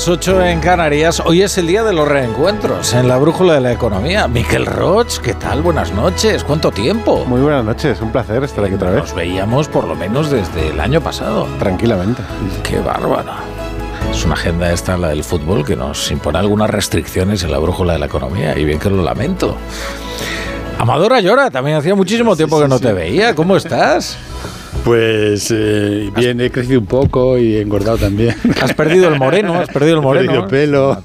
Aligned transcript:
Las 0.00 0.08
8 0.08 0.46
en 0.46 0.60
Canarias. 0.60 1.20
Hoy 1.26 1.42
es 1.42 1.58
el 1.58 1.66
día 1.66 1.84
de 1.84 1.92
los 1.92 2.08
reencuentros 2.08 2.94
en 2.94 3.06
la 3.06 3.18
brújula 3.18 3.52
de 3.52 3.60
la 3.60 3.70
economía. 3.70 4.26
Miquel 4.28 4.64
Roch, 4.64 5.18
¿qué 5.18 5.34
tal? 5.34 5.60
Buenas 5.60 5.92
noches. 5.92 6.42
¿Cuánto 6.42 6.70
tiempo? 6.70 7.26
Muy 7.26 7.42
buenas 7.42 7.62
noches, 7.62 8.00
un 8.00 8.10
placer 8.10 8.42
estar 8.42 8.64
aquí 8.64 8.76
otra 8.76 8.92
vez. 8.92 9.00
Nos 9.00 9.14
veíamos 9.14 9.68
por 9.68 9.84
lo 9.84 9.94
menos 9.94 10.30
desde 10.30 10.68
el 10.68 10.80
año 10.80 11.02
pasado. 11.02 11.46
Tranquilamente. 11.58 12.22
Qué 12.62 12.78
bárbara. 12.78 13.40
Es 14.10 14.24
una 14.24 14.32
agenda 14.32 14.72
esta, 14.72 14.96
la 14.96 15.08
del 15.08 15.22
fútbol, 15.22 15.66
que 15.66 15.76
nos 15.76 16.10
impone 16.10 16.38
algunas 16.38 16.70
restricciones 16.70 17.42
en 17.42 17.50
la 17.50 17.58
brújula 17.58 17.92
de 17.92 17.98
la 17.98 18.06
economía. 18.06 18.58
Y 18.58 18.64
bien 18.64 18.78
que 18.78 18.88
lo 18.88 19.02
lamento. 19.02 19.58
Amadora 20.78 21.20
llora, 21.20 21.50
también 21.50 21.76
hacía 21.76 21.94
muchísimo 21.94 22.36
tiempo 22.36 22.56
sí, 22.56 22.62
que 22.62 22.68
no 22.70 22.78
sí. 22.78 22.84
te 22.84 22.94
veía. 22.94 23.34
¿Cómo 23.34 23.54
estás? 23.54 24.16
Pues 24.84 25.52
eh, 25.54 26.10
bien, 26.16 26.40
he 26.40 26.50
crecido 26.50 26.80
un 26.80 26.86
poco 26.86 27.36
y 27.38 27.56
he 27.56 27.60
engordado 27.60 27.98
también. 27.98 28.34
Has 28.62 28.72
perdido 28.72 29.08
el 29.08 29.18
moreno, 29.18 29.54
has 29.60 29.68
perdido 29.68 29.94
el 29.96 29.98
He 30.02 30.02
moreno. 30.02 30.46
perdido 30.48 30.48
pelo. 30.48 31.02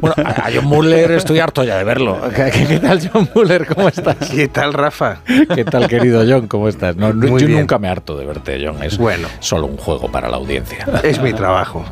Bueno, 0.00 0.14
a 0.18 0.48
John 0.54 0.66
Muller 0.66 1.12
estoy 1.12 1.38
harto 1.40 1.64
ya 1.64 1.78
de 1.78 1.84
verlo. 1.84 2.20
¿Qué, 2.34 2.78
tal, 2.78 3.00
John 3.10 3.28
Muller? 3.34 3.66
¿Cómo 3.66 3.88
estás? 3.88 4.16
¿Qué 4.34 4.48
tal, 4.48 4.74
Rafa? 4.74 5.22
¿Qué 5.54 5.64
tal, 5.64 5.88
querido 5.88 6.22
John? 6.28 6.46
¿Cómo 6.46 6.68
estás? 6.68 6.94
No, 6.94 7.12
Muy 7.14 7.40
yo 7.40 7.46
bien. 7.46 7.60
nunca 7.60 7.78
me 7.78 7.88
harto 7.88 8.16
de 8.18 8.26
verte, 8.26 8.62
John. 8.64 8.82
Es 8.82 8.98
Bueno. 8.98 9.28
solo 9.40 9.66
un 9.66 9.76
juego 9.78 10.10
para 10.12 10.28
la 10.28 10.36
audiencia. 10.36 10.86
Es 11.02 11.20
mi 11.22 11.32
trabajo. 11.32 11.84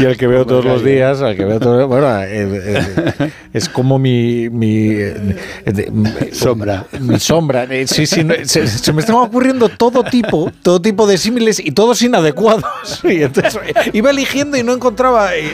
Y 0.00 0.04
el 0.04 0.16
que 0.16 0.26
veo 0.26 0.46
todos 0.46 0.64
los 0.64 0.82
días, 0.82 1.20
al 1.20 1.36
que 1.36 1.44
veo 1.44 1.60
todos 1.60 1.86
bueno, 1.86 2.06
eh, 2.22 2.48
eh, 2.64 3.30
es 3.52 3.68
como 3.68 3.98
mi, 3.98 4.48
mi, 4.50 4.88
eh, 4.92 5.36
Sombra. 6.32 6.86
Mi 7.02 7.18
sombra. 7.18 7.64
Eh, 7.64 7.86
Sí, 7.86 8.06
sí, 8.06 8.24
no, 8.24 8.34
se, 8.44 8.66
se 8.66 8.92
me 8.92 9.00
están 9.00 9.16
ocurriendo 9.16 9.68
todo 9.68 10.02
tipo, 10.04 10.50
todo 10.62 10.80
tipo 10.80 11.06
de 11.06 11.18
símiles 11.18 11.58
y 11.60 11.72
todos 11.72 12.00
inadecuados. 12.02 12.64
Y 13.04 13.22
entonces 13.22 13.58
iba 13.92 14.10
eligiendo 14.10 14.56
y 14.56 14.62
no 14.62 14.72
encontraba. 14.72 15.34
eh, 15.36 15.52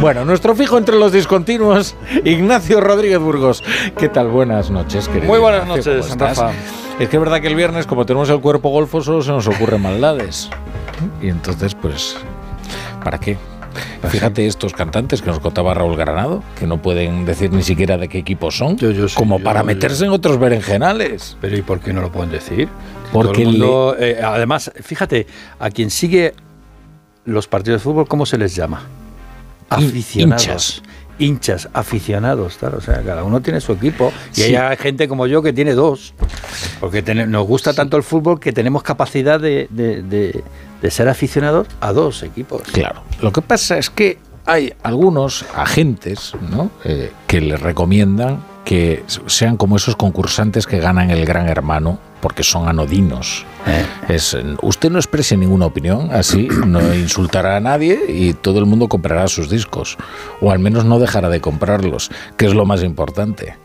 Bueno, 0.00 0.24
nuestro 0.24 0.54
fijo 0.54 0.78
entre 0.78 0.96
los 0.96 1.12
discontinuos, 1.12 1.94
Ignacio 2.24 2.80
Rodríguez 2.80 3.18
Burgos. 3.18 3.62
¿Qué 3.98 4.08
tal? 4.08 4.28
Buenas 4.28 4.70
noches, 4.70 5.06
querido. 5.08 5.26
Muy 5.26 5.38
buenas 5.38 5.66
noches. 5.66 6.16
Rafa. 6.18 6.50
Es 6.98 7.08
que 7.08 7.16
es 7.16 7.20
verdad 7.20 7.40
que 7.40 7.46
el 7.46 7.54
viernes, 7.54 7.86
como 7.86 8.04
tenemos 8.06 8.28
el 8.30 8.40
cuerpo 8.40 8.70
golfo, 8.70 9.00
solo 9.02 9.22
se 9.22 9.30
nos 9.30 9.46
ocurren 9.46 9.80
maldades. 9.82 10.50
Y 11.22 11.28
entonces, 11.28 11.74
pues, 11.74 12.16
¿para 13.04 13.18
qué? 13.20 13.38
Fíjate 14.08 14.46
estos 14.46 14.72
cantantes 14.72 15.22
que 15.22 15.28
nos 15.28 15.40
contaba 15.40 15.74
Raúl 15.74 15.96
Granado, 15.96 16.42
que 16.58 16.66
no 16.66 16.80
pueden 16.82 17.24
decir 17.24 17.52
ni 17.52 17.62
siquiera 17.62 17.96
de 17.98 18.08
qué 18.08 18.18
equipo 18.18 18.50
son, 18.50 18.76
Yo- 18.76 18.90
yo 18.90 19.08
sí, 19.08 19.14
como 19.16 19.38
yo- 19.38 19.44
para 19.44 19.62
meterse 19.62 20.04
en 20.04 20.10
otros 20.10 20.38
berenjenales. 20.38 21.36
Pero 21.40 21.56
¿y 21.56 21.62
por 21.62 21.80
qué 21.80 21.92
no 21.92 22.00
lo 22.00 22.10
pueden 22.12 22.30
decir? 22.30 22.68
Porque 23.12 23.44
mundo, 23.44 23.96
eh, 23.98 24.20
además, 24.22 24.70
fíjate, 24.82 25.26
a 25.58 25.70
quien 25.70 25.90
sigue 25.90 26.34
los 27.24 27.46
partidos 27.48 27.80
de 27.80 27.84
fútbol, 27.84 28.06
¿cómo 28.08 28.26
se 28.26 28.38
les 28.38 28.54
llama? 28.54 28.82
Aficionados. 29.70 30.42
hinchas. 30.46 30.82
Hinchas, 31.20 31.68
aficionados, 31.72 32.56
claro. 32.58 32.78
O 32.78 32.80
sea, 32.80 33.02
cada 33.02 33.24
uno 33.24 33.40
tiene 33.40 33.60
su 33.60 33.72
equipo. 33.72 34.12
Y 34.36 34.42
Sí. 34.42 34.54
hay 34.56 34.76
gente 34.76 35.08
como 35.08 35.26
yo 35.26 35.42
que 35.42 35.52
tiene 35.52 35.74
dos. 35.74 36.14
Porque 36.78 37.02
nos 37.02 37.44
gusta 37.46 37.72
tanto 37.74 37.96
el 37.96 38.04
fútbol 38.04 38.38
que 38.38 38.52
tenemos 38.52 38.84
capacidad 38.84 39.40
de, 39.40 39.66
de- 39.70 40.02
de- 40.02 40.44
de 40.82 40.90
ser 40.90 41.08
aficionados 41.08 41.66
a 41.80 41.92
dos 41.92 42.22
equipos. 42.22 42.62
Claro. 42.62 43.02
Lo 43.20 43.32
que 43.32 43.42
pasa 43.42 43.78
es 43.78 43.90
que 43.90 44.18
hay 44.46 44.72
algunos 44.82 45.44
agentes 45.54 46.32
¿no? 46.50 46.70
Eh, 46.84 47.12
que 47.26 47.40
le 47.40 47.56
recomiendan 47.56 48.42
que 48.64 49.02
sean 49.26 49.56
como 49.56 49.76
esos 49.76 49.96
concursantes 49.96 50.66
que 50.66 50.78
ganan 50.78 51.10
el 51.10 51.24
Gran 51.24 51.48
Hermano 51.48 51.98
porque 52.20 52.42
son 52.42 52.68
anodinos. 52.68 53.46
Eh. 53.66 54.14
Es, 54.14 54.36
usted 54.62 54.90
no 54.90 54.98
exprese 54.98 55.36
ninguna 55.36 55.66
opinión, 55.66 56.10
así 56.12 56.48
no 56.66 56.94
insultará 56.94 57.56
a 57.56 57.60
nadie 57.60 57.98
y 58.08 58.34
todo 58.34 58.58
el 58.58 58.66
mundo 58.66 58.88
comprará 58.88 59.28
sus 59.28 59.48
discos. 59.48 59.96
O 60.40 60.50
al 60.50 60.58
menos 60.58 60.84
no 60.84 60.98
dejará 60.98 61.28
de 61.28 61.40
comprarlos, 61.40 62.10
que 62.36 62.46
es 62.46 62.54
lo 62.54 62.66
más 62.66 62.82
importante. 62.82 63.56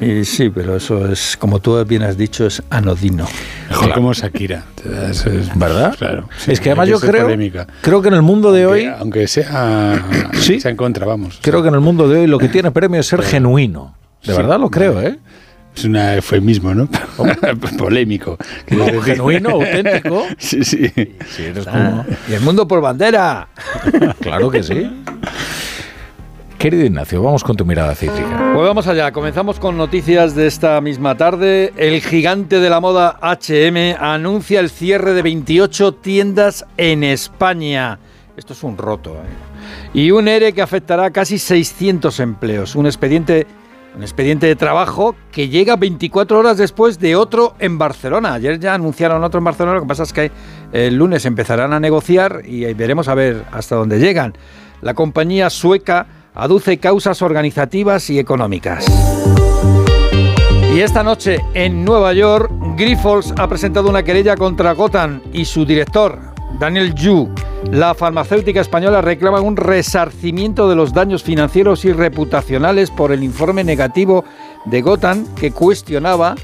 Y 0.00 0.24
sí, 0.24 0.50
pero 0.50 0.76
eso 0.76 1.10
es, 1.10 1.36
como 1.38 1.58
tú 1.60 1.82
bien 1.86 2.02
has 2.02 2.18
dicho, 2.18 2.46
es 2.46 2.62
anodino. 2.68 3.26
Mejor 3.70 3.92
como 3.94 4.12
Shakira. 4.12 4.64
Eso 5.10 5.30
es- 5.30 5.56
¿Verdad? 5.58 5.94
Claro. 5.96 6.28
sí, 6.38 6.52
es 6.52 6.60
que 6.60 6.68
además 6.70 6.88
yo 6.88 7.00
creo, 7.00 7.22
polémica. 7.24 7.66
creo 7.80 8.02
que 8.02 8.08
en 8.08 8.14
el 8.14 8.22
mundo 8.22 8.52
de 8.52 8.64
Aunque- 8.64 8.88
hoy, 8.88 8.94
Aunque 8.98 9.26
sea, 9.28 10.04
Sí. 10.34 10.60
sea 10.60 10.70
en 10.70 10.76
contra, 10.76 11.06
vamos. 11.06 11.38
creo 11.40 11.62
que 11.62 11.68
en 11.68 11.74
el 11.74 11.80
mundo 11.80 12.08
de 12.08 12.20
hoy 12.20 12.26
lo 12.26 12.38
que 12.38 12.48
tiene 12.48 12.70
premio 12.70 13.00
es 13.00 13.06
ser 13.06 13.22
genuino. 13.22 13.94
De 14.22 14.32
Sí. 14.32 14.36
verdad 14.38 14.60
lo 14.60 14.70
creo, 14.70 15.00
¿eh? 15.00 15.18
Es 15.74 15.84
un 15.84 15.96
eufemismo, 15.96 16.74
¿no? 16.74 16.88
Polémico. 17.78 18.36
Decir. 18.66 19.02
genuino, 19.02 19.50
auténtico. 19.50 20.26
Sí, 20.38 20.64
sí. 20.64 20.90
Si 21.34 21.42
eres 21.44 21.66
Ah, 21.68 22.04
como- 22.04 22.04
y 22.28 22.32
el 22.34 22.40
mundo 22.40 22.66
por 22.68 22.80
bandera. 22.82 23.48
Claro 24.20 24.50
que 24.50 24.62
sí. 24.62 24.90
Querido 26.58 26.86
Ignacio, 26.86 27.22
vamos 27.22 27.44
con 27.44 27.54
tu 27.54 27.66
mirada 27.66 27.94
cítrica. 27.94 28.52
Pues 28.54 28.66
vamos 28.66 28.86
allá, 28.86 29.12
comenzamos 29.12 29.60
con 29.60 29.76
noticias 29.76 30.34
de 30.34 30.46
esta 30.46 30.80
misma 30.80 31.14
tarde. 31.14 31.74
El 31.76 32.00
gigante 32.00 32.60
de 32.60 32.70
la 32.70 32.80
moda 32.80 33.18
HM 33.20 33.94
anuncia 34.00 34.60
el 34.60 34.70
cierre 34.70 35.12
de 35.12 35.20
28 35.20 35.92
tiendas 35.92 36.64
en 36.78 37.04
España. 37.04 37.98
Esto 38.38 38.54
es 38.54 38.62
un 38.62 38.78
roto. 38.78 39.16
¿eh? 39.16 39.92
Y 39.92 40.10
un 40.12 40.28
ERE 40.28 40.54
que 40.54 40.62
afectará 40.62 41.04
a 41.04 41.10
casi 41.10 41.38
600 41.38 42.20
empleos. 42.20 42.74
Un 42.74 42.86
expediente, 42.86 43.46
un 43.94 44.02
expediente 44.02 44.46
de 44.46 44.56
trabajo 44.56 45.14
que 45.30 45.50
llega 45.50 45.76
24 45.76 46.38
horas 46.38 46.56
después 46.56 46.98
de 46.98 47.16
otro 47.16 47.54
en 47.58 47.76
Barcelona. 47.76 48.32
Ayer 48.32 48.58
ya 48.58 48.72
anunciaron 48.72 49.22
otro 49.22 49.38
en 49.38 49.44
Barcelona, 49.44 49.74
lo 49.74 49.82
que 49.82 49.88
pasa 49.88 50.04
es 50.04 50.12
que 50.14 50.30
el 50.72 50.96
lunes 50.96 51.26
empezarán 51.26 51.74
a 51.74 51.80
negociar 51.80 52.40
y 52.46 52.72
veremos 52.72 53.08
a 53.08 53.14
ver 53.14 53.44
hasta 53.52 53.76
dónde 53.76 53.98
llegan. 53.98 54.32
La 54.80 54.94
compañía 54.94 55.50
sueca 55.50 56.06
aduce 56.36 56.78
causas 56.78 57.22
organizativas 57.22 58.08
y 58.10 58.18
económicas. 58.18 58.86
Y 60.72 60.80
esta 60.80 61.02
noche 61.02 61.40
en 61.54 61.84
Nueva 61.84 62.12
York, 62.12 62.50
Grifols 62.76 63.32
ha 63.38 63.48
presentado 63.48 63.88
una 63.88 64.02
querella 64.02 64.36
contra 64.36 64.72
Gotham 64.72 65.22
y 65.32 65.46
su 65.46 65.64
director, 65.64 66.20
Daniel 66.60 66.94
Yu. 66.94 67.30
La 67.70 67.94
farmacéutica 67.94 68.60
española 68.60 69.00
reclama 69.00 69.40
un 69.40 69.56
resarcimiento 69.56 70.68
de 70.68 70.76
los 70.76 70.92
daños 70.92 71.22
financieros 71.22 71.86
y 71.86 71.92
reputacionales 71.92 72.90
por 72.90 73.10
el 73.10 73.24
informe 73.24 73.64
negativo 73.64 74.24
de 74.66 74.82
Gotham 74.82 75.26
que 75.34 75.50
cuestionaba 75.50 76.36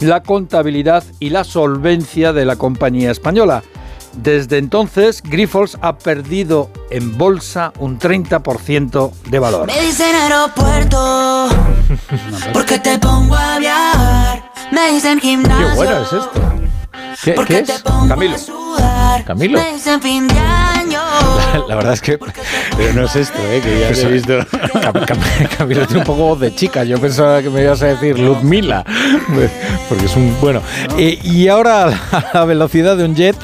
la 0.00 0.22
contabilidad 0.22 1.02
y 1.18 1.30
la 1.30 1.44
solvencia 1.44 2.34
de 2.34 2.44
la 2.44 2.56
compañía 2.56 3.10
española. 3.10 3.62
Desde 4.16 4.58
entonces, 4.58 5.22
Grifols 5.22 5.76
ha 5.82 5.98
perdido 5.98 6.70
en 6.90 7.16
bolsa 7.18 7.72
un 7.78 7.98
30% 7.98 9.12
de 9.28 9.38
valor. 9.38 9.66
Me 9.66 9.80
dicen 9.80 10.14
aeropuerto 10.14 11.48
porque 12.52 12.78
te 12.78 12.98
pongo 12.98 13.34
a 13.36 13.58
viajar. 13.58 14.44
Me 14.72 14.92
dicen 14.92 15.20
gimnasio. 15.20 15.68
Qué 15.68 15.74
bueno 15.74 15.96
es 16.02 16.12
esto. 16.12 16.30
¿Qué, 17.22 17.32
Porque 17.32 17.54
qué 17.58 17.62
te 17.62 17.72
es? 17.72 17.82
pongo 17.82 18.08
Camilo. 18.08 18.36
Camilo. 19.26 19.58
La 21.68 21.76
verdad 21.76 21.92
es 21.94 22.00
que 22.00 22.18
Pero 22.76 22.92
no 22.92 23.04
es 23.04 23.16
esto, 23.16 23.38
¿eh? 23.38 23.60
Que 23.62 23.80
ya 23.80 23.86
Pues, 23.88 24.02
he 24.04 24.08
visto. 24.08 24.32
Cam- 24.80 25.06
Cam- 25.06 25.48
Camilo 25.56 25.86
tiene 25.86 26.00
un 26.00 26.06
poco 26.06 26.22
voz 26.24 26.40
de 26.40 26.54
chica. 26.54 26.84
Yo 26.84 26.98
pensaba 27.00 27.40
que 27.42 27.50
me 27.50 27.62
ibas 27.62 27.82
a 27.82 27.86
decir 27.86 28.18
Ludmila. 28.18 28.84
Porque 29.88 30.04
es 30.06 30.16
un. 30.16 30.36
Bueno. 30.40 30.60
Eh, 30.98 31.18
y 31.22 31.48
ahora, 31.48 31.86
a 32.12 32.24
la 32.34 32.44
velocidad 32.44 32.96
de 32.96 33.04
un 33.04 33.14
jet, 33.14 33.36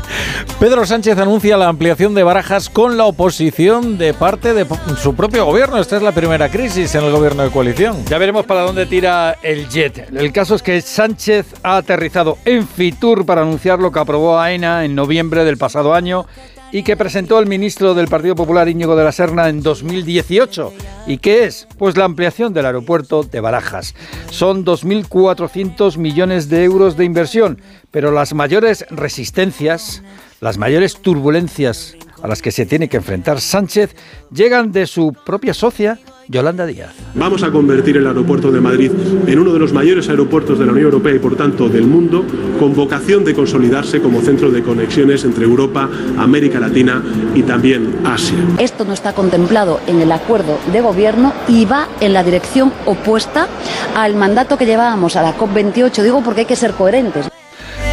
Pedro 0.59 0.85
Sánchez 0.85 1.19
anuncia 1.19 1.57
la 1.57 1.69
ampliación 1.69 2.15
de 2.15 2.23
barajas 2.23 2.69
con 2.69 2.97
la 2.97 3.05
oposición 3.05 3.99
de 3.99 4.15
parte 4.15 4.55
de 4.55 4.67
su 5.01 5.15
propio 5.15 5.45
gobierno. 5.45 5.79
Esta 5.79 5.97
es 5.97 6.03
la 6.03 6.13
primera 6.13 6.49
crisis 6.49 6.95
en 6.95 7.05
el 7.05 7.13
gobierno 7.13 7.43
de 7.43 7.51
coalición. 7.51 8.05
Ya 8.07 8.19
veremos 8.19 8.47
para 8.47 8.63
dónde 8.63 8.87
tira 8.87 9.39
el 9.43 9.69
jet. 9.69 10.09
El 10.15 10.33
caso 10.33 10.55
es 10.55 10.63
que 10.63 10.81
Sánchez 10.81 11.47
ha 11.63 11.79
aterrizado 11.79 12.39
en 12.45 12.67
Fitur 12.67 13.25
para 13.25 13.43
anunciar 13.43 13.79
lo 13.79 13.91
que 13.91 14.01
aprobó 14.01 14.39
AENA 14.39 14.85
en 14.85 14.95
noviembre 14.95 15.45
del 15.45 15.57
pasado 15.57 15.95
año 15.95 16.27
y 16.73 16.83
que 16.83 16.97
presentó 16.97 17.39
el 17.39 17.47
ministro 17.47 17.95
del 17.95 18.09
Partido 18.09 18.35
Popular 18.35 18.69
Íñigo 18.69 18.97
de 18.97 19.05
la 19.05 19.13
Serna 19.13 19.49
en 19.49 19.63
2018. 19.63 20.73
¿Y 21.07 21.19
qué 21.19 21.45
es? 21.45 21.67
Pues 21.79 21.97
la 21.97 22.05
ampliación 22.05 22.53
del 22.53 22.67
aeropuerto 22.67 23.23
de 23.23 23.41
Barajas. 23.41 23.95
Son 24.31 24.65
2.400 24.65 25.97
millones 25.97 26.49
de 26.49 26.65
euros 26.65 26.97
de 26.97 27.05
inversión, 27.05 27.61
pero 27.91 28.13
las 28.13 28.35
mayores 28.35 28.87
resistencias, 28.91 30.03
las 30.41 30.59
mayores 30.59 30.97
turbulencias 30.97 31.97
a 32.23 32.29
las 32.29 32.43
que 32.43 32.51
se 32.51 32.67
tiene 32.67 32.89
que 32.89 32.97
enfrentar 32.97 33.41
Sánchez 33.41 33.95
llegan 34.33 34.73
de 34.73 34.87
su 34.87 35.15
propia 35.25 35.55
socia, 35.55 35.99
Yolanda 36.29 36.67
Díaz. 36.67 36.95
Vamos 37.15 37.43
a 37.43 37.51
convertir 37.51 37.97
el 37.97 38.07
aeropuerto 38.07 38.53
de 38.53 38.61
Madrid 38.61 38.93
en 39.27 39.39
uno 39.39 39.53
de 39.53 39.59
los 39.59 39.73
mayores 39.73 40.09
aeropuertos 40.09 40.59
de 40.59 40.67
la 40.67 40.73
Unión 40.73 40.87
Europea 40.87 41.15
y 41.15 41.19
por 41.19 41.37
tanto 41.37 41.69
del 41.69 41.87
mundo, 41.87 42.25
con 42.59 42.75
vocación 42.75 43.25
de 43.25 43.35
consolidarse 43.35 44.01
como 44.01 44.21
centro 44.21 44.51
de 44.51 44.63
conexiones 44.63 45.25
entre 45.25 45.45
Europa, 45.45 45.89
América 46.19 46.61
Latina 46.61 47.03
y 47.35 47.43
también 47.43 48.01
Asia. 48.05 48.39
Esto 48.59 48.85
no 48.85 48.93
está 48.93 49.13
contemplado 49.13 49.81
en 49.87 50.01
el 50.01 50.13
acuerdo 50.13 50.59
de 50.73 50.81
gobierno 50.81 51.33
y 51.49 51.65
va 51.65 51.89
en 52.01 52.13
la 52.13 52.23
dirección 52.23 52.73
opuesta 52.87 53.49
al 53.97 54.15
mandato 54.15 54.57
que 54.57 54.67
llevábamos 54.67 55.17
a 55.17 55.23
la 55.23 55.37
COP28. 55.37 56.03
Digo 56.03 56.23
porque 56.23 56.41
hay 56.41 56.47
que 56.47 56.57
ser 56.57 56.73
coherentes. 56.73 57.31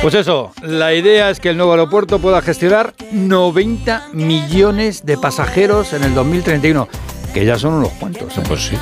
Pues 0.02 0.14
eso, 0.14 0.52
la 0.62 0.94
idea 0.94 1.30
es 1.32 1.40
que 1.40 1.50
el 1.50 1.58
nuevo 1.58 1.72
aeropuerto 1.72 2.20
pueda 2.20 2.42
gestionar 2.42 2.94
90 3.12 4.10
millones 4.14 5.06
de 5.06 5.18
pasajeros 5.18 5.92
en 5.94 6.04
el 6.04 6.14
2031 6.14 6.88
que 7.38 7.46
ya 7.46 7.60
son 7.60 7.76
unos 7.76 7.92
cuantos. 7.94 8.36
¿eh? 8.36 8.42
Pues 8.48 8.66
sí. 8.66 8.76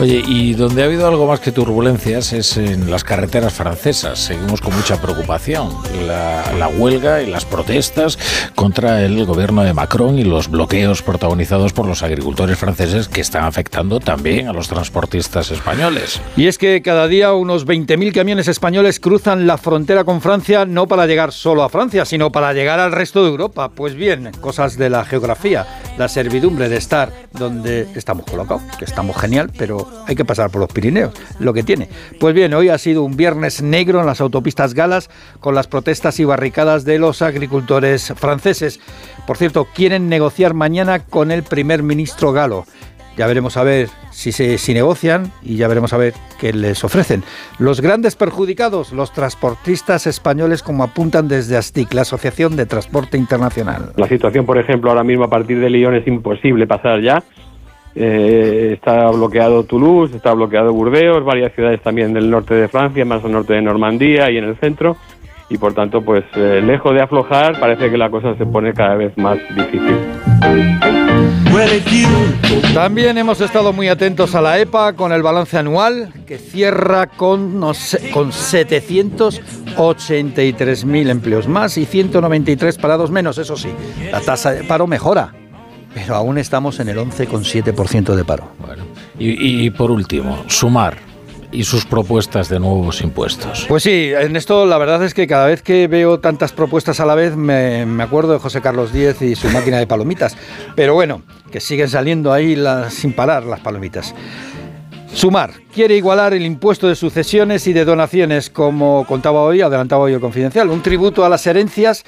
Oye, 0.00 0.22
y 0.26 0.54
donde 0.54 0.82
ha 0.82 0.86
habido 0.86 1.06
algo 1.06 1.26
más 1.26 1.38
que 1.38 1.52
turbulencias 1.52 2.32
es 2.32 2.56
en 2.56 2.90
las 2.90 3.04
carreteras 3.04 3.52
francesas. 3.52 4.18
Seguimos 4.18 4.60
con 4.60 4.74
mucha 4.74 5.00
preocupación. 5.00 5.70
La, 6.06 6.52
la, 6.58 6.66
huelga 6.68 7.22
y 7.22 7.26
las 7.26 7.44
protestas 7.44 8.18
contra 8.56 9.02
el 9.04 9.24
gobierno 9.26 9.62
de 9.62 9.74
Macron 9.74 10.18
y 10.18 10.24
los 10.24 10.50
bloqueos 10.50 11.02
protagonizados 11.02 11.72
por 11.72 11.86
los 11.86 12.02
agricultores 12.02 12.58
franceses 12.58 13.06
que 13.06 13.20
están 13.20 13.44
afectando 13.44 14.00
también 14.00 14.48
a 14.48 14.52
los 14.52 14.66
transportistas 14.66 15.50
españoles. 15.52 16.20
Y 16.36 16.48
es 16.48 16.58
que 16.58 16.82
cada 16.82 17.06
día 17.06 17.32
unos 17.32 17.66
20.000 17.66 18.12
camiones 18.12 18.48
españoles 18.48 18.98
cruzan 18.98 19.46
la 19.46 19.56
frontera 19.56 20.02
con 20.04 20.20
Francia 20.20 20.64
no 20.64 20.88
para 20.88 21.06
llegar 21.06 21.32
solo 21.32 21.62
a 21.62 21.68
Francia, 21.68 22.04
sino 22.04 22.32
para 22.32 22.52
llegar 22.52 22.80
al 22.80 22.92
resto 22.92 23.22
de 23.22 23.30
Europa. 23.30 23.68
Pues 23.68 23.94
bien, 23.94 24.32
cosas 24.40 24.76
de 24.76 24.90
la 24.90 25.04
geografía, 25.04 25.66
la 25.96 26.08
servidumbre 26.08 26.68
de 26.68 26.76
estar 26.76 27.12
donde 27.32 27.86
estamos 28.00 28.26
colocados, 28.26 28.62
que 28.78 28.84
estamos 28.84 29.16
genial, 29.16 29.50
pero 29.56 29.88
hay 30.06 30.16
que 30.16 30.24
pasar 30.24 30.50
por 30.50 30.60
los 30.60 30.72
Pirineos, 30.72 31.14
lo 31.38 31.54
que 31.54 31.62
tiene. 31.62 31.88
Pues 32.18 32.34
bien, 32.34 32.52
hoy 32.54 32.68
ha 32.68 32.78
sido 32.78 33.04
un 33.04 33.16
viernes 33.16 33.62
negro 33.62 34.00
en 34.00 34.06
las 34.06 34.20
autopistas 34.20 34.74
galas 34.74 35.08
con 35.38 35.54
las 35.54 35.68
protestas 35.68 36.18
y 36.18 36.24
barricadas 36.24 36.84
de 36.84 36.98
los 36.98 37.22
agricultores 37.22 38.12
franceses. 38.16 38.80
Por 39.26 39.36
cierto, 39.36 39.68
quieren 39.72 40.08
negociar 40.08 40.54
mañana 40.54 41.04
con 41.04 41.30
el 41.30 41.44
primer 41.44 41.82
ministro 41.82 42.32
galo. 42.32 42.64
Ya 43.16 43.26
veremos 43.26 43.56
a 43.56 43.64
ver 43.64 43.88
si, 44.12 44.32
se, 44.32 44.56
si 44.56 44.72
negocian 44.72 45.30
y 45.42 45.56
ya 45.56 45.68
veremos 45.68 45.92
a 45.92 45.98
ver 45.98 46.14
qué 46.38 46.52
les 46.52 46.82
ofrecen. 46.84 47.22
Los 47.58 47.80
grandes 47.80 48.16
perjudicados, 48.16 48.92
los 48.92 49.12
transportistas 49.12 50.06
españoles, 50.06 50.62
como 50.62 50.84
apuntan 50.84 51.28
desde 51.28 51.56
ASTIC, 51.56 51.92
la 51.92 52.02
Asociación 52.02 52.56
de 52.56 52.66
Transporte 52.66 53.18
Internacional. 53.18 53.92
La 53.96 54.08
situación, 54.08 54.46
por 54.46 54.58
ejemplo, 54.58 54.90
ahora 54.90 55.04
mismo 55.04 55.24
a 55.24 55.28
partir 55.28 55.60
de 55.60 55.68
Lyon 55.68 55.94
es 55.94 56.06
imposible 56.06 56.66
pasar 56.66 57.02
ya. 57.02 57.22
Eh, 57.94 58.72
está 58.74 59.08
bloqueado 59.10 59.64
Toulouse, 59.64 60.14
está 60.14 60.32
bloqueado 60.32 60.72
Burdeos, 60.72 61.24
varias 61.24 61.52
ciudades 61.54 61.82
también 61.82 62.12
del 62.12 62.30
norte 62.30 62.54
de 62.54 62.68
Francia, 62.68 63.04
más 63.04 63.24
al 63.24 63.32
norte 63.32 63.54
de 63.54 63.62
Normandía 63.62 64.30
y 64.30 64.38
en 64.38 64.44
el 64.44 64.54
centro. 64.56 64.96
Y 65.48 65.58
por 65.58 65.74
tanto, 65.74 66.00
pues 66.00 66.22
eh, 66.36 66.62
lejos 66.64 66.94
de 66.94 67.02
aflojar, 67.02 67.58
parece 67.58 67.90
que 67.90 67.98
la 67.98 68.08
cosa 68.08 68.36
se 68.36 68.46
pone 68.46 68.72
cada 68.72 68.94
vez 68.94 69.18
más 69.18 69.36
difícil. 69.56 69.96
También 72.72 73.18
hemos 73.18 73.40
estado 73.40 73.72
muy 73.72 73.88
atentos 73.88 74.36
a 74.36 74.40
la 74.40 74.60
EPA 74.60 74.92
con 74.92 75.10
el 75.12 75.22
balance 75.22 75.58
anual 75.58 76.12
que 76.24 76.38
cierra 76.38 77.08
con, 77.08 77.58
no 77.58 77.74
sé, 77.74 78.12
con 78.12 78.30
783.000 78.30 81.10
empleos 81.10 81.48
más 81.48 81.76
y 81.76 81.84
193 81.84 82.78
parados 82.78 83.10
menos. 83.10 83.38
Eso 83.38 83.56
sí, 83.56 83.70
la 84.12 84.20
tasa 84.20 84.52
de 84.52 84.62
paro 84.62 84.86
mejora 84.86 85.32
pero 85.94 86.14
aún 86.14 86.38
estamos 86.38 86.80
en 86.80 86.88
el 86.88 86.98
11,7% 86.98 88.14
de 88.14 88.24
paro. 88.24 88.52
Bueno, 88.58 88.84
y, 89.18 89.64
y, 89.64 89.70
por 89.70 89.90
último, 89.90 90.44
sumar 90.48 90.98
y 91.52 91.64
sus 91.64 91.84
propuestas 91.84 92.48
de 92.48 92.60
nuevos 92.60 93.00
impuestos. 93.00 93.66
Pues 93.68 93.82
sí, 93.82 94.12
en 94.16 94.36
esto 94.36 94.66
la 94.66 94.78
verdad 94.78 95.04
es 95.04 95.14
que 95.14 95.26
cada 95.26 95.46
vez 95.46 95.62
que 95.62 95.88
veo 95.88 96.20
tantas 96.20 96.52
propuestas 96.52 97.00
a 97.00 97.06
la 97.06 97.14
vez 97.14 97.36
me, 97.36 97.86
me 97.86 98.04
acuerdo 98.04 98.32
de 98.32 98.38
José 98.38 98.60
Carlos 98.60 98.92
Díez 98.92 99.20
y 99.22 99.34
su 99.34 99.48
máquina 99.48 99.78
de 99.78 99.86
palomitas. 99.86 100.36
Pero 100.76 100.94
bueno, 100.94 101.22
que 101.50 101.60
siguen 101.60 101.88
saliendo 101.88 102.32
ahí 102.32 102.54
las, 102.54 102.94
sin 102.94 103.12
parar 103.12 103.44
las 103.44 103.60
palomitas. 103.60 104.14
Sumar 105.12 105.54
quiere 105.74 105.96
igualar 105.96 106.34
el 106.34 106.46
impuesto 106.46 106.86
de 106.86 106.94
sucesiones 106.94 107.66
y 107.66 107.72
de 107.72 107.84
donaciones, 107.84 108.48
como 108.48 109.04
contaba 109.08 109.42
hoy, 109.42 109.60
adelantaba 109.60 110.04
hoy 110.04 110.12
el 110.12 110.20
confidencial, 110.20 110.70
un 110.70 110.82
tributo 110.82 111.24
a 111.24 111.28
las 111.28 111.44
herencias 111.48 112.04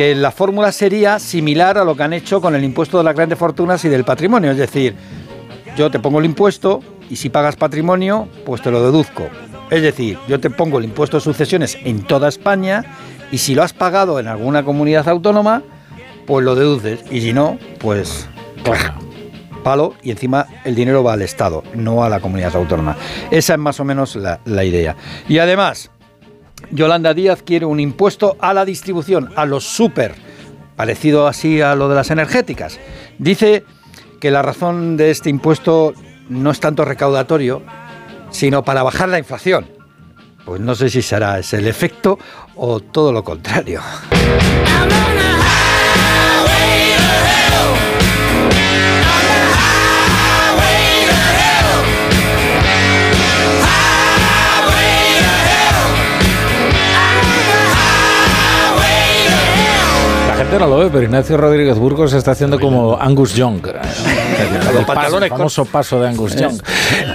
que 0.00 0.14
la 0.14 0.30
fórmula 0.30 0.72
sería 0.72 1.18
similar 1.18 1.76
a 1.76 1.84
lo 1.84 1.94
que 1.94 2.02
han 2.02 2.14
hecho 2.14 2.40
con 2.40 2.54
el 2.54 2.64
impuesto 2.64 2.96
de 2.96 3.04
las 3.04 3.14
grandes 3.14 3.38
fortunas 3.38 3.84
y 3.84 3.90
del 3.90 4.02
patrimonio. 4.02 4.50
Es 4.50 4.56
decir, 4.56 4.94
yo 5.76 5.90
te 5.90 5.98
pongo 5.98 6.20
el 6.20 6.24
impuesto 6.24 6.80
y 7.10 7.16
si 7.16 7.28
pagas 7.28 7.56
patrimonio, 7.56 8.26
pues 8.46 8.62
te 8.62 8.70
lo 8.70 8.82
deduzco. 8.82 9.28
Es 9.68 9.82
decir, 9.82 10.16
yo 10.26 10.40
te 10.40 10.48
pongo 10.48 10.78
el 10.78 10.86
impuesto 10.86 11.18
de 11.18 11.20
sucesiones 11.20 11.76
en 11.84 12.02
toda 12.04 12.30
España 12.30 12.82
y 13.30 13.36
si 13.36 13.54
lo 13.54 13.62
has 13.62 13.74
pagado 13.74 14.18
en 14.18 14.28
alguna 14.28 14.62
comunidad 14.62 15.06
autónoma, 15.06 15.62
pues 16.26 16.46
lo 16.46 16.54
deduces. 16.54 17.00
Y 17.10 17.20
si 17.20 17.34
no, 17.34 17.58
pues 17.78 18.26
palo 19.62 19.96
y 20.02 20.12
encima 20.12 20.46
el 20.64 20.76
dinero 20.76 21.04
va 21.04 21.12
al 21.12 21.20
Estado, 21.20 21.62
no 21.74 22.04
a 22.04 22.08
la 22.08 22.20
comunidad 22.20 22.56
autónoma. 22.56 22.96
Esa 23.30 23.52
es 23.52 23.58
más 23.58 23.78
o 23.80 23.84
menos 23.84 24.16
la, 24.16 24.40
la 24.46 24.64
idea. 24.64 24.96
Y 25.28 25.36
además, 25.40 25.90
Yolanda 26.70 27.14
Díaz 27.14 27.42
quiere 27.42 27.66
un 27.66 27.80
impuesto 27.80 28.36
a 28.40 28.54
la 28.54 28.64
distribución, 28.64 29.30
a 29.36 29.46
los 29.46 29.64
super, 29.64 30.14
parecido 30.76 31.26
así 31.26 31.60
a 31.60 31.74
lo 31.74 31.88
de 31.88 31.94
las 31.94 32.10
energéticas. 32.10 32.78
Dice 33.18 33.64
que 34.20 34.30
la 34.30 34.42
razón 34.42 34.96
de 34.96 35.10
este 35.10 35.30
impuesto 35.30 35.94
no 36.28 36.50
es 36.50 36.60
tanto 36.60 36.84
recaudatorio, 36.84 37.62
sino 38.30 38.64
para 38.64 38.82
bajar 38.82 39.08
la 39.08 39.18
inflación. 39.18 39.66
Pues 40.44 40.60
no 40.60 40.74
sé 40.74 40.88
si 40.90 41.02
será 41.02 41.38
ese 41.38 41.58
el 41.58 41.66
efecto 41.66 42.18
o 42.56 42.80
todo 42.80 43.12
lo 43.12 43.24
contrario. 43.24 43.80
Lo 60.58 60.78
ve, 60.78 60.88
pero 60.90 61.04
Ignacio 61.04 61.36
Rodríguez 61.36 61.78
Burgos 61.78 62.12
está 62.12 62.32
haciendo 62.32 62.58
como 62.58 62.98
Angus 63.00 63.34
Young. 63.34 63.62
los 64.74 64.84
pantalones 64.84 65.30
el 65.30 65.36
famoso 65.36 65.64
paso 65.64 66.00
de 66.00 66.08
Angus 66.08 66.34
Young. 66.34 66.60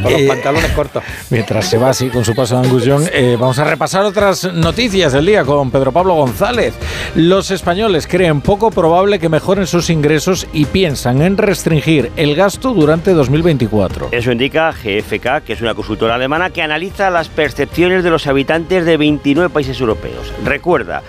Con 0.01 0.11
los 0.13 0.21
pantalones 0.21 0.71
cortos. 0.71 1.03
Mientras 1.29 1.65
se 1.67 1.77
va 1.77 1.89
así 1.89 2.09
con 2.09 2.23
su 2.23 2.33
paso 2.33 2.59
de 2.59 2.67
Angus 2.67 2.85
Young, 2.85 3.07
eh, 3.11 3.37
vamos 3.39 3.59
a 3.59 3.65
repasar 3.65 4.03
otras 4.05 4.51
noticias 4.53 5.13
del 5.13 5.25
día 5.25 5.43
con 5.43 5.69
Pedro 5.69 5.91
Pablo 5.91 6.15
González. 6.15 6.73
Los 7.15 7.51
españoles 7.51 8.07
creen 8.07 8.41
poco 8.41 8.71
probable 8.71 9.19
que 9.19 9.29
mejoren 9.29 9.67
sus 9.67 9.89
ingresos 9.89 10.47
y 10.53 10.65
piensan 10.65 11.21
en 11.21 11.37
restringir 11.37 12.11
el 12.15 12.35
gasto 12.35 12.73
durante 12.73 13.13
2024. 13.13 14.09
Eso 14.11 14.31
indica 14.31 14.71
GFK, 14.71 15.43
que 15.45 15.53
es 15.53 15.61
una 15.61 15.75
consultora 15.75 16.15
alemana 16.15 16.49
que 16.49 16.61
analiza 16.61 17.09
las 17.09 17.29
percepciones 17.29 18.03
de 18.03 18.09
los 18.09 18.27
habitantes 18.27 18.85
de 18.85 18.97
29 18.97 19.49
países 19.49 19.79
europeos. 19.79 20.31
Recuerda, 20.43 21.03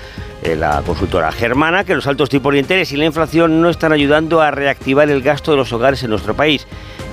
la 0.55 0.83
consultora 0.87 1.33
germana 1.33 1.83
que 1.83 1.95
los 1.95 2.07
altos 2.07 2.29
tipos 2.29 2.53
de 2.53 2.61
interés 2.61 2.93
y 2.93 2.97
la 2.97 3.07
inflación 3.07 3.61
no 3.61 3.69
están 3.69 3.93
ayudando 3.93 4.41
a 4.41 4.53
reactivar 4.53 5.11
el 5.11 5.23
gasto 5.23 5.51
de 5.51 5.57
los 5.57 5.73
hogares 5.73 6.05
en 6.05 6.11
nuestro 6.11 6.37
país. 6.37 6.67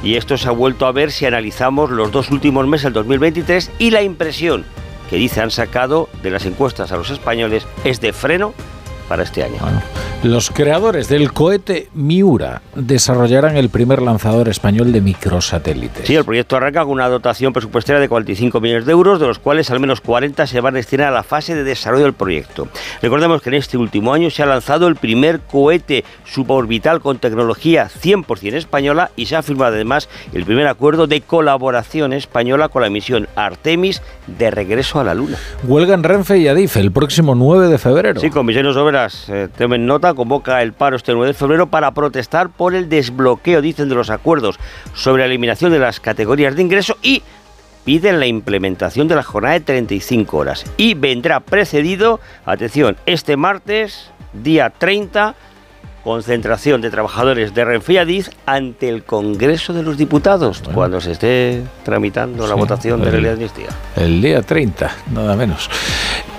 Y 0.04 0.16
esto 0.16 0.38
se 0.38 0.48
ha 0.50 0.52
vuelto 0.52 0.86
a 0.86 0.92
ver 0.92 1.12
si 1.12 1.26
analizamos 1.26 1.90
los 1.90 2.12
dos 2.12 2.30
últimos 2.30 2.68
meses 2.68 2.86
del 2.86 2.94
2023 2.94 3.72
y 3.80 3.90
la 3.90 4.04
impresión 4.04 4.66
que 5.10 5.16
dice 5.16 5.42
han 5.42 5.52
sacado 5.52 6.10
de 6.22 6.30
las 6.30 6.46
encuestas 6.46 6.92
a 6.92 6.98
los 6.98 7.10
españoles 7.10 7.66
es 7.84 8.02
de 8.02 8.14
freno 8.14 8.54
para 9.08 9.24
este 9.24 9.44
año. 9.44 9.58
Bueno, 9.60 9.82
los 10.24 10.52
creadores 10.52 11.10
del 11.10 11.34
cohete 11.34 11.90
Miura 11.94 12.62
desarrollarán 12.76 13.58
el 13.58 13.70
primer 13.70 14.02
lanzador 14.02 14.50
español 14.50 14.92
de 14.92 15.02
microsatélites. 15.02 16.08
Sí, 16.08 16.16
el 16.16 16.26
proyecto 16.26 16.56
arranca 16.56 16.84
con 16.84 16.92
una 16.92 17.10
dotación 17.10 17.54
presupuestaria 17.54 18.00
de 18.00 18.10
45 18.10 18.62
millones 18.62 18.86
de 18.86 18.92
euros, 18.92 19.20
de 19.20 19.28
los 19.28 19.40
cuales 19.40 19.70
al 19.72 19.80
menos 19.80 20.02
40 20.02 20.48
se 20.48 20.62
van 20.62 20.76
a 20.76 20.78
destinar 20.78 21.10
a 21.10 21.12
la 21.12 21.24
fase 21.24 21.56
de 21.56 21.64
desarrollo 21.64 22.06
del 22.06 22.14
proyecto. 22.14 22.68
Recordemos 23.02 23.42
que 23.42 23.50
en 23.50 23.56
este 23.56 23.78
último 23.78 24.14
año 24.14 24.30
se 24.30 24.44
ha 24.44 24.46
lanzado 24.46 24.88
el 24.88 24.96
primer 24.96 25.42
cohete 25.42 26.04
suborbital 26.26 27.02
con 27.02 27.20
tecnología 27.20 27.90
100% 27.90 28.54
española 28.54 29.12
y 29.16 29.26
se 29.26 29.36
ha 29.36 29.44
firmado 29.44 29.74
además 29.74 30.10
el 30.34 30.46
primer 30.46 30.68
acuerdo 30.68 31.08
de 31.08 31.22
colaboración 31.22 32.14
española 32.14 32.70
con 32.70 32.82
la 32.82 32.90
misión 32.90 33.28
Artemis 33.36 34.02
de 34.28 34.52
regreso 34.52 35.00
a 35.00 35.04
la 35.04 35.14
Luna. 35.14 35.38
Huelga 35.64 35.94
en 35.94 36.04
Renfe 36.04 36.38
y 36.38 36.48
Adif 36.48 36.78
el 36.78 36.92
próximo 36.92 37.36
9 37.36 37.68
de 37.68 37.78
febrero. 37.78 38.20
Sí, 38.20 38.30
comisiones 38.30 38.76
obras 38.94 39.28
eh, 39.28 39.48
tomen 39.58 39.88
nota, 39.88 40.14
convoca 40.14 40.62
el 40.62 40.72
paro 40.72 40.96
este 40.96 41.14
9 41.14 41.28
de 41.30 41.34
febrero 41.34 41.66
para 41.66 41.92
protestar 41.96 42.50
por 42.50 42.76
el 42.76 42.90
desbloqueo, 42.90 43.60
dicen, 43.60 43.90
de 43.90 43.96
los 43.96 44.12
acuerdos 44.12 44.60
sobre 44.94 45.24
la 45.24 45.26
eliminación 45.26 45.72
de 45.72 45.80
las 45.80 46.00
categorías 46.00 46.56
de 46.56 46.62
ingreso 46.62 46.96
y 47.02 47.24
piden 47.86 48.20
la 48.20 48.28
implementación 48.28 49.08
de 49.08 49.16
la 49.16 49.24
jornada 49.24 49.56
de 49.56 49.62
35 49.62 50.38
horas. 50.38 50.66
Y 50.78 50.94
vendrá 50.94 51.40
precedido, 51.40 52.20
atención, 52.46 52.96
este 53.08 53.36
martes, 53.36 54.12
día 54.32 54.70
30, 54.70 55.34
concentración 56.04 56.82
de 56.82 56.90
trabajadores 56.90 57.54
de 57.54 58.00
Adif 58.00 58.30
ante 58.46 58.90
el 58.90 59.04
Congreso 59.04 59.74
de 59.74 59.84
los 59.84 59.98
Diputados 59.98 60.62
cuando 60.74 61.00
se 61.00 61.14
esté 61.14 61.64
tramitando 61.84 62.46
la 62.48 62.56
votación 62.56 63.02
de 63.02 63.12
la 63.12 63.18
ley 63.18 63.24
de 63.24 63.32
amnistía. 63.32 63.70
El 63.96 64.22
día 64.22 64.42
30, 64.42 64.92
nada 65.12 65.36
menos. 65.36 65.70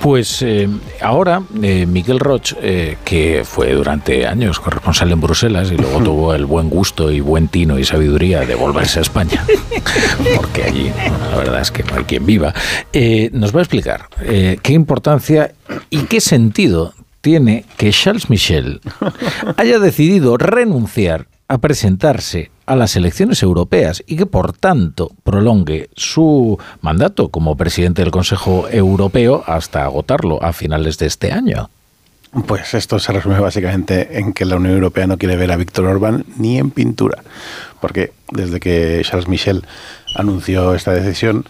Pues 0.04 0.42
eh, 0.42 0.68
ahora 1.00 1.42
eh, 1.62 1.86
Miguel 1.86 2.20
Roch, 2.20 2.52
eh, 2.60 2.98
que 3.06 3.42
fue 3.42 3.72
durante 3.72 4.26
años 4.26 4.60
corresponsal 4.60 5.10
en 5.10 5.20
Bruselas 5.20 5.72
y 5.72 5.76
luego 5.78 5.98
tuvo 6.04 6.34
el 6.34 6.44
buen 6.44 6.68
gusto 6.68 7.10
y 7.10 7.20
buen 7.20 7.48
tino 7.48 7.78
y 7.78 7.84
sabiduría 7.84 8.40
de 8.40 8.54
volverse 8.54 8.98
a 8.98 9.02
España, 9.02 9.42
porque 10.36 10.64
allí 10.64 10.92
bueno, 10.94 11.30
la 11.30 11.36
verdad 11.38 11.60
es 11.62 11.70
que 11.70 11.84
no 11.84 11.94
hay 11.96 12.04
quien 12.04 12.26
viva, 12.26 12.52
eh, 12.92 13.30
nos 13.32 13.54
va 13.54 13.60
a 13.60 13.62
explicar 13.62 14.08
qué 14.20 14.72
importancia 14.74 15.52
y 15.88 16.02
qué 16.02 16.20
sentido 16.20 16.92
tiene 17.24 17.64
que 17.78 17.90
Charles 17.90 18.28
Michel 18.28 18.82
haya 19.56 19.78
decidido 19.78 20.36
renunciar 20.36 21.26
a 21.48 21.56
presentarse 21.56 22.50
a 22.66 22.76
las 22.76 22.96
elecciones 22.96 23.42
europeas 23.42 24.04
y 24.06 24.16
que 24.18 24.26
por 24.26 24.52
tanto 24.52 25.10
prolongue 25.22 25.88
su 25.96 26.58
mandato 26.82 27.30
como 27.30 27.56
presidente 27.56 28.02
del 28.02 28.10
Consejo 28.10 28.68
Europeo 28.68 29.42
hasta 29.46 29.84
agotarlo 29.84 30.42
a 30.42 30.52
finales 30.52 30.98
de 30.98 31.06
este 31.06 31.32
año. 31.32 31.70
Pues 32.46 32.74
esto 32.74 32.98
se 32.98 33.12
resume 33.12 33.40
básicamente 33.40 34.18
en 34.18 34.34
que 34.34 34.44
la 34.44 34.56
Unión 34.56 34.74
Europea 34.74 35.06
no 35.06 35.16
quiere 35.16 35.36
ver 35.36 35.50
a 35.50 35.56
Víctor 35.56 35.86
Orbán 35.86 36.26
ni 36.36 36.58
en 36.58 36.70
pintura, 36.70 37.22
porque 37.80 38.12
desde 38.32 38.60
que 38.60 39.00
Charles 39.02 39.28
Michel 39.28 39.64
anunció 40.14 40.74
esta 40.74 40.92
decisión, 40.92 41.46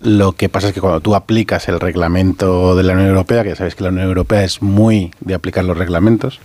lo 0.00 0.32
que 0.32 0.48
pasa 0.48 0.68
es 0.68 0.74
que 0.74 0.80
cuando 0.80 1.00
tú 1.00 1.14
aplicas 1.14 1.68
el 1.68 1.80
reglamento 1.80 2.76
de 2.76 2.82
la 2.82 2.92
Unión 2.92 3.08
Europea, 3.08 3.42
que 3.42 3.50
ya 3.50 3.56
sabéis 3.56 3.74
que 3.74 3.84
la 3.84 3.90
Unión 3.90 4.06
Europea 4.06 4.44
es 4.44 4.62
muy 4.62 5.10
de 5.20 5.34
aplicar 5.34 5.64
los 5.64 5.76
reglamentos 5.76 6.40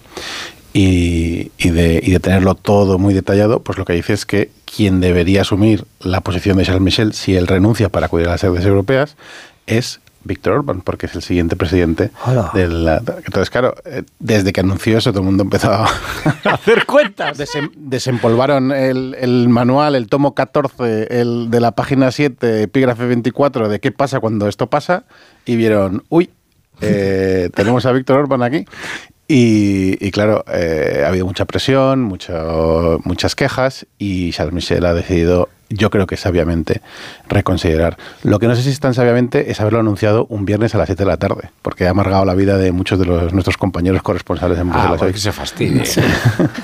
y, 0.73 1.51
y 1.57 1.69
de, 1.69 2.01
y 2.03 2.11
de 2.11 2.19
tenerlo 2.19 2.55
todo 2.55 2.97
muy 2.97 3.13
detallado, 3.13 3.61
pues 3.61 3.77
lo 3.77 3.85
que 3.85 3.93
dice 3.93 4.13
es 4.13 4.25
que 4.25 4.49
quien 4.65 5.01
debería 5.01 5.41
asumir 5.41 5.85
la 5.99 6.21
posición 6.21 6.57
de 6.57 6.65
Charles 6.65 6.81
Michel 6.81 7.13
si 7.13 7.35
él 7.35 7.47
renuncia 7.47 7.89
para 7.89 8.07
acudir 8.07 8.27
a 8.27 8.31
las 8.31 8.41
sedes 8.41 8.65
europeas 8.65 9.15
es 9.67 10.01
Víctor 10.23 10.53
Orbán, 10.53 10.81
porque 10.81 11.05
es 11.05 11.15
el 11.15 11.21
siguiente 11.21 11.55
presidente 11.55 12.11
de 12.53 12.67
la... 12.67 12.97
Entonces, 12.97 13.49
claro, 13.49 13.75
eh, 13.85 14.03
desde 14.19 14.53
que 14.53 14.61
anunció 14.61 14.97
eso, 14.97 15.11
todo 15.11 15.21
el 15.21 15.25
mundo 15.25 15.43
empezó 15.43 15.71
a 15.71 15.87
hacer 16.45 16.85
cuentas. 16.85 17.37
desempolvaron 17.75 18.71
el, 18.71 19.15
el 19.19 19.49
manual, 19.49 19.95
el 19.95 20.07
tomo 20.07 20.33
14, 20.33 21.19
el 21.19 21.49
de 21.49 21.59
la 21.59 21.71
página 21.71 22.11
7, 22.11 22.63
epígrafe 22.63 23.05
24, 23.05 23.69
de 23.69 23.79
qué 23.79 23.91
pasa 23.91 24.19
cuando 24.19 24.47
esto 24.47 24.67
pasa, 24.67 25.05
y 25.45 25.55
vieron, 25.55 26.03
uy, 26.09 26.29
eh, 26.81 27.49
tenemos 27.55 27.85
a 27.85 27.91
Víctor 27.91 28.19
Orbán 28.19 28.43
aquí. 28.43 28.65
Y, 29.27 30.05
y 30.05 30.11
claro, 30.11 30.43
eh, 30.51 31.01
ha 31.05 31.07
habido 31.07 31.25
mucha 31.25 31.45
presión, 31.45 32.01
mucho, 32.01 32.99
muchas 33.05 33.35
quejas, 33.35 33.85
y 33.97 34.31
Charles 34.31 34.53
Michel 34.53 34.85
ha 34.85 34.93
decidido, 34.93 35.47
yo 35.69 35.89
creo 35.89 36.05
que 36.05 36.17
sabiamente, 36.17 36.81
reconsiderar. 37.29 37.97
Lo 38.23 38.37
que 38.37 38.47
no 38.47 38.55
sé 38.55 38.61
si 38.63 38.69
es 38.69 38.79
tan 38.81 38.93
sabiamente 38.93 39.49
es 39.49 39.61
haberlo 39.61 39.79
anunciado 39.79 40.25
un 40.29 40.43
viernes 40.45 40.75
a 40.75 40.77
las 40.77 40.87
7 40.87 41.03
de 41.03 41.07
la 41.07 41.17
tarde, 41.17 41.49
porque 41.61 41.87
ha 41.87 41.91
amargado 41.91 42.25
la 42.25 42.35
vida 42.35 42.57
de 42.57 42.71
muchos 42.73 42.99
de 42.99 43.05
los, 43.05 43.31
nuestros 43.33 43.57
compañeros 43.57 44.03
corresponsales 44.03 44.59
en 44.59 44.69
Ah, 44.69 44.73
Bruselas 44.73 44.91
hoy. 45.01 45.07
porque 45.07 45.19
se 45.19 45.31
fastidie. 45.31 45.83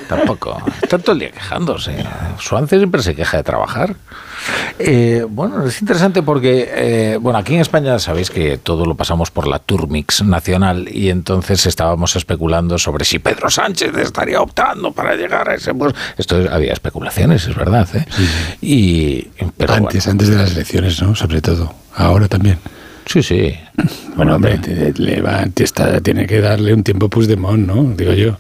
Tampoco. 0.07 0.61
Está 0.81 0.97
todo 0.99 1.13
el 1.13 1.19
día 1.19 1.31
quejándose. 1.31 1.95
Suance 2.39 2.77
siempre 2.77 3.01
se 3.01 3.15
queja 3.15 3.37
de 3.37 3.43
trabajar. 3.43 3.95
Eh, 4.79 5.25
bueno, 5.29 5.65
es 5.65 5.81
interesante 5.81 6.23
porque, 6.23 6.69
eh, 6.71 7.17
bueno, 7.21 7.39
aquí 7.39 7.55
en 7.55 7.61
España 7.61 7.99
sabéis 7.99 8.29
que 8.29 8.57
todo 8.57 8.85
lo 8.85 8.95
pasamos 8.95 9.29
por 9.31 9.47
la 9.47 9.59
Turmix 9.59 10.23
nacional 10.23 10.87
y 10.91 11.09
entonces 11.09 11.65
estábamos 11.65 12.15
especulando 12.15 12.77
sobre 12.77 13.03
si 13.05 13.19
Pedro 13.19 13.49
Sánchez 13.49 13.95
estaría 13.97 14.39
optando 14.41 14.91
para 14.91 15.15
llegar 15.15 15.49
a 15.49 15.55
ese 15.55 15.73
puesto. 15.73 15.99
Esto 16.17 16.39
es- 16.41 16.49
había 16.49 16.73
especulaciones, 16.73 17.45
es 17.47 17.55
verdad. 17.55 17.87
¿eh? 17.95 18.05
Y, 18.61 19.21
pero 19.57 19.73
antes, 19.73 20.05
bueno. 20.05 20.11
antes 20.11 20.29
de 20.29 20.35
las 20.37 20.51
elecciones, 20.51 21.01
¿no? 21.01 21.15
Sobre 21.15 21.41
todo. 21.41 21.73
Ahora 21.95 22.27
también. 22.27 22.57
Sí, 23.05 23.23
sí. 23.23 23.55
Bueno, 24.15 24.35
hombre, 24.35 24.59
te- 24.59 24.93
le 24.95 25.19
va- 25.21 25.45
te 25.51 25.63
está- 25.63 25.99
tiene 25.99 26.27
que 26.27 26.39
darle 26.41 26.73
un 26.75 26.83
tiempo 26.83 27.09
Puigdemont, 27.09 27.65
¿no? 27.65 27.83
Digo 27.95 28.13
yo. 28.13 28.37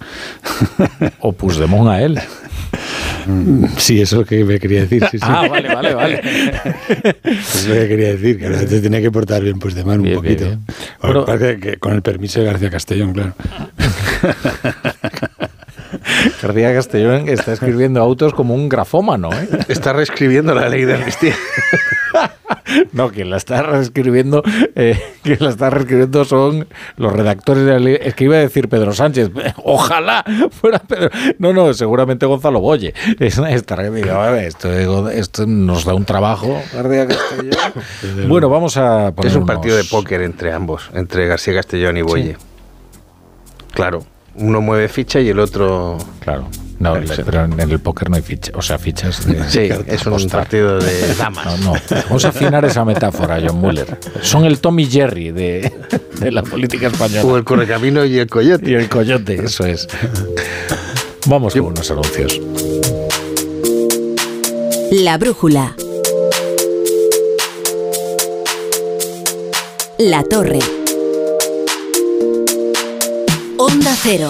O 1.21 1.31
Puigdemont 1.33 1.89
a 1.89 2.01
él. 2.01 2.19
Sí, 3.77 4.01
eso 4.01 4.15
es 4.15 4.19
lo 4.21 4.25
que 4.25 4.43
me 4.43 4.59
quería 4.59 4.81
decir. 4.81 5.03
Sí, 5.11 5.19
sí. 5.19 5.25
Ah, 5.27 5.47
vale, 5.49 5.73
vale, 5.73 5.93
vale. 5.93 6.21
Es 7.23 7.67
lo 7.67 7.73
que 7.75 7.87
quería 7.87 8.09
decir, 8.15 8.39
que 8.39 8.49
te 8.49 8.79
tiene 8.81 9.01
que 9.01 9.11
portar 9.11 9.41
bien 9.43 9.55
un 9.55 9.59
poquito. 9.59 10.01
bien, 10.01 10.35
bien. 10.35 10.59
Bueno, 10.65 10.65
Bueno, 11.01 11.25
parece 11.25 11.59
que 11.59 11.77
con 11.77 11.93
el 11.93 12.01
permiso 12.01 12.39
de 12.39 12.45
García 12.45 12.69
Castellón, 12.69 13.13
claro. 13.13 13.33
García 16.41 16.73
Castellón 16.73 17.29
está 17.29 17.53
escribiendo 17.53 18.01
autos 18.01 18.33
como 18.33 18.55
un 18.55 18.69
grafómano, 18.69 19.29
¿eh? 19.33 19.47
Está 19.67 19.93
reescribiendo 19.93 20.53
la 20.55 20.69
ley 20.69 20.85
de 20.85 20.95
amnistía. 20.95 21.35
No, 22.93 23.09
quien 23.11 23.29
la 23.29 23.37
está 23.37 23.61
reescribiendo, 23.61 24.43
eh, 24.75 24.99
quien 25.23 25.37
la 25.39 25.49
está 25.49 25.69
reescribiendo 25.69 26.25
son 26.25 26.67
los 26.97 27.13
redactores 27.13 27.65
de 27.65 27.71
la 27.71 27.79
ley. 27.79 27.97
Es 28.01 28.13
que 28.15 28.25
iba 28.25 28.35
a 28.35 28.39
decir 28.39 28.69
Pedro 28.69 28.93
Sánchez. 28.93 29.31
Ojalá 29.63 30.23
fuera 30.51 30.79
Pedro. 30.79 31.09
No, 31.37 31.53
no, 31.53 31.73
seguramente 31.73 32.25
Gonzalo 32.25 32.59
Boye. 32.59 32.93
Es, 33.19 33.39
ver, 34.31 34.45
esto, 34.45 35.09
esto 35.09 35.45
nos 35.45 35.85
da 35.85 35.93
un 35.93 36.05
trabajo. 36.05 36.61
García 36.73 37.07
Castellón. 37.07 38.29
Bueno, 38.29 38.49
vamos 38.49 38.77
a 38.77 39.11
poner 39.11 39.29
Es 39.31 39.35
un 39.35 39.43
unos- 39.43 39.55
partido 39.55 39.77
de 39.77 39.83
póker 39.83 40.21
entre 40.21 40.51
ambos, 40.53 40.89
entre 40.93 41.27
García 41.27 41.53
Castellón 41.55 41.97
y 41.97 42.01
Boye. 42.01 42.37
Claro, 43.73 44.03
uno 44.35 44.61
mueve 44.61 44.89
ficha 44.89 45.19
y 45.19 45.29
el 45.29 45.39
otro... 45.39 45.97
Claro. 46.19 46.47
No, 46.79 46.93
pero 47.25 47.43
en 47.43 47.59
el 47.59 47.79
póker 47.79 48.09
no 48.09 48.15
hay 48.15 48.21
fichas, 48.21 48.55
o 48.55 48.61
sea, 48.61 48.77
fichas 48.79 49.25
de 49.25 49.49
Sí, 49.49 49.69
es 49.85 50.05
un 50.05 50.13
apostar. 50.13 50.41
partido 50.43 50.79
de 50.79 51.13
damas. 51.15 51.59
No, 51.59 51.73
no. 51.73 51.79
Vamos 52.07 52.23
a 52.25 52.29
afinar 52.29 52.63
esa 52.63 52.85
metáfora, 52.85 53.37
John 53.45 53.59
Muller. 53.59 53.97
Son 54.21 54.45
el 54.45 54.59
Tommy 54.59 54.85
Jerry 54.85 55.31
de, 55.31 55.71
de 56.19 56.31
la 56.31 56.41
política 56.41 56.87
española. 56.87 57.25
O 57.25 57.35
el 57.37 57.43
correcamino 57.43 58.05
y 58.05 58.17
el 58.17 58.27
coyote. 58.29 58.71
Y 58.71 58.75
el 58.75 58.87
coyote, 58.87 59.43
eso 59.43 59.65
es. 59.65 59.87
Vamos 61.25 61.53
con 61.53 61.65
unos 61.65 61.91
anuncios. 61.91 62.39
La 64.91 65.17
brújula. 65.17 65.75
La 69.97 70.23
torre. 70.23 70.59
Onda 73.57 73.93
cero. 74.01 74.29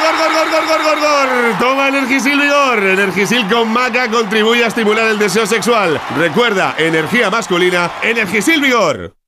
Toma 1.59 1.87
Energisil 1.87 2.39
Vigor. 2.39 2.83
Energisil 2.83 3.47
con 3.47 3.71
maca 3.71 4.09
contribuye 4.09 4.63
a 4.63 4.67
estimular 4.67 5.07
el 5.07 5.19
deseo 5.19 5.45
sexual. 5.45 5.99
Recuerda, 6.17 6.75
energía 6.77 7.29
masculina, 7.29 7.91
Energisil 8.03 8.61
Vigor. 8.61 9.20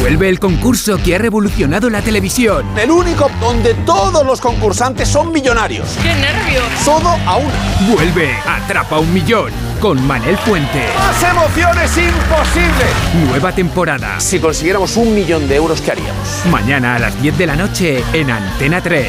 Vuelve 0.00 0.28
el 0.28 0.38
concurso 0.38 0.98
que 0.98 1.14
ha 1.14 1.18
revolucionado 1.18 1.88
la 1.88 2.02
televisión. 2.02 2.66
El 2.76 2.90
único 2.90 3.30
donde 3.40 3.74
todos 3.74 4.26
los 4.26 4.40
concursantes 4.40 5.08
son 5.08 5.32
millonarios. 5.32 5.88
¡Qué 6.02 6.14
nervios! 6.14 6.64
Todo 6.84 7.08
a 7.08 7.36
una. 7.36 7.54
Vuelve 7.90 8.34
Atrapa 8.46 8.98
un 8.98 9.12
Millón 9.12 9.52
con 9.80 10.04
Manel 10.06 10.36
Fuente. 10.38 10.84
¡Más 10.98 11.22
emociones 11.22 11.90
imposibles! 11.96 13.26
Nueva 13.28 13.52
temporada. 13.52 14.20
Si 14.20 14.38
consiguiéramos 14.38 14.96
un 14.96 15.14
millón 15.14 15.48
de 15.48 15.56
euros, 15.56 15.80
¿qué 15.80 15.92
haríamos? 15.92 16.42
Mañana 16.50 16.96
a 16.96 16.98
las 16.98 17.20
10 17.20 17.38
de 17.38 17.46
la 17.46 17.56
noche 17.56 18.04
en 18.12 18.30
Antena 18.30 18.82
3. 18.82 19.06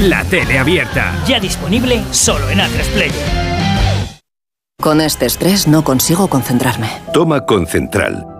La 0.00 0.24
tele 0.24 0.58
abierta. 0.58 1.12
Ya 1.26 1.38
disponible 1.38 2.02
solo 2.12 2.48
en 2.48 2.60
A3 2.60 2.86
Player. 2.94 3.50
Con 4.80 5.02
este 5.02 5.26
estrés 5.26 5.68
no 5.68 5.84
consigo 5.84 6.28
concentrarme. 6.28 6.88
Toma 7.12 7.44
Concentral. 7.44 8.39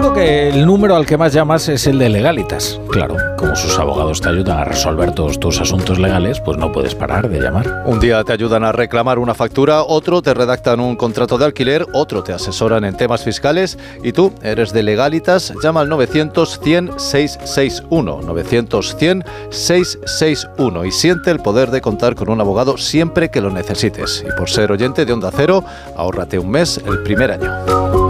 Seguro 0.00 0.16
que 0.16 0.48
el 0.48 0.64
número 0.64 0.96
al 0.96 1.04
que 1.04 1.18
más 1.18 1.34
llamas 1.34 1.68
es 1.68 1.86
el 1.86 1.98
de 1.98 2.08
legalitas. 2.08 2.80
Claro, 2.88 3.16
como 3.36 3.54
sus 3.54 3.78
abogados 3.78 4.22
te 4.22 4.30
ayudan 4.30 4.60
a 4.60 4.64
resolver 4.64 5.12
todos 5.12 5.38
tus 5.38 5.60
asuntos 5.60 5.98
legales, 5.98 6.40
pues 6.40 6.56
no 6.56 6.72
puedes 6.72 6.94
parar 6.94 7.28
de 7.28 7.38
llamar. 7.38 7.82
Un 7.84 8.00
día 8.00 8.24
te 8.24 8.32
ayudan 8.32 8.64
a 8.64 8.72
reclamar 8.72 9.18
una 9.18 9.34
factura, 9.34 9.82
otro 9.82 10.22
te 10.22 10.32
redactan 10.32 10.80
un 10.80 10.96
contrato 10.96 11.36
de 11.36 11.44
alquiler, 11.44 11.86
otro 11.92 12.22
te 12.22 12.32
asesoran 12.32 12.86
en 12.86 12.96
temas 12.96 13.24
fiscales 13.24 13.76
y 14.02 14.12
tú 14.12 14.32
eres 14.42 14.72
de 14.72 14.84
legalitas, 14.84 15.52
llama 15.62 15.82
al 15.82 15.90
900 15.90 16.60
100 16.62 16.98
661 16.98 18.22
900 18.22 18.96
100 18.96 19.24
661 19.50 20.84
y 20.86 20.92
siente 20.92 21.30
el 21.30 21.40
poder 21.40 21.70
de 21.70 21.82
contar 21.82 22.14
con 22.14 22.30
un 22.30 22.40
abogado 22.40 22.78
siempre 22.78 23.30
que 23.30 23.42
lo 23.42 23.50
necesites. 23.50 24.24
Y 24.26 24.32
por 24.34 24.48
ser 24.48 24.72
oyente 24.72 25.04
de 25.04 25.12
Onda 25.12 25.30
Cero, 25.30 25.62
ahórrate 25.94 26.38
un 26.38 26.50
mes 26.50 26.80
el 26.86 27.02
primer 27.02 27.32
año. 27.32 28.09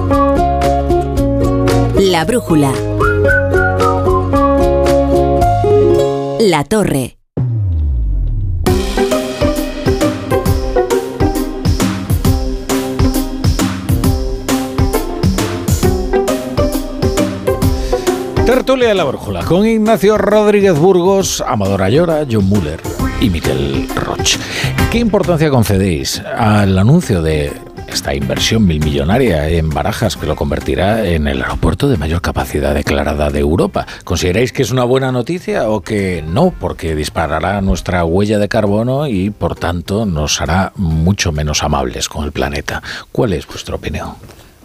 La 2.03 2.25
brújula. 2.25 2.73
La 6.41 6.65
torre. 6.65 7.19
Tertulia 18.47 18.89
de 18.89 18.95
la 18.95 19.05
Brújula 19.05 19.45
con 19.45 19.67
Ignacio 19.67 20.17
Rodríguez 20.17 20.79
Burgos, 20.79 21.45
Amador 21.47 21.83
Ayora, 21.83 22.25
John 22.31 22.49
Muller 22.49 22.81
y 23.21 23.29
Miquel 23.29 23.87
Roch. 23.95 24.39
¿Qué 24.91 24.99
importancia 24.99 25.51
concedéis 25.51 26.21
al 26.21 26.79
anuncio 26.79 27.21
de 27.21 27.53
esta 27.95 28.15
inversión 28.15 28.67
milmillonaria 28.67 29.49
en 29.49 29.71
Barajas 29.71 30.17
que 30.17 30.27
lo 30.27 30.37
convertirá 30.37 31.07
en 31.07 31.27
el 31.27 31.43
aeropuerto 31.43 31.89
de 31.89 31.97
mayor 31.97 32.21
capacidad 32.21 32.75
declarada 32.75 33.31
de 33.31 33.41
Europa? 33.41 33.87
¿Consideráis 34.05 34.53
que 34.53 34.63
es 34.63 34.71
una 34.71 34.85
buena 34.85 35.13
noticia 35.13 35.69
o 35.69 35.83
que 35.83 36.23
no? 36.27 36.53
Porque 36.59 36.95
disparará 36.95 37.61
nuestra 37.61 38.05
huella 38.05 38.39
de 38.39 38.49
carbono 38.49 39.07
y 39.07 39.31
por 39.31 39.57
tanto 39.57 40.07
nos 40.07 40.41
hará 40.41 40.73
mucho 40.77 41.33
menos 41.33 41.63
amables 41.63 42.09
con 42.09 42.25
el 42.25 42.33
planeta. 42.33 42.83
¿Cuál 43.13 43.33
es 43.33 43.47
vuestra 43.47 43.75
opinión? 43.75 44.15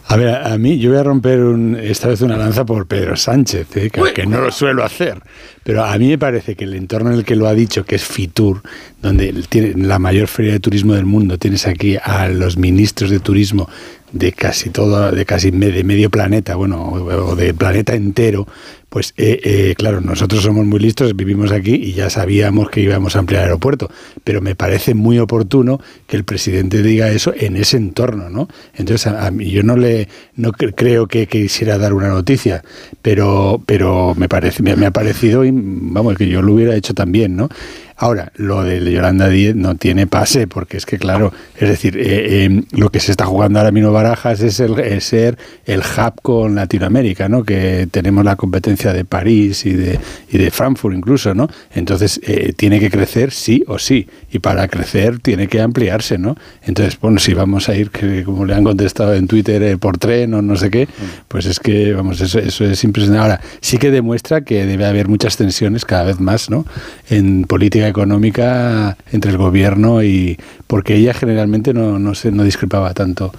A 0.07 0.17
ver, 0.17 0.29
a 0.35 0.55
mí 0.59 0.77
yo 0.77 0.91
voy 0.91 0.99
a 0.99 1.03
romper 1.03 1.39
un- 1.39 1.75
esta 1.75 2.07
vez 2.09 2.21
una 2.21 2.37
lanza 2.37 2.63
por 2.63 2.85
Pedro 2.85 3.15
Sánchez, 3.15 3.75
¿eh? 3.75 3.89
que, 3.89 4.01
que 4.13 4.25
no 4.27 4.39
lo 4.39 4.51
suelo 4.51 4.83
hacer, 4.83 5.19
pero 5.63 5.83
a 5.83 5.97
mí 5.97 6.07
me 6.09 6.17
parece 6.19 6.55
que 6.55 6.65
el 6.65 6.75
entorno 6.75 7.11
en 7.11 7.17
el 7.17 7.25
que 7.25 7.35
lo 7.35 7.47
ha 7.47 7.53
dicho, 7.55 7.85
que 7.85 7.95
es 7.95 8.03
Fitur, 8.03 8.61
donde 9.01 9.33
tiene 9.49 9.73
la 9.83 9.97
mayor 9.97 10.27
feria 10.27 10.51
de 10.53 10.59
turismo 10.59 10.93
del 10.93 11.05
mundo, 11.05 11.39
tienes 11.39 11.65
aquí 11.65 11.97
a 12.03 12.27
los 12.27 12.55
ministros 12.57 13.09
de 13.09 13.19
turismo 13.19 13.67
de 14.15 14.31
casi 14.31 14.69
todo, 14.69 15.11
de 15.11 15.25
casi 15.25 15.51
de 15.51 15.83
medio 15.83 16.09
planeta, 16.09 16.55
bueno, 16.55 16.81
o, 16.89 17.35
de 17.35 17.53
planeta 17.53 17.95
entero, 17.95 18.47
pues 18.89 19.13
eh, 19.17 19.41
eh, 19.43 19.75
claro, 19.77 19.99
nosotros 19.99 20.41
somos 20.41 20.65
muy 20.65 20.79
listos, 20.79 21.13
vivimos 21.17 21.51
aquí 21.51 21.75
y 21.75 21.91
ya 21.91 22.09
sabíamos 22.09 22.69
que 22.69 22.79
íbamos 22.79 23.17
a 23.17 23.19
ampliar 23.19 23.41
el 23.43 23.47
aeropuerto, 23.49 23.91
pero 24.23 24.39
me 24.41 24.55
parece 24.55 24.93
muy 24.93 25.19
oportuno 25.19 25.81
que 26.07 26.15
el 26.15 26.23
presidente 26.23 26.81
diga 26.81 27.09
eso 27.09 27.33
en 27.37 27.57
ese 27.57 27.75
entorno, 27.75 28.29
¿no? 28.29 28.47
Entonces, 28.75 29.07
a, 29.07 29.31
yo 29.37 29.63
no 29.63 29.75
le 29.75 30.07
no 30.37 30.53
cre- 30.53 30.73
creo 30.75 31.07
que, 31.07 31.27
que 31.27 31.41
quisiera 31.43 31.77
dar 31.77 31.93
una 31.93 32.07
noticia, 32.07 32.63
pero 33.01 33.61
pero 33.65 34.15
me 34.15 34.29
parece 34.29 34.63
me, 34.63 34.77
me 34.77 34.85
ha 34.85 34.91
parecido, 34.91 35.43
y, 35.43 35.51
vamos, 35.53 36.15
que 36.15 36.29
yo 36.29 36.41
lo 36.41 36.53
hubiera 36.53 36.73
hecho 36.75 36.93
también, 36.93 37.35
¿no? 37.35 37.49
Ahora, 37.97 38.33
lo 38.35 38.63
de 38.63 38.91
Yolanda 38.91 39.29
Díez 39.29 39.55
no 39.55 39.75
tiene 39.75 40.05
pase, 40.05 40.47
porque 40.47 40.75
es 40.75 40.85
que, 40.85 40.97
claro, 40.97 41.31
es 41.57 41.69
decir, 41.69 41.97
eh, 41.97 42.45
eh, 42.45 42.63
lo 42.71 42.89
que 42.89 42.99
se 42.99 43.11
está 43.11 43.25
jugando 43.25 43.59
ahora 43.59 43.71
mismo 43.71 43.93
Barajas 43.93 44.41
es, 44.41 44.59
el, 44.59 44.77
es 44.79 45.05
ser 45.05 45.37
el 45.65 45.79
hub 45.79 46.21
con 46.21 46.55
Latinoamérica, 46.55 47.29
¿no? 47.29 47.45
Que 47.45 47.87
tenemos 47.89 48.25
la 48.25 48.35
competencia 48.35 48.91
de 48.91 49.05
París 49.05 49.65
y 49.65 49.73
de, 49.73 49.97
y 50.29 50.37
de 50.37 50.51
Frankfurt 50.51 50.93
incluso, 50.93 51.33
¿no? 51.33 51.49
Entonces, 51.73 52.19
eh, 52.23 52.51
tiene 52.53 52.81
que 52.81 52.89
crecer 52.89 53.31
sí 53.31 53.63
o 53.65 53.79
sí, 53.79 54.09
y 54.29 54.39
para 54.39 54.67
crecer 54.67 55.19
tiene 55.19 55.47
que 55.47 55.61
ampliarse, 55.61 56.17
¿no? 56.17 56.35
Entonces, 56.63 56.99
bueno, 56.99 57.17
si 57.19 57.33
vamos 57.33 57.69
a 57.69 57.75
ir, 57.75 57.91
que 57.91 58.25
como 58.25 58.45
le 58.45 58.55
han 58.55 58.65
contestado 58.65 59.13
en 59.13 59.27
Twitter, 59.27 59.63
eh, 59.63 59.77
por 59.77 59.97
tren 59.97 60.33
o 60.33 60.41
no 60.41 60.57
sé 60.57 60.69
qué, 60.69 60.89
pues 61.29 61.45
es 61.45 61.61
que, 61.61 61.93
vamos, 61.93 62.19
eso, 62.19 62.39
eso 62.39 62.65
es 62.65 62.83
impresionante. 62.83 63.21
Ahora, 63.21 63.41
sí 63.61 63.77
que 63.77 63.89
demuestra 63.89 64.41
que 64.41 64.65
debe 64.65 64.85
haber 64.85 65.07
muchas 65.07 65.37
tensiones 65.37 65.85
cada 65.85 66.03
vez 66.03 66.19
más, 66.19 66.49
¿no? 66.49 66.65
En 67.09 67.45
política 67.45 67.84
económica 67.87 68.97
entre 69.11 69.31
el 69.31 69.37
gobierno 69.37 70.03
y 70.03 70.37
porque 70.67 70.95
ella 70.95 71.13
generalmente 71.13 71.73
no, 71.73 71.99
no, 71.99 72.15
se, 72.15 72.31
no 72.31 72.43
discrepaba 72.43 72.93
tanto. 72.93 73.31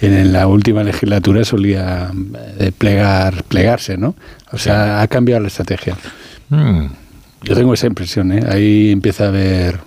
En 0.00 0.32
la 0.32 0.48
última 0.48 0.82
legislatura 0.82 1.44
solía 1.44 2.10
eh, 2.58 2.72
plegar, 2.76 3.44
plegarse, 3.44 3.96
¿no? 3.96 4.16
O 4.50 4.58
sea, 4.58 5.00
ha 5.00 5.06
cambiado 5.06 5.40
la 5.42 5.48
estrategia. 5.48 5.96
Mm. 6.48 6.86
Yo 7.42 7.54
tengo 7.54 7.72
esa 7.74 7.86
impresión, 7.86 8.32
¿eh? 8.32 8.42
Ahí 8.48 8.90
empieza 8.90 9.26
a 9.26 9.28
haber... 9.28 9.78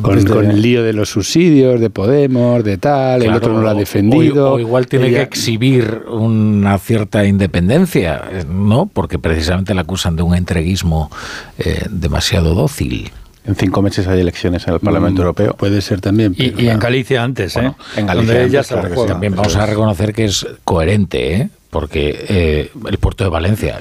con, 0.00 0.18
el 0.50 0.62
lío 0.62 0.82
de 0.82 0.92
los 0.94 1.10
subsidios, 1.10 1.78
de 1.78 1.90
Podemos, 1.90 2.64
de 2.64 2.78
tal, 2.78 3.22
el 3.22 3.34
otro 3.34 3.52
no 3.52 3.60
lo 3.60 3.68
ha 3.68 3.74
defendido. 3.74 4.52
O, 4.52 4.54
o 4.54 4.60
igual 4.60 4.86
tiene 4.86 5.08
ella- 5.08 5.18
que 5.18 5.24
exhibir 5.24 6.02
una 6.10 6.78
cierta 6.78 7.26
independencia, 7.26 8.22
eh, 8.32 8.44
¿no? 8.48 8.86
Porque 8.92 9.18
precisamente 9.18 9.74
la 9.74 9.82
acusan 9.82 10.16
de 10.16 10.22
un 10.22 10.34
entreguismo 10.34 11.10
eh, 11.58 11.84
demasiado 11.90 12.54
dócil. 12.54 13.10
En 13.50 13.56
cinco 13.56 13.82
meses 13.82 14.06
hay 14.06 14.20
elecciones 14.20 14.64
en 14.68 14.74
el 14.74 14.80
Parlamento 14.80 15.18
Mm, 15.22 15.24
Europeo. 15.24 15.54
Puede 15.54 15.80
ser 15.80 16.00
también. 16.00 16.34
Y, 16.38 16.62
y 16.62 16.68
en 16.68 16.78
Galicia 16.78 17.24
antes, 17.24 17.56
¿eh? 17.56 17.72
en 17.96 18.06
Galicia 18.06 18.14
Donde 18.14 18.44
antes, 18.44 18.66
se 18.68 18.74
la 18.76 18.80
claro 18.80 18.82
que 18.82 18.88
sí. 18.88 18.94
juega. 18.94 19.12
También 19.14 19.34
vamos 19.34 19.56
a 19.56 19.66
reconocer 19.66 20.12
que 20.14 20.24
es 20.26 20.46
coherente, 20.64 21.34
¿eh? 21.34 21.50
Porque 21.70 22.24
eh, 22.28 22.70
el 22.88 22.98
puerto 22.98 23.22
de 23.24 23.30
Valencia 23.30 23.80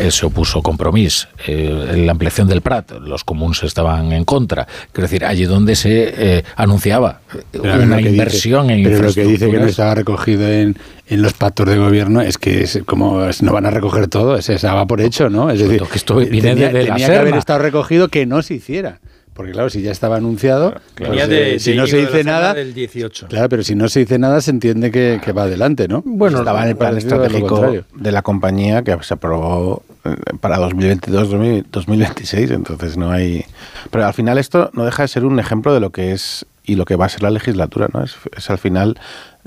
eh, 0.00 0.10
se 0.10 0.24
opuso 0.26 0.62
Compromís, 0.62 1.28
eh, 1.46 1.92
la 2.04 2.12
ampliación 2.12 2.48
del 2.48 2.62
Prat, 2.62 2.92
los 2.92 3.24
comunes 3.24 3.62
estaban 3.62 4.10
en 4.12 4.24
contra. 4.24 4.66
Quiero 4.92 5.06
decir, 5.06 5.24
allí 5.24 5.44
donde 5.44 5.76
se 5.76 6.14
eh, 6.38 6.44
anunciaba 6.56 7.20
eh, 7.34 7.42
Pero 7.52 7.82
una 7.82 8.00
inversión 8.00 8.68
dice, 8.68 8.78
en 8.78 8.84
Pero 8.84 9.02
lo 9.02 9.12
que 9.14 9.24
dice 9.24 9.50
que 9.50 9.58
no 9.58 9.66
estaba 9.66 9.94
recogido 9.94 10.48
en, 10.50 10.78
en 11.08 11.22
los 11.22 11.34
pactos 11.34 11.68
de 11.68 11.76
gobierno 11.76 12.22
es 12.22 12.38
que 12.38 12.62
es 12.62 12.80
como 12.86 13.24
es- 13.26 13.42
no 13.42 13.52
van 13.52 13.66
a 13.66 13.70
recoger 13.70 14.08
todo, 14.08 14.40
se 14.40 14.56
daba 14.58 14.86
por 14.86 15.00
hecho, 15.02 15.28
¿no? 15.28 15.50
Es 15.50 15.58
decir, 15.60 15.82
que 15.82 15.98
esto 15.98 16.16
viene 16.16 16.50
tenía, 16.54 16.68
de- 16.68 16.72
de 16.72 16.84
la 16.88 16.94
tenía 16.94 17.06
que 17.08 17.16
haber 17.16 17.34
estado 17.36 17.58
recogido 17.58 18.08
que 18.08 18.24
no 18.24 18.40
se 18.42 18.54
hiciera. 18.54 18.98
Porque 19.36 19.52
claro, 19.52 19.68
si 19.70 19.82
ya 19.82 19.92
estaba 19.92 20.16
anunciado, 20.16 20.74
pues, 20.94 21.28
eh, 21.28 21.58
si 21.60 21.72
de 21.72 21.76
no 21.76 21.86
se 21.86 21.96
de 21.96 22.06
dice 22.06 22.24
nada, 22.24 22.54
del 22.54 22.72
18. 22.72 23.28
claro, 23.28 23.48
pero 23.50 23.62
si 23.62 23.74
no 23.74 23.88
se 23.88 24.00
dice 24.00 24.18
nada 24.18 24.40
se 24.40 24.50
entiende 24.50 24.90
que, 24.90 25.20
que 25.22 25.32
va 25.32 25.42
adelante, 25.42 25.88
¿no? 25.88 26.02
Bueno, 26.04 26.38
estaba 26.38 26.62
en 26.62 26.70
el 26.70 26.76
plan 26.76 26.96
estratégico 26.96 27.84
de 27.94 28.12
la 28.12 28.22
compañía 28.22 28.82
que 28.82 28.96
se 29.02 29.14
aprobó 29.14 29.82
eh, 30.04 30.14
para 30.40 30.58
2022-2026, 30.58 32.50
entonces 32.52 32.96
no 32.96 33.10
hay... 33.10 33.44
Pero 33.90 34.06
al 34.06 34.14
final 34.14 34.38
esto 34.38 34.70
no 34.72 34.86
deja 34.86 35.02
de 35.02 35.08
ser 35.08 35.24
un 35.24 35.38
ejemplo 35.38 35.74
de 35.74 35.80
lo 35.80 35.90
que 35.90 36.12
es 36.12 36.46
y 36.64 36.74
lo 36.74 36.84
que 36.84 36.96
va 36.96 37.04
a 37.04 37.08
ser 37.08 37.22
la 37.22 37.30
legislatura, 37.30 37.88
¿no? 37.92 38.02
Es, 38.02 38.16
es 38.36 38.50
al 38.50 38.58
final 38.58 38.98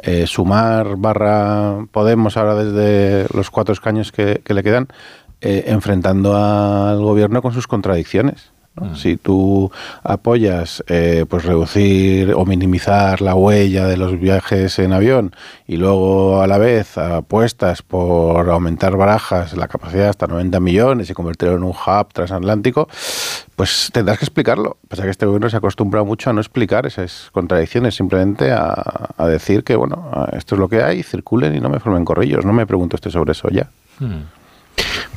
eh, 0.04 0.28
sumar 0.28 0.96
barra 0.98 1.86
Podemos 1.92 2.38
ahora 2.38 2.56
desde 2.56 3.28
los 3.36 3.50
cuatro 3.50 3.74
escaños 3.74 4.12
que, 4.12 4.42
que 4.44 4.54
le 4.54 4.64
quedan, 4.64 4.88
eh, 5.42 5.66
enfrentando 5.68 6.36
al 6.36 7.00
gobierno 7.00 7.42
con 7.42 7.54
sus 7.54 7.68
contradicciones. 7.68 8.52
¿No? 8.80 8.96
Si 8.96 9.18
tú 9.18 9.72
apoyas 10.04 10.84
eh, 10.88 11.26
pues 11.30 11.46
reducir 11.46 12.34
o 12.34 12.46
minimizar 12.46 13.22
la 13.22 13.36
huella 13.36 13.88
de 13.88 13.98
los 13.98 14.20
viajes 14.20 14.80
en 14.80 14.94
avión 14.94 15.36
y 15.68 15.78
luego 15.78 16.42
a 16.42 16.48
la 16.48 16.58
vez 16.58 16.98
apuestas 16.98 17.82
por 17.82 18.50
aumentar 18.50 18.98
barajas 18.98 19.56
la 19.56 19.68
capacidad 19.68 20.10
hasta 20.10 20.28
90 20.28 20.60
millones 20.60 21.10
y 21.10 21.14
convertirlo 21.14 21.56
en 21.56 21.64
un 21.64 21.72
hub 21.72 22.14
transatlántico, 22.14 22.88
pues 23.56 23.90
tendrás 23.94 24.20
que 24.20 24.26
explicarlo. 24.26 24.78
Pasa 24.88 25.04
que 25.04 25.10
este 25.10 25.26
gobierno 25.26 25.50
se 25.50 25.58
ha 25.58 25.60
acostumbrado 25.60 26.06
mucho 26.06 26.30
a 26.30 26.34
no 26.34 26.42
explicar 26.42 26.86
esas 26.86 27.30
contradicciones, 27.32 27.96
simplemente 27.96 28.52
a, 28.52 29.10
a 29.18 29.28
decir 29.28 29.64
que 29.64 29.76
bueno, 29.76 30.28
esto 30.34 30.56
es 30.56 30.60
lo 30.60 30.70
que 30.70 30.82
hay, 30.82 31.04
circulen 31.04 31.56
y 31.56 31.60
no 31.60 31.70
me 31.70 31.80
formen 31.80 32.06
corrillos, 32.06 32.46
no 32.46 32.54
me 32.54 32.66
pregunto 32.66 32.96
usted 32.96 33.12
sobre 33.12 33.34
eso 33.34 33.50
ya. 33.50 33.70
Hmm. 34.00 34.39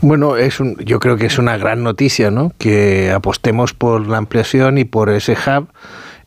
Bueno, 0.01 0.37
es 0.37 0.61
un, 0.61 0.77
yo 0.79 0.99
creo 0.99 1.17
que 1.17 1.27
es 1.27 1.39
una 1.39 1.57
gran 1.57 1.83
noticia, 1.83 2.31
¿no? 2.31 2.53
Que 2.59 3.13
apostemos 3.13 3.73
por 3.73 4.07
la 4.09 4.19
ampliación 4.19 4.79
y 4.79 4.85
por 4.85 5.11
ese 5.11 5.33
hub. 5.33 5.69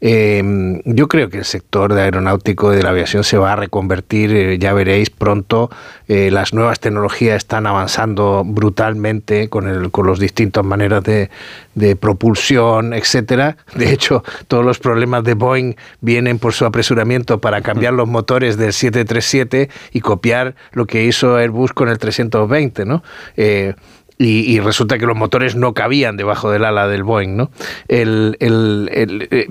Eh, 0.08 0.84
yo 0.86 1.08
creo 1.08 1.32
que 1.32 1.40
el 1.40 1.46
sector 1.46 1.96
de 1.96 2.04
aeronáutico 2.04 2.72
y 2.72 2.76
de 2.76 2.84
la 2.84 2.92
aviación 2.92 3.24
se 3.24 3.40
va 3.40 3.54
a 3.54 3.56
reconvertir, 3.56 4.36
eh, 4.36 4.60
ya 4.60 4.72
veréis 4.72 5.10
pronto, 5.10 5.72
eh, 6.08 6.30
las 6.30 6.54
nuevas 6.54 6.80
tecnologías 6.80 7.38
están 7.38 7.66
avanzando 7.66 8.44
brutalmente 8.46 9.50
con, 9.50 9.68
el, 9.68 9.90
con 9.90 10.06
las 10.06 10.20
distintas 10.20 10.64
maneras 10.64 11.04
de, 11.04 11.32
de 11.74 11.96
propulsión, 11.96 12.94
etcétera. 12.94 13.58
De 13.74 13.92
hecho, 13.92 14.24
todos 14.48 14.64
los 14.64 14.78
problemas 14.78 15.24
de 15.24 15.34
Boeing 15.34 15.74
vienen 16.02 16.38
por 16.38 16.54
su 16.54 16.66
apresuramiento 16.66 17.42
para 17.42 17.62
cambiar 17.62 17.94
los 17.94 18.08
motores 18.08 18.58
del 18.58 18.74
737 18.74 19.72
y 19.92 20.02
copiar 20.02 20.54
lo 20.74 20.86
que 20.86 21.04
hizo 21.04 21.36
Airbus 21.36 21.74
con 21.74 21.90
el 21.90 21.98
320, 21.98 22.86
¿no? 22.86 23.02
Y, 24.18 24.50
y 24.50 24.62
resulta 24.62 24.98
que 24.98 25.06
los 25.06 25.18
motores 25.18 25.56
no 25.56 25.74
cabían 25.74 26.16
debajo 26.16 26.50
del 26.50 26.64
ala 26.64 26.88
del 26.88 27.04
Boeing, 27.04 27.36
¿no? 27.36 27.52
El, 27.90 28.38
eh, 28.40 29.48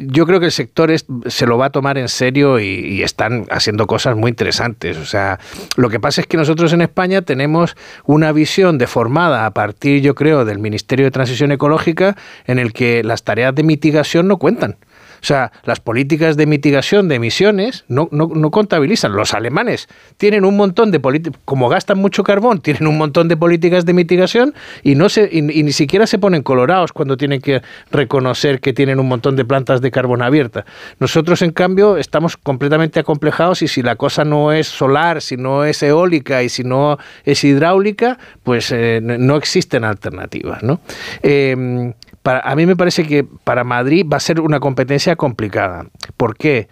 yo 0.00 0.26
creo 0.26 0.40
que 0.40 0.46
el 0.46 0.52
sector 0.52 0.92
se 1.26 1.46
lo 1.46 1.56
va 1.56 1.66
a 1.66 1.70
tomar 1.70 1.98
en 1.98 2.08
serio 2.08 2.58
y, 2.58 2.64
y 2.64 3.02
están 3.02 3.46
haciendo 3.48 3.86
cosas 3.86 4.16
muy 4.16 4.30
interesantes. 4.30 4.96
O 4.96 5.06
sea, 5.06 5.38
lo 5.76 5.88
que 5.88 6.00
pasa 6.00 6.20
es 6.20 6.26
que 6.26 6.36
nosotros 6.36 6.72
en 6.72 6.82
España 6.82 7.22
tenemos 7.22 7.76
una 8.04 8.32
visión 8.32 8.76
deformada 8.76 9.46
a 9.46 9.52
partir, 9.52 10.02
yo 10.02 10.16
creo, 10.16 10.44
del 10.44 10.58
Ministerio 10.58 11.04
de 11.04 11.12
Transición 11.12 11.52
Ecológica, 11.52 12.16
en 12.46 12.58
el 12.58 12.72
que 12.72 13.04
las 13.04 13.22
tareas 13.22 13.54
de 13.54 13.62
mitigación 13.62 14.26
no 14.26 14.38
cuentan. 14.38 14.76
O 15.22 15.24
sea, 15.24 15.52
las 15.64 15.78
políticas 15.78 16.36
de 16.36 16.46
mitigación 16.46 17.06
de 17.06 17.14
emisiones 17.14 17.84
no, 17.86 18.08
no, 18.10 18.26
no 18.34 18.50
contabilizan. 18.50 19.12
Los 19.12 19.34
alemanes 19.34 19.88
tienen 20.16 20.44
un 20.44 20.56
montón 20.56 20.90
de 20.90 20.98
políticas, 20.98 21.40
como 21.44 21.68
gastan 21.68 21.98
mucho 21.98 22.24
carbón, 22.24 22.60
tienen 22.62 22.88
un 22.88 22.98
montón 22.98 23.28
de 23.28 23.36
políticas 23.36 23.86
de 23.86 23.92
mitigación 23.92 24.52
y, 24.82 24.96
no 24.96 25.08
se, 25.08 25.28
y, 25.30 25.42
ni 25.42 25.72
siquiera 25.72 26.08
se 26.08 26.18
ponen 26.18 26.42
colorados 26.42 26.92
cuando 26.92 27.16
tienen 27.16 27.40
que 27.40 27.62
reconocer 27.92 28.60
que 28.60 28.72
tienen 28.72 28.98
un 28.98 29.06
montón 29.06 29.36
de 29.36 29.44
plantas 29.44 29.80
de 29.80 29.92
carbón 29.92 30.22
abierta. 30.22 30.64
Nosotros, 30.98 31.40
en 31.42 31.52
cambio, 31.52 31.98
estamos 31.98 32.36
completamente 32.36 32.98
acomplejados 32.98 33.62
y 33.62 33.68
si 33.68 33.82
la 33.82 33.94
cosa 33.94 34.24
no 34.24 34.52
es 34.52 34.66
solar, 34.66 35.22
si 35.22 35.36
no 35.36 35.64
es 35.64 35.84
eólica 35.84 36.42
y 36.42 36.48
si 36.48 36.64
no 36.64 36.98
es 37.24 37.44
hidráulica, 37.44 38.18
pues 38.42 38.72
eh, 38.72 39.00
no 39.00 39.36
existen 39.36 39.84
alternativas. 39.84 40.64
¿no? 40.64 40.80
Eh, 41.22 41.92
para, 42.22 42.40
a 42.40 42.54
mí 42.54 42.66
me 42.66 42.76
parece 42.76 43.04
que 43.04 43.24
para 43.24 43.64
Madrid 43.64 44.06
va 44.10 44.16
a 44.16 44.20
ser 44.20 44.40
una 44.40 44.60
competencia 44.60 45.16
complicada. 45.16 45.86
¿Por 46.16 46.36
qué? 46.36 46.68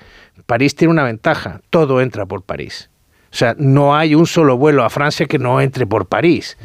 París 0.47 0.75
tiene 0.75 0.93
una 0.93 1.05
ventaja, 1.05 1.61
todo 1.71 2.01
entra 2.01 2.27
por 2.27 2.43
París. 2.43 2.91
O 3.33 3.37
sea, 3.37 3.55
no 3.59 3.95
hay 3.95 4.15
un 4.15 4.27
solo 4.27 4.57
vuelo 4.57 4.85
a 4.85 4.91
Francia 4.91 5.27
que 5.27 5.39
no 5.39 5.61
entre 5.61 5.87
por 5.87 6.07
París. 6.07 6.57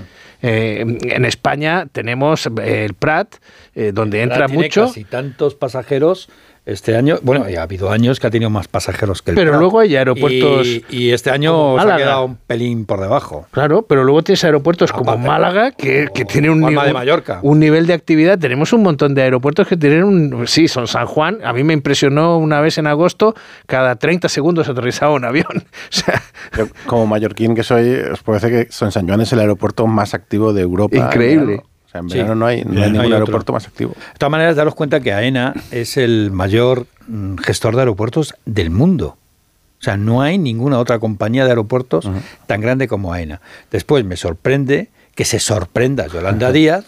Eh, 0.42 0.84
en 1.04 1.26
España 1.26 1.88
tenemos 1.92 2.48
eh, 2.48 2.86
el 2.86 2.96
Prat, 2.96 3.36
eh, 3.76 3.92
donde 3.94 4.24
entra 4.24 4.48
tiene 4.48 4.64
mucho. 4.64 4.86
Casi 4.88 5.04
tantos 5.04 5.54
pasajeros 5.56 6.30
este 6.66 6.96
año. 6.96 7.18
Bueno, 7.22 7.48
ya 7.50 7.60
ha 7.60 7.64
habido 7.64 7.92
años 7.92 8.20
que 8.20 8.28
ha 8.28 8.32
tenido 8.32 8.50
más 8.50 8.68
pasajeros 8.68 9.22
que 9.22 9.32
el 9.32 9.36
Pero 9.36 9.52
Prat. 9.52 9.62
luego 9.62 9.80
hay 9.80 9.96
aeropuertos 9.96 10.66
Y, 10.68 10.84
y 10.90 11.12
este 11.12 11.30
año 11.30 11.80
se 11.80 11.92
ha 11.92 11.98
quedado 11.98 12.26
un 12.26 12.36
pelín 12.38 12.86
por 12.86 13.00
debajo. 13.00 13.46
Claro, 13.52 13.84
pero 13.84 14.04
luego 14.04 14.24
tienes 14.24 14.44
aeropuertos 14.44 14.92
como 14.92 15.18
Málaga, 15.18 15.72
que, 15.72 16.08
que 16.14 16.26
tiene 16.26 16.50
un 16.50 16.62
Palma 16.62 16.82
de 16.82 16.88
nivel, 16.90 16.94
Mallorca. 16.94 17.40
un 17.44 17.60
nivel 17.60 17.86
de 17.88 17.94
actividad. 17.94 18.40
Tenemos 18.40 18.74
un 18.74 18.82
montón 18.84 19.14
de 19.14 19.22
aeropuertos 19.22 19.68
que 19.68 19.78
tienen 19.78 20.04
un... 20.04 20.48
Sí, 20.48 20.68
son 20.68 20.88
San 20.88 21.06
Juan. 21.06 21.40
A 21.44 21.54
mí 21.54 21.64
me 21.64 21.74
impresionó 21.74 22.38
una 22.38 22.62
vez 22.62 22.78
en 22.78 22.88
agosto, 22.88 23.36
cada 23.68 23.96
30 23.96 24.28
segundos 24.30 24.68
aterrizaba 24.68 25.14
un 25.14 25.26
avión. 25.26 25.46
O 25.86 25.98
sea, 25.98 26.22
Yo, 26.58 26.68
como 26.88 27.06
mallorquín 27.06 27.56
que 27.56 27.64
soy, 27.64 27.94
os 27.96 28.24
decir 28.42 28.50
que 28.50 28.72
San 28.72 28.92
San 28.92 29.08
Juan 29.08 29.22
es 29.22 29.32
el 29.34 29.40
aeropuerto 29.40 29.88
más 29.88 30.14
activo 30.14 30.52
de 30.52 30.62
Europa. 30.62 30.98
Increíble. 30.98 31.62
Sea, 31.96 32.00
en 32.02 32.10
Sí. 32.10 32.18
verano 32.18 32.36
no 32.36 32.46
hay, 32.46 32.64
no 32.64 32.72
ningún 32.88 33.14
aeropuerto 33.14 33.54
más 33.54 33.68
activo. 33.68 33.92
De 33.92 34.18
todas 34.20 34.32
maneras, 34.32 34.56
daros 34.56 34.76
cuenta 34.76 35.00
que 35.00 35.14
AENA 35.14 35.54
es 35.72 35.98
el 35.98 36.32
mayor 36.32 36.88
mm, 37.08 37.38
gestor 37.38 37.76
de 37.76 37.82
aeropuertos 37.82 38.34
del 38.46 38.70
mundo. 38.70 39.18
O 39.80 39.84
sea, 39.86 39.98
no 39.98 40.22
hay 40.22 40.38
ninguna 40.38 40.80
otra 40.80 41.00
compañía 41.00 41.44
de 41.44 41.50
aeropuertos 41.52 42.10
tan 42.48 42.62
grande 42.62 42.88
como 42.88 43.14
AENA. 43.14 43.42
Después 43.72 44.04
me 44.06 44.18
sorprende 44.18 44.90
que 45.14 45.26
se 45.26 45.40
sorprenda 45.40 46.08
Yolanda 46.08 46.52
Díaz 46.52 46.86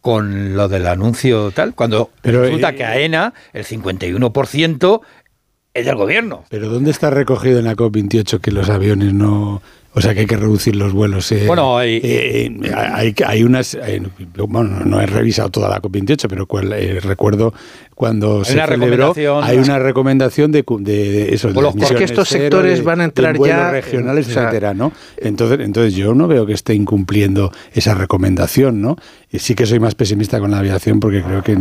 con 0.00 0.54
lo 0.54 0.68
del 0.68 0.86
anuncio 0.86 1.50
tal, 1.50 1.74
cuando 1.74 2.10
Pero, 2.20 2.42
resulta 2.42 2.70
eh, 2.70 2.74
que 2.76 2.84
AENA, 2.84 3.32
el 3.54 3.64
51%, 3.64 5.00
es 5.72 5.86
del 5.86 5.96
gobierno. 5.96 6.44
Pero 6.50 6.68
¿dónde 6.68 6.90
está 6.90 7.10
recogido 7.10 7.58
en 7.58 7.64
la 7.64 7.74
COP28 7.74 8.40
que 8.40 8.52
los 8.52 8.68
aviones 8.70 9.12
no... 9.12 9.62
O 9.96 10.00
sea, 10.00 10.12
que 10.12 10.20
hay 10.20 10.26
que 10.26 10.36
reducir 10.36 10.74
los 10.74 10.92
vuelos. 10.92 11.30
eh? 11.32 11.44
Bueno, 11.46 11.78
hay- 11.78 12.00
Eh, 12.02 12.50
hay, 12.74 13.14
hay 13.24 13.44
unas... 13.44 13.74
eh, 13.74 14.02
bueno, 14.36 14.80
no 14.84 15.00
he 15.00 15.06
revisado 15.06 15.50
toda 15.50 15.68
la 15.68 15.80
COP28, 15.80 16.26
pero 16.28 16.46
cual- 16.46 16.72
eh, 16.72 16.98
recuerdo 17.00 17.54
cuando 17.94 18.38
Hay 18.40 18.44
se 18.44 18.52
una 18.54 18.66
celebró, 18.66 18.86
recomendación, 19.14 19.44
hay 19.44 19.56
una 19.58 19.78
recomendación 19.78 20.50
de, 20.50 20.64
cu- 20.64 20.82
de, 20.82 20.92
de 21.12 21.34
eso, 21.34 21.46
de 21.46 21.54
Vuelos 21.54 21.74
emisiones 21.74 21.90
Porque 21.92 22.04
estos 22.12 22.28
cero, 22.28 22.42
sectores 22.42 22.78
de- 22.78 22.84
van 22.84 22.98
a 23.00 23.02
de 23.04 23.08
entrar 23.08 23.38
ya, 23.38 23.70
regionales, 23.70 24.26
o 24.26 24.30
sea, 24.32 24.42
etcétera, 24.42 24.74
¿no? 24.74 24.92
Entonces, 25.16 25.60
entonces 25.60 25.94
yo 25.94 26.12
no 26.12 26.26
veo 26.26 26.44
que 26.44 26.54
esté 26.54 26.74
incumpliendo 26.74 27.52
esa 27.72 27.94
recomendación, 27.94 28.80
¿no? 28.82 28.96
Y 29.30 29.38
sí 29.38 29.54
que 29.54 29.64
soy 29.66 29.78
más 29.78 29.94
pesimista 29.94 30.40
con 30.40 30.50
la 30.50 30.58
aviación 30.58 30.98
porque 30.98 31.22
creo 31.22 31.42
que, 31.44 31.56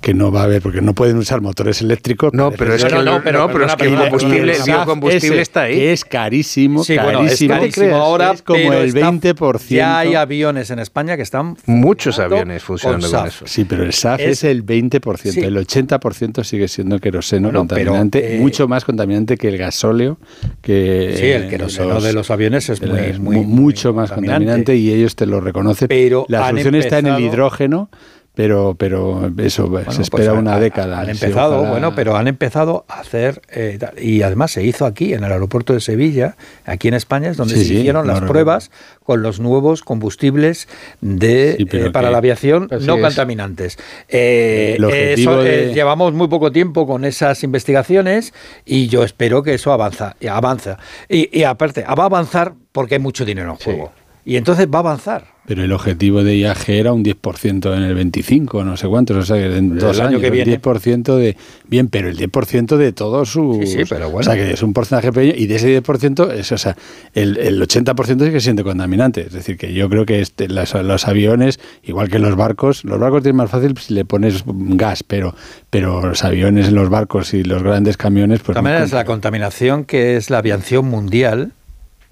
que 0.00 0.14
no 0.14 0.32
va 0.32 0.40
a 0.40 0.44
haber, 0.44 0.62
porque 0.62 0.80
no 0.80 0.94
pueden 0.94 1.18
usar 1.18 1.42
motores 1.42 1.82
eléctricos. 1.82 2.32
No, 2.32 2.50
pero 2.50 2.74
es 2.74 2.84
que, 2.84 2.94
no, 3.02 3.20
pero, 3.22 3.46
pero 3.52 3.66
es 3.66 3.76
que 3.76 3.86
el 3.86 3.94
combustible, 3.96 4.56
el 4.56 4.62
biocombustible 4.64 5.40
está 5.42 5.62
ahí. 5.62 5.74
Que 5.76 5.92
es 5.92 6.04
carísimo, 6.04 6.82
Sí, 6.84 6.94
bueno, 6.96 7.20
es 7.20 7.26
carísimo. 7.26 7.54
Carísimo 7.74 7.96
ahora, 7.96 8.32
es 8.32 8.42
como 8.42 8.58
pero 8.58 8.72
el 8.80 8.88
está- 8.88 9.00
20%. 9.10 9.68
Ya 9.74 9.98
hay 9.98 10.14
aviones 10.14 10.70
en 10.70 10.78
España 10.78 11.16
que 11.16 11.22
están 11.22 11.56
Muchos 11.66 12.18
aviones 12.18 12.62
funcionando 12.62 13.10
con 13.10 13.26
eso. 13.26 13.46
Sí, 13.46 13.64
pero 13.64 13.82
el 13.82 13.92
SAF 13.92 14.20
Es- 14.20 14.28
es, 14.28 14.44
el 14.44 14.62
20%, 14.62 15.32
Sí. 15.34 15.40
el 15.40 15.56
80% 15.56 16.44
sigue 16.44 16.68
siendo 16.68 16.98
queroseno 16.98 17.48
Bueno, 17.48 17.66
pero, 17.68 17.92
contaminante, 17.92 18.36
eh, 18.36 18.38
mucho 18.40 18.68
más 18.68 18.84
contaminante 18.84 19.36
que 19.36 19.48
el 19.48 19.58
gasóleo, 19.58 20.18
que 20.62 21.14
Sí, 21.18 21.26
el 21.26 21.48
queroseno 21.48 22.00
de 22.00 22.12
los 22.12 22.30
aviones 22.30 22.68
es 22.68 22.80
muy- 22.82 22.90
muy- 23.18 23.36
mu- 23.36 23.44
mucho 23.44 23.92
muy 23.92 24.00
más 24.02 24.10
contaminante. 24.10 24.44
contaminante 24.44 24.76
y 24.76 24.92
ellos 24.92 25.16
te 25.16 25.26
lo 25.26 25.40
reconocen. 25.40 25.88
Pero 25.88 26.26
la 26.28 26.48
solución 26.48 26.74
está 26.76 26.98
en 26.98 27.06
el 27.08 27.20
hidrógeno, 27.20 27.88
pero 28.34 28.74
pero 28.78 29.30
eso 29.38 29.68
Bueno, 29.68 29.92
se 29.92 30.02
espera 30.02 30.30
pues, 30.32 30.40
una 30.40 30.54
ha- 30.56 30.60
década. 30.60 31.00
Han 31.00 31.10
empezado, 31.10 31.56
ojalá- 31.58 31.70
bueno, 31.70 31.94
pero 31.94 32.16
han 32.16 32.26
empezado 32.28 32.84
a 32.88 33.00
hacer, 33.00 33.40
eh, 33.50 33.78
y 34.00 34.22
además 34.22 34.50
se 34.50 34.64
hizo 34.64 34.86
aquí, 34.86 35.14
en 35.14 35.22
el 35.24 35.30
aeropuerto 35.32 35.72
de 35.72 35.80
Sevilla, 35.80 36.36
aquí 36.64 36.88
en 36.88 36.94
España, 36.94 37.30
es 37.30 37.36
donde 37.36 37.54
Sí, 37.54 37.60
se 37.60 37.66
sí, 37.66 37.74
hicieron 37.78 38.06
no 38.06 38.12
las 38.12 38.20
recuerdo. 38.20 38.32
pruebas 38.32 38.70
con 39.04 39.22
los 39.22 39.38
nuevos 39.40 39.82
combustibles 39.82 40.68
de, 41.00 41.54
Sí, 41.58 41.66
eh, 41.70 41.90
para 41.90 42.08
que- 42.08 42.12
la 42.12 42.18
aviación 42.18 42.68
Así 42.70 42.86
no 42.86 42.96
es. 42.96 43.02
contaminantes. 43.02 43.78
Eh, 44.08 44.76
eso, 45.16 45.44
eh, 45.44 45.66
de- 45.68 45.74
llevamos 45.74 46.12
muy 46.12 46.28
poco 46.28 46.50
tiempo 46.50 46.86
con 46.86 47.04
esas 47.04 47.42
investigaciones 47.44 48.32
y 48.64 48.88
yo 48.88 49.04
espero 49.04 49.42
que 49.42 49.54
eso 49.54 49.72
avanza, 49.72 50.16
y 50.20 50.26
avanza. 50.26 50.78
Y, 51.08 51.28
y 51.38 51.44
aparte, 51.44 51.82
va 51.84 52.02
a 52.02 52.06
avanzar 52.06 52.54
porque 52.72 52.94
hay 52.96 53.00
mucho 53.00 53.24
dinero 53.24 53.50
en 53.50 53.56
juego. 53.56 53.92
Y 54.26 54.36
entonces 54.36 54.66
va 54.72 54.78
a 54.78 54.80
avanzar. 54.80 55.34
Pero 55.46 55.62
el 55.62 55.72
objetivo 55.72 56.24
de 56.24 56.38
IAG 56.38 56.70
era 56.70 56.94
un 56.94 57.04
10% 57.04 57.76
en 57.76 57.82
el 57.82 57.94
25, 57.94 58.64
no 58.64 58.78
sé 58.78 58.88
cuántos, 58.88 59.14
o 59.18 59.22
sea, 59.22 59.36
que 59.36 59.54
en 59.58 59.72
El 59.72 59.78
dos 59.78 59.98
año 60.00 60.08
años, 60.08 60.20
que 60.22 60.28
el 60.28 60.32
viene. 60.32 60.58
10% 60.62 61.16
de... 61.16 61.36
Bien, 61.68 61.88
pero 61.88 62.08
el 62.08 62.16
10% 62.16 62.78
de 62.78 62.92
todos 62.92 63.28
sus... 63.28 63.58
Sí, 63.58 63.66
sí, 63.66 63.82
pero 63.86 64.06
bueno. 64.08 64.20
O 64.20 64.22
sea, 64.22 64.34
que 64.42 64.52
es 64.54 64.62
un 64.62 64.72
porcentaje 64.72 65.12
pequeño 65.12 65.34
y 65.36 65.46
de 65.46 65.56
ese 65.56 65.82
10%, 65.82 66.32
es, 66.32 66.50
o 66.52 66.56
sea, 66.56 66.74
el, 67.12 67.36
el 67.36 67.60
80% 67.60 68.24
sigue 68.24 68.40
siendo 68.40 68.64
contaminante. 68.64 69.20
Es 69.26 69.34
decir, 69.34 69.58
que 69.58 69.74
yo 69.74 69.90
creo 69.90 70.06
que 70.06 70.20
este, 70.22 70.48
las- 70.48 70.72
los 70.72 71.06
aviones, 71.06 71.60
igual 71.82 72.08
que 72.08 72.18
los 72.18 72.34
barcos, 72.36 72.82
los 72.84 72.98
barcos 72.98 73.22
tienen 73.22 73.36
más 73.36 73.50
fácil 73.50 73.76
si 73.76 73.92
le 73.92 74.06
pones 74.06 74.44
gas, 74.46 75.02
pero, 75.02 75.34
pero 75.68 76.00
los 76.08 76.24
aviones, 76.24 76.72
los 76.72 76.88
barcos 76.88 77.34
y 77.34 77.44
los 77.44 77.62
grandes 77.62 77.98
camiones... 77.98 78.40
Pues 78.40 78.56
muy 78.56 78.62
maneras, 78.64 78.92
la 78.92 79.04
contaminación 79.04 79.84
que 79.84 80.16
es 80.16 80.30
la 80.30 80.38
aviación 80.38 80.86
mundial 80.86 81.52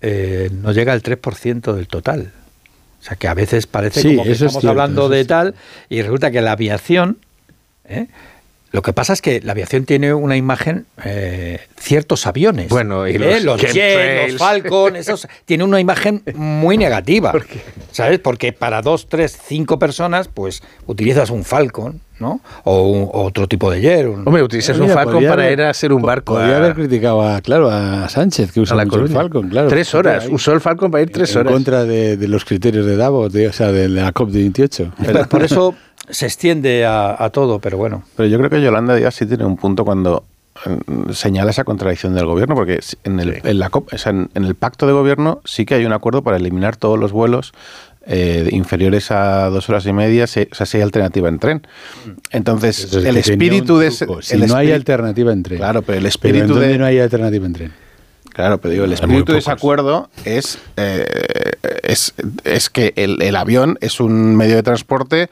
eh, 0.02 0.50
no 0.52 0.72
llega 0.72 0.92
al 0.92 1.02
3% 1.02 1.72
del 1.74 1.88
total. 1.88 2.32
O 3.00 3.04
sea 3.04 3.16
que 3.16 3.26
a 3.28 3.34
veces 3.34 3.66
parece 3.66 4.00
Sí, 4.02 4.08
como 4.10 4.24
que 4.24 4.32
es 4.32 4.36
estamos 4.40 4.60
cierto, 4.60 4.68
hablando 4.68 5.08
de 5.08 5.20
es 5.22 5.26
tal 5.26 5.54
y 5.88 6.02
resulta 6.02 6.30
que 6.30 6.40
la 6.42 6.52
aviación... 6.52 7.18
¿eh? 7.84 8.06
Lo 8.72 8.80
que 8.82 8.92
pasa 8.94 9.12
es 9.12 9.20
que 9.20 9.40
la 9.42 9.52
aviación 9.52 9.84
tiene 9.84 10.14
una 10.14 10.36
imagen, 10.36 10.86
eh, 11.04 11.60
ciertos 11.78 12.26
aviones. 12.26 12.68
Bueno, 12.70 13.06
y 13.06 13.16
¿eh? 13.16 13.18
los 13.18 13.44
los 13.44 13.60
Jet, 13.60 13.72
chemtrails. 13.72 14.32
los 14.32 14.40
Falcon, 14.42 14.96
esos, 14.96 15.28
tiene 15.44 15.64
una 15.64 15.78
imagen 15.78 16.22
muy 16.34 16.78
negativa. 16.78 17.32
¿Sabes? 17.90 18.18
Porque 18.18 18.52
para 18.54 18.80
dos, 18.80 19.08
tres, 19.08 19.38
cinco 19.46 19.78
personas, 19.78 20.28
pues 20.28 20.62
utilizas 20.86 21.28
un 21.28 21.44
Falcon, 21.44 22.00
¿no? 22.18 22.40
O 22.64 22.82
un- 22.88 23.10
otro 23.12 23.46
tipo 23.46 23.70
de 23.70 23.80
jet. 23.82 24.06
un- 24.06 24.26
Hombre, 24.26 24.42
utilizas 24.42 24.76
un 24.78 24.84
Mira, 24.84 24.94
Falcon 24.94 25.22
para 25.26 25.42
haber- 25.42 25.52
ir 25.52 25.62
a 25.62 25.70
hacer 25.70 25.92
un 25.92 26.00
barco. 26.00 26.32
Podría 26.34 26.54
a- 26.54 26.58
haber 26.58 26.74
criticado 26.74 27.20
a, 27.20 27.42
claro, 27.42 27.68
a 27.70 28.08
Sánchez, 28.08 28.52
que 28.52 28.60
usa 28.60 28.72
a 28.74 28.78
la 28.78 28.84
mucho 28.86 29.00
el. 29.00 29.08
Falcon, 29.10 29.48
claro. 29.50 29.68
Tres 29.68 29.94
horas. 29.94 30.24
Ahí. 30.24 30.32
Usó 30.32 30.52
el 30.54 30.62
Falcon 30.62 30.90
para 30.90 31.02
ir 31.02 31.10
tres 31.10 31.32
en 31.34 31.40
horas. 31.40 31.52
contra 31.52 31.84
de, 31.84 32.16
de 32.16 32.28
los 32.28 32.46
criterios 32.46 32.86
de 32.86 32.96
Davos, 32.96 33.32
de- 33.34 33.48
o 33.48 33.52
sea, 33.52 33.70
de 33.70 33.88
la 33.90 34.12
COP28. 34.14 34.92
Por- 34.94 35.28
Por 35.28 35.42
eso 35.42 35.74
se 36.08 36.26
extiende 36.26 36.84
a, 36.84 37.22
a 37.22 37.30
todo, 37.30 37.58
pero 37.58 37.78
bueno. 37.78 38.02
Pero 38.16 38.28
yo 38.28 38.38
creo 38.38 38.50
que 38.50 38.60
Yolanda 38.62 38.94
Díaz 38.94 39.14
sí 39.14 39.26
tiene 39.26 39.44
un 39.44 39.56
punto 39.56 39.84
cuando 39.84 40.24
mm, 40.86 41.10
señala 41.12 41.50
esa 41.50 41.64
contradicción 41.64 42.14
del 42.14 42.26
gobierno, 42.26 42.54
porque 42.54 42.80
en 43.04 43.20
el, 43.20 43.40
en 43.44 43.58
la 43.58 43.70
COP, 43.70 43.92
o 43.92 43.98
sea, 43.98 44.10
en, 44.10 44.28
en 44.34 44.44
el 44.44 44.54
pacto 44.54 44.86
de 44.86 44.92
gobierno 44.92 45.40
sí 45.44 45.64
que 45.64 45.74
hay 45.74 45.84
un 45.84 45.92
acuerdo 45.92 46.22
para 46.22 46.36
eliminar 46.36 46.76
todos 46.76 46.98
los 46.98 47.12
vuelos 47.12 47.52
eh, 48.04 48.48
inferiores 48.50 49.12
a 49.12 49.48
dos 49.48 49.68
horas 49.68 49.86
y 49.86 49.92
media, 49.92 50.26
se- 50.26 50.48
o 50.50 50.54
sea, 50.56 50.66
si 50.66 50.76
hay 50.78 50.82
alternativa 50.82 51.28
en 51.28 51.38
tren. 51.38 51.66
Entonces, 52.30 52.84
Eso 52.84 52.98
es 52.98 53.04
el 53.04 53.16
espíritu 53.16 53.78
de 53.78 53.86
ese-. 53.86 54.06
Si 54.22 54.34
el 54.34 54.46
no 54.48 54.56
hay 54.56 54.72
alternativa 54.72 55.32
en 55.32 55.42
tren. 55.44 55.58
Claro, 55.58 55.82
pero 55.82 55.98
el 55.98 56.02
Pero 56.02 56.04
¿en 56.04 56.06
espíritu 56.08 56.54
dónde 56.54 56.68
de 56.68 56.78
no 56.78 56.84
hay 56.84 56.98
alternativa 56.98 57.46
en 57.46 57.52
tren? 57.52 57.72
Claro, 58.32 58.58
pero 58.58 58.72
digo, 58.72 58.84
el 58.84 58.92
espíritu 58.92 59.32
de 59.32 59.38
ese 59.38 59.50
acuerdo 59.50 60.08
es, 60.24 60.58
eh, 60.76 61.04
es, 61.82 62.14
es 62.44 62.70
que 62.70 62.94
el, 62.96 63.20
el 63.20 63.36
avión 63.36 63.76
es 63.80 64.00
un 64.00 64.36
medio 64.36 64.56
de 64.56 64.62
transporte 64.62 65.28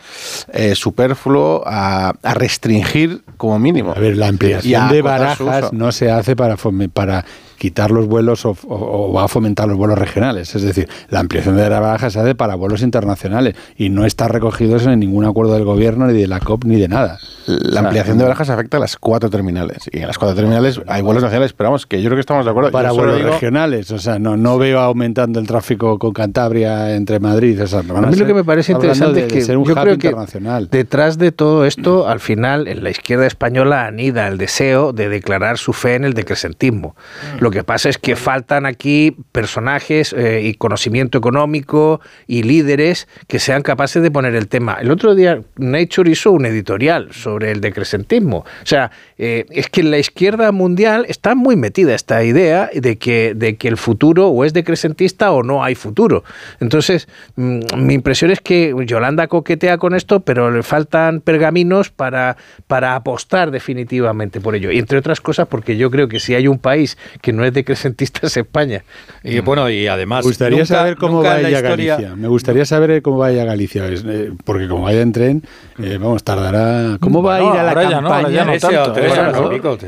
eh, 0.53 0.75
superfluo 0.75 1.63
a, 1.67 2.15
a 2.23 2.35
restringir 2.35 3.23
como 3.37 3.59
mínimo. 3.59 3.93
A 3.93 3.99
ver, 3.99 4.17
la 4.17 4.27
Y 4.27 4.29
ampliación 4.29 4.89
de 4.91 5.03
barajas 5.03 5.73
no 5.73 5.93
se 5.93 6.11
hace 6.11 6.37
para, 6.37 6.57
para 6.93 7.25
quitar 7.61 7.91
los 7.91 8.07
vuelos 8.07 8.47
o, 8.47 8.57
o- 8.69 9.09
o 9.11 9.13
va 9.13 9.25
a 9.25 9.29
fomentar 9.29 9.69
los 9.69 9.77
vuelos 9.77 9.99
regionales. 9.99 10.55
Es 10.57 10.63
decir, 10.63 10.89
la 11.11 11.21
ampliación 11.21 11.57
de 11.59 11.69
barajas 11.69 12.15
se 12.15 12.19
hace 12.21 12.35
para 12.35 12.55
vuelos 12.55 12.81
internacionales 12.81 13.55
y 13.77 13.91
no 13.91 14.07
está 14.07 14.29
recogido 14.29 14.77
eso 14.77 14.91
en 14.91 14.99
ningún 14.99 15.27
acuerdo 15.27 15.53
del 15.53 15.65
gobierno, 15.65 16.07
ni 16.07 16.15
de 16.19 16.27
la 16.27 16.41
COP, 16.41 16.65
ni 16.65 16.81
de 16.81 16.89
nada. 16.89 17.19
La 17.47 17.81
ampliación 17.81 18.17
de 18.17 18.25
barajas 18.25 18.49
afecta 18.49 18.79
a 18.79 18.81
las 18.81 18.97
cuatro 18.97 19.29
terminales. 19.29 19.91
Y 19.93 19.99
en 19.99 20.07
las 20.07 20.17
cuatro 20.17 20.35
terminales 20.37 20.81
hay 20.87 21.03
vuelos 21.03 21.23
nacionales, 21.23 21.53
pero 21.53 21.69
vamos, 21.69 21.85
que 21.85 22.01
yo 22.01 22.09
creo 22.09 22.17
que 22.17 22.21
estamos 22.21 22.45
de 22.47 22.51
acuerdo. 22.51 22.71
Para 22.71 22.93
vuelos 22.93 23.17
digo- 23.19 23.31
regionales, 23.31 23.91
o 23.91 23.99
sea, 23.99 24.19
no, 24.19 24.37
no 24.39 24.57
veo 24.57 24.81
aumentando 24.81 25.39
el 25.39 25.47
tráfico 25.47 25.99
con 25.99 26.13
Cantabria 26.13 26.95
entre 26.95 27.21
Madrid. 27.21 27.63
O 27.63 27.67
sea, 27.67 27.83
van 27.83 28.05
A 28.07 28.09
mí 28.09 28.17
lo 28.17 28.27
que 28.27 28.35
me 28.35 28.45
parece 28.45 28.73
interesante 28.73 29.21
de- 29.21 29.27
es 29.27 29.29
de 29.33 29.35
que 29.39 29.45
ser 29.45 29.59
un 29.59 29.65
yo 29.65 29.73
hub 29.75 29.81
creo 29.83 29.99
que 29.99 30.07
internacional. 30.09 30.69
detrás 30.71 31.19
de 31.19 31.33
todo 31.33 31.67
esto, 31.67 32.09
al 32.09 32.21
final, 32.21 32.69
en 32.69 32.83
la 32.85 32.91
izquierda 32.91 33.27
española 33.27 33.85
anida 33.87 34.29
el 34.29 34.39
deseo 34.39 34.93
de 34.93 35.09
declarar 35.11 35.59
su 35.59 35.73
fe 35.75 35.95
en 35.97 36.05
el 36.05 36.15
decrecentismo. 36.15 36.95
Lo 37.41 37.50
que 37.51 37.65
pasa 37.65 37.89
es 37.89 37.99
que 37.99 38.17
faltan 38.17 38.67
aquí 38.67 39.17
personajes 39.33 40.13
eh, 40.13 40.43
y 40.45 40.55
conocimiento 40.55 41.19
económico 41.19 42.01
y 42.27 42.43
líderes 42.43 43.09
que 43.27 43.39
sean 43.39 43.63
capaces 43.63 44.03
de 44.03 44.11
poner 44.11 44.35
el 44.35 44.49
tema. 44.49 44.79
El 44.81 44.91
otro 44.91 45.15
día 45.15 45.41
Nature 45.57 46.11
hizo 46.11 46.33
un 46.33 46.47
editorial 46.47 47.13
sobre 47.13 47.51
el 47.51 47.61
decrecentismo. 47.61 48.39
O 48.39 48.67
sea, 48.67 48.91
eh, 49.19 49.47
es 49.51 49.69
que 49.69 49.81
en 49.81 49.91
la 49.91 49.99
izquierda 49.99 50.53
mundial 50.53 51.07
está 51.09 51.35
muy 51.35 51.57
metida 51.57 51.95
esta 51.95 52.23
idea 52.25 52.71
de 52.75 52.97
que, 52.97 53.35
de 53.35 53.57
que 53.57 53.69
el 53.69 53.77
futuro 53.77 54.29
o 54.29 54.45
es 54.45 54.53
decrecentista 54.53 55.33
o 55.33 55.43
no 55.43 55.65
hay 55.65 55.75
futuro. 55.75 56.25
Entonces, 56.61 57.09
mm, 57.37 57.61
mi 57.77 57.95
impresión 57.95 58.31
es 58.31 58.41
que 58.41 58.75
Yolanda 58.87 59.29
coquetea 59.29 59.79
con 59.79 59.95
esto, 59.95 60.21
pero 60.21 60.51
le 60.51 60.63
faltan 60.63 61.21
pergaminos 61.21 61.91
para, 61.91 62.37
para 62.67 62.95
apostar 62.95 63.51
definitivamente 63.51 64.41
por 64.41 64.55
ello. 64.55 64.71
Y 64.71 64.79
entre 64.79 64.99
otras 64.99 65.21
cosas, 65.21 65.49
porque 65.49 65.77
yo 65.77 65.91
creo 65.91 66.09
que 66.09 66.21
si 66.21 66.35
hay 66.35 66.49
un 66.49 66.59
país 66.59 66.99
que 67.21 67.33
no 67.33 67.40
es 67.45 67.53
decrecentista 67.55 68.27
es 68.27 68.37
España. 68.37 68.83
Y 69.23 69.41
bueno, 69.41 69.69
y 69.71 69.87
además. 69.87 70.25
Me 70.25 70.29
gustaría 70.31 70.59
nunca- 70.59 70.67
saber 70.75 70.97
cómo 70.97 71.23
va 71.23 71.39
ella 71.41 71.51
historia- 71.59 71.97
Galicia. 71.97 72.17
Me 72.17 72.29
gustaría 72.29 72.65
saber 72.65 73.03
cómo 73.03 73.19
va 73.19 73.27
a 73.27 73.33
ir 73.33 73.41
a 73.41 73.45
Galicia. 73.45 73.85
eh, 73.89 74.33
porque 74.45 74.69
como 74.69 74.83
vaya 74.85 75.01
en 75.01 75.13
tren, 75.13 75.43
eh, 75.83 75.99
vamos, 76.01 76.23
tardará. 76.25 76.97
¿Cómo 77.01 77.23
va 77.23 77.37
a 77.37 77.41
ir 77.43 77.47
a 77.49 77.63
la 77.63 77.69
ahora 77.71 77.83
ya 77.83 77.89
no, 78.01 78.09
campaña? 78.09 78.17
ahora 78.19 78.31
ya 78.31 78.45
no 78.45 78.59
tanto, 78.59 79.01
y 79.01 79.43
¿no? 79.43 79.51
pico, 79.51 79.79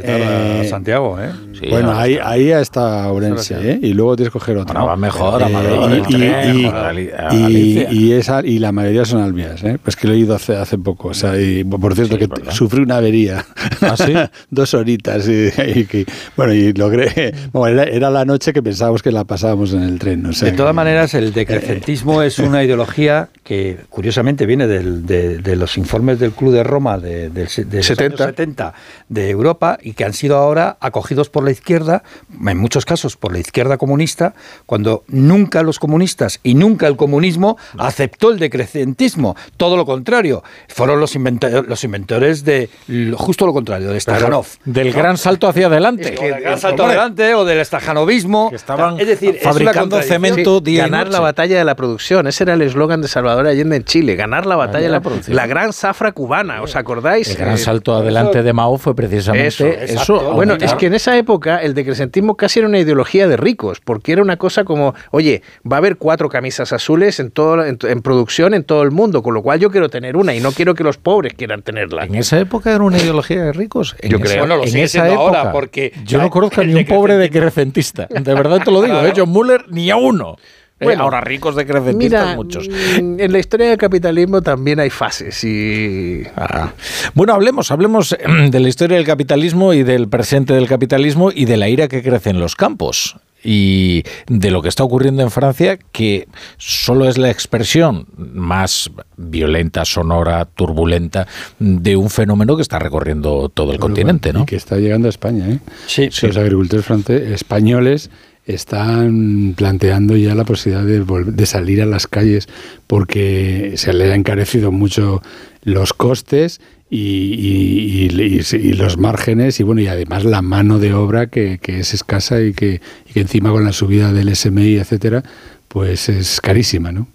a 0.63 0.65
Santiago, 0.65 1.19
¿eh? 1.21 1.31
bueno, 1.71 1.93
ahí, 1.93 2.19
ahí 2.23 2.51
está 2.51 3.11
Orense, 3.13 3.55
¿eh? 3.73 3.79
Y 3.83 3.93
luego 3.95 4.17
tienes 4.17 4.33
que 4.33 4.39
coger 4.39 4.57
otro. 4.59 4.73
Bueno, 4.75 4.87
va 4.87 4.97
mejor, 4.97 5.43
a 5.43 5.49
Eh, 5.49 5.53
Madrid, 5.53 6.03
y- 6.09 6.15
y, 6.63 6.67
a 6.67 6.89
a 6.89 7.35
y- 7.51 7.87
y 7.91 8.13
esa- 8.13 8.45
y 8.45 8.59
la 8.59 8.73
mayoría 8.73 9.05
son 9.05 9.21
albias, 9.23 9.63
¿eh? 9.65 9.79
Pues 9.83 9.97
que 9.97 10.07
lo 10.09 10.15
he 10.15 10.19
ido 10.19 10.35
hace, 10.35 10.57
hace 10.57 10.79
poco. 10.79 11.09
O 11.09 11.15
sea, 11.15 11.39
y, 11.41 11.65
por 11.65 11.95
cierto, 11.95 12.19
que 12.19 12.29
sufrí 12.51 12.83
una 12.83 12.97
avería. 12.97 13.45
¿Ah, 13.81 13.97
sí? 13.97 14.13
Dos 14.51 14.75
horitas. 14.75 15.29
Y, 15.29 15.49
y 15.81 15.85
que- 15.85 16.07
bueno, 16.37 16.53
y 16.53 16.73
logré. 16.73 17.35
Bueno, 17.53 17.81
era, 17.83 17.91
era 17.91 18.11
la 18.11 18.25
noche 18.25 18.53
que 18.53 18.63
pensábamos 18.63 19.03
que 19.03 19.11
la 19.13 19.25
pasábamos 19.25 19.73
en 19.73 19.83
el 19.83 19.99
tren. 19.99 20.25
O 20.27 20.33
sea, 20.33 20.51
de 20.51 20.57
todas 20.57 20.75
maneras, 20.75 21.15
el 21.15 21.29
Eh, 21.29 21.31
decrecentismo 21.33 22.23
es 22.23 22.39
una 22.39 22.63
ideología 22.63 23.29
que 23.45 23.79
curiosamente 23.91 24.47
viene 24.47 24.67
del- 24.67 25.07
de, 25.07 25.39
de 25.39 25.57
los 25.57 25.77
informes 25.77 26.19
del 26.19 26.33
Club 26.33 26.53
de 26.53 26.63
Roma 26.63 26.99
de, 26.99 27.31
se- 27.49 27.65
de 27.65 27.79
los 27.79 27.87
70. 27.87 28.25
años 28.25 28.37
70 28.37 28.75
de 29.09 29.31
Europa 29.31 29.79
y 29.83 29.93
que 29.95 30.05
han 30.05 30.13
sido 30.13 30.37
ahora 30.37 30.77
acogidos 30.81 31.29
por 31.29 31.45
la 31.45 31.51
izquierda, 31.51 32.03
en 32.47 32.59
muchos 32.59 32.85
casos 32.85 33.17
por 33.17 33.33
la 33.33 33.39
izquierda 33.39 33.79
comunista, 33.79 34.35
cuando 34.67 35.05
nunca 35.09 35.63
los 35.63 35.79
comunistas 35.79 36.41
y 36.43 36.55
nunca 36.55 36.87
el 36.87 36.97
comunismo 36.97 37.57
aceptó 37.79 38.31
el 38.31 38.39
decrecentismo. 38.39 39.37
Todo 39.57 39.77
lo 39.77 39.85
contrario, 39.85 40.43
fueron 40.69 41.01
los, 41.01 41.15
inventa- 41.17 41.63
los 41.63 41.85
inventores 41.85 42.45
de 42.45 42.69
justo 43.17 43.47
lo 43.47 43.53
contrario, 43.53 43.91
de 43.91 44.01
Stakhanov. 44.01 44.47
Del 44.65 44.93
gran 44.93 45.17
salto 45.19 45.49
hacia 45.49 45.67
adelante. 45.67 46.11
Del 46.13 46.41
gran 46.41 46.59
salto 46.59 46.85
adelante 46.85 47.32
o 47.35 47.45
del 47.45 47.65
stajanovismo. 47.65 48.51
estaban 48.53 48.99
es 49.01 49.07
decir, 49.07 49.37
es 49.37 49.43
fabricando 49.43 49.81
contradicción. 49.97 50.23
cemento 50.35 50.61
día 50.61 50.87
y 50.87 50.91
ganar 50.91 51.09
la 51.09 51.21
batalla 51.21 51.59
de 51.59 51.65
la 51.65 51.75
producción. 51.77 52.27
Ese 52.27 52.45
era 52.45 52.55
el 52.55 52.63
eslogan 52.63 53.03
de 53.03 53.09
Salvador 53.09 53.47
Allende 53.47 53.77
en 53.77 53.85
Chile. 53.85 54.17
Ganar 54.17 54.47
la 54.47 54.57
batalla 54.57 54.85
de 54.87 54.91
la, 54.93 55.01
producción. 55.01 55.37
la 55.37 55.47
gran 55.47 55.73
zafra 55.73 56.13
cubana. 56.13 56.63
¿Os 56.63 56.77
acordáis? 56.77 57.29
El 57.31 57.37
gran 57.37 57.55
Eh, 57.55 57.59
salto 57.59 57.95
adelante 57.95 58.43
de 58.43 58.53
Mao 58.53 58.79
fue 58.79 58.95
precisamente 58.95 59.85
Eso, 59.85 60.33
bueno, 60.33 60.55
es 60.61 60.75
que 60.75 60.87
en 60.87 60.95
esa 60.95 61.17
época 61.17 61.59
el 61.59 61.75
decrecentismo 61.75 62.37
casi 62.37 62.59
era 62.61 62.69
una 62.69 62.79
ideología 62.79 63.27
de 63.29 63.37
ricos, 63.37 63.81
porque 63.81 64.13
era 64.13 64.23
una 64.23 64.37
cosa 64.37 64.65
como, 64.65 64.95
oye, 65.11 65.43
va 65.71 65.77
a 65.77 65.79
haber 65.79 65.97
cuatro 65.97 66.29
camisas 66.29 66.73
azules 66.73 67.21
en, 67.21 67.31
todo, 67.31 67.65
en, 67.65 67.79
en 67.83 68.03
producción 68.03 68.55
en 68.55 68.65
todo 68.65 68.83
el 68.83 68.91
mundo, 68.91 69.23
con 69.23 69.35
lo 69.35 69.43
cual 69.43 69.59
yo 69.61 69.71
quiero 69.71 69.89
tener 69.89 70.17
una 70.17 70.35
y 70.35 70.41
no 70.41 70.53
quiero 70.53 70.75
que 70.75 70.85
los 70.85 70.97
pobres 70.99 71.35
quieran 71.35 71.63
tenerla. 71.63 72.05
En 72.05 72.15
esa 72.15 72.39
época 72.39 72.71
era 72.75 72.83
una 72.85 72.99
ideología 72.99 73.43
de 73.43 73.53
ricos. 73.53 73.97
En 74.01 74.11
Yo 74.11 74.17
esa- 74.19 74.27
creo. 74.27 74.39
Bueno, 74.41 74.57
lo 74.57 74.63
en 74.65 74.69
sigue 74.71 74.83
esa 74.85 75.03
siendo 75.05 75.13
época. 75.23 75.39
ahora, 75.41 75.53
porque 75.53 75.93
yo 76.05 76.19
no 76.19 76.31
conozco 76.31 76.61
el 76.61 76.69
ni 76.69 76.81
un 76.81 76.87
pobre 76.87 77.12
decrecentista. 77.17 78.07
De 78.09 78.35
verdad 78.35 78.61
te 78.65 78.71
lo 78.71 78.83
digo, 78.83 79.01
¿eh? 79.05 79.13
John 79.17 79.31
Muller 79.31 79.65
ni 79.71 79.91
a 79.91 79.97
uno. 79.97 80.37
Eh, 80.81 80.85
Bueno, 80.85 81.05
ahora 81.05 81.21
ricos 81.21 81.55
decrecentistas 81.55 82.25
Mira, 82.27 82.35
muchos. 82.37 82.69
mm, 82.69 83.21
en 83.21 83.33
la 83.33 83.39
historia 83.39 83.69
del 83.69 83.79
capitalismo 83.79 84.43
también 84.43 84.81
hay 84.81 84.91
fases 84.91 85.45
y... 85.45 86.23
Ah. 86.37 86.73
Bueno, 87.15 87.35
hablemos, 87.35 87.71
hablemos 87.71 88.13
eh, 88.13 88.19
de 88.51 88.61
la 88.61 88.69
historia 88.69 88.97
del 88.97 89.07
capitalismo 89.07 89.75
y 89.75 89.85
del 89.85 90.09
presente 90.09 90.55
del 90.55 90.67
capitalismo 90.67 91.31
y 91.33 91.45
de 91.45 91.57
la 91.57 91.69
ira 91.69 91.87
que 91.87 92.03
crece 92.03 92.31
en 92.31 92.41
los 92.41 92.57
campos 92.57 93.17
y 93.43 94.05
de 94.29 94.51
lo 94.51 94.63
que 94.63 94.69
está 94.69 94.85
ocurriendo 94.85 95.23
en 95.23 95.31
Francia, 95.31 95.79
que 95.93 96.29
solo 96.59 97.09
es 97.09 97.19
la 97.19 97.31
expresión 97.31 98.07
más 98.17 98.91
violenta, 99.17 99.85
sonora, 99.85 100.45
turbulenta 100.45 101.27
de 101.59 101.97
un 101.97 102.11
fenómeno 102.11 102.57
que 102.57 102.63
está 102.63 102.79
recorriendo 102.79 103.49
todo 103.49 103.73
el 103.73 103.79
continente, 103.79 104.33
¿no? 104.33 104.43
Y 104.43 104.47
que 104.47 104.57
está 104.57 104.77
llegando 104.77 105.09
a 105.09 105.11
España, 105.11 105.49
¿eh? 105.49 105.59
Sí, 105.87 106.09
Los 106.23 106.37
agricultores 106.37 106.85
franceses, 106.85 107.33
españoles 107.33 108.11
están 108.45 109.55
planteando 109.57 110.17
ya 110.17 110.35
la 110.35 110.45
posibilidad 110.45 110.85
de, 110.85 111.47
salir 111.47 111.81
a 111.81 111.87
las 111.87 112.07
calles 112.07 112.49
porque 112.87 113.75
se 113.77 113.93
le 113.93 114.13
ha 114.13 114.15
encarecido 114.15 114.73
mucho 114.73 115.23
los 115.63 115.93
costes 115.93 116.61
y, 116.95 116.99
y- 116.99 118.11
y- 118.13 118.41
y- 118.41 118.57
y 118.57 118.73
los 118.75 118.99
márgenes 118.99 119.59
y 119.61 119.63
bueno 119.63 119.81
y 119.81 119.87
además 119.87 120.25
la 120.25 120.43
mano 120.43 120.79
de 120.79 120.93
obra 120.93 121.27
que, 121.29 121.59
que 121.59 121.81
es 121.81 121.95
escasa 121.95 122.43
y 122.43 122.53
que, 122.53 122.81
y 123.09 123.13
que 123.15 123.21
encima 123.21 123.51
con 123.51 123.65
la 123.65 123.73
subida 123.73 124.13
del 124.13 124.35
SMI 124.37 124.77
etcétera 124.77 125.23
pues 125.69 126.09
es 126.11 126.41
carísima 126.43 126.93
no 126.93 127.07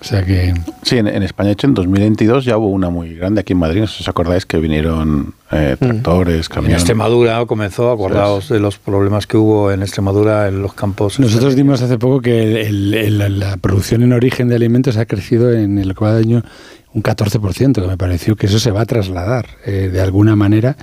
o 0.00 0.04
sea 0.04 0.24
que 0.24 0.54
Sí, 0.82 0.96
en, 0.96 1.08
en 1.08 1.22
España, 1.22 1.48
de 1.48 1.52
hecho, 1.52 1.66
en 1.66 1.74
2022 1.74 2.46
ya 2.46 2.56
hubo 2.56 2.68
una 2.68 2.88
muy 2.88 3.14
grande 3.16 3.42
aquí 3.42 3.52
en 3.52 3.58
Madrid. 3.58 3.80
No 3.82 3.86
sé 3.86 3.98
si 3.98 4.02
os 4.04 4.08
acordáis 4.08 4.46
que 4.46 4.56
vinieron 4.58 5.34
eh, 5.52 5.76
tractores, 5.78 6.46
En 6.48 6.54
camiones. 6.54 6.78
Extremadura 6.78 7.44
comenzó, 7.44 7.92
acordaos 7.92 8.48
de 8.48 8.60
los 8.60 8.78
problemas 8.78 9.26
que 9.26 9.36
hubo 9.36 9.70
en 9.70 9.82
Extremadura 9.82 10.48
en 10.48 10.62
los 10.62 10.72
campos. 10.72 11.20
Nosotros 11.20 11.54
dimos 11.54 11.82
hace 11.82 11.98
poco 11.98 12.22
que 12.22 12.62
el- 12.66 12.94
el- 12.94 13.18
la- 13.18 13.28
la 13.28 13.56
producción 13.58 14.02
en 14.02 14.14
origen 14.14 14.48
de 14.48 14.54
alimentos 14.56 14.96
ha 14.96 15.04
crecido 15.04 15.52
en 15.52 15.78
el 15.78 15.92
de 16.16 16.22
año 16.22 16.42
un 16.92 17.02
14%, 17.02 17.80
que 17.80 17.86
me 17.86 17.96
pareció 17.96 18.36
que 18.36 18.46
eso 18.46 18.58
se 18.58 18.70
va 18.70 18.82
a 18.82 18.86
trasladar 18.86 19.46
eh, 19.64 19.90
de 19.92 20.00
alguna 20.00 20.34
manera. 20.34 20.76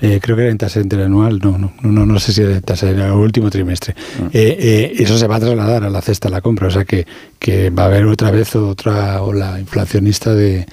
Eh, 0.00 0.20
creo 0.20 0.36
que 0.36 0.42
era 0.42 0.50
en 0.50 0.58
tasa 0.58 0.80
interanual, 0.80 1.38
no, 1.42 1.56
no, 1.56 1.72
no, 1.80 2.04
no 2.04 2.18
sé 2.18 2.32
si 2.32 2.42
era 2.42 2.56
en 2.56 2.60
tasa 2.60 2.90
era 2.90 3.06
el 3.06 3.12
último 3.12 3.48
trimestre. 3.48 3.94
Eh, 4.32 4.56
eh, 4.58 4.92
eso 4.98 5.16
se 5.16 5.26
va 5.26 5.36
a 5.36 5.40
trasladar 5.40 5.84
a 5.84 5.90
la 5.90 6.02
cesta 6.02 6.28
de 6.28 6.34
la 6.34 6.40
compra, 6.42 6.68
o 6.68 6.70
sea 6.70 6.84
que, 6.84 7.06
que 7.38 7.70
va 7.70 7.84
a 7.84 7.86
haber 7.86 8.04
otra 8.06 8.30
vez 8.30 8.54
otra 8.56 9.22
ola 9.22 9.58
inflacionista 9.58 10.34
de... 10.34 10.66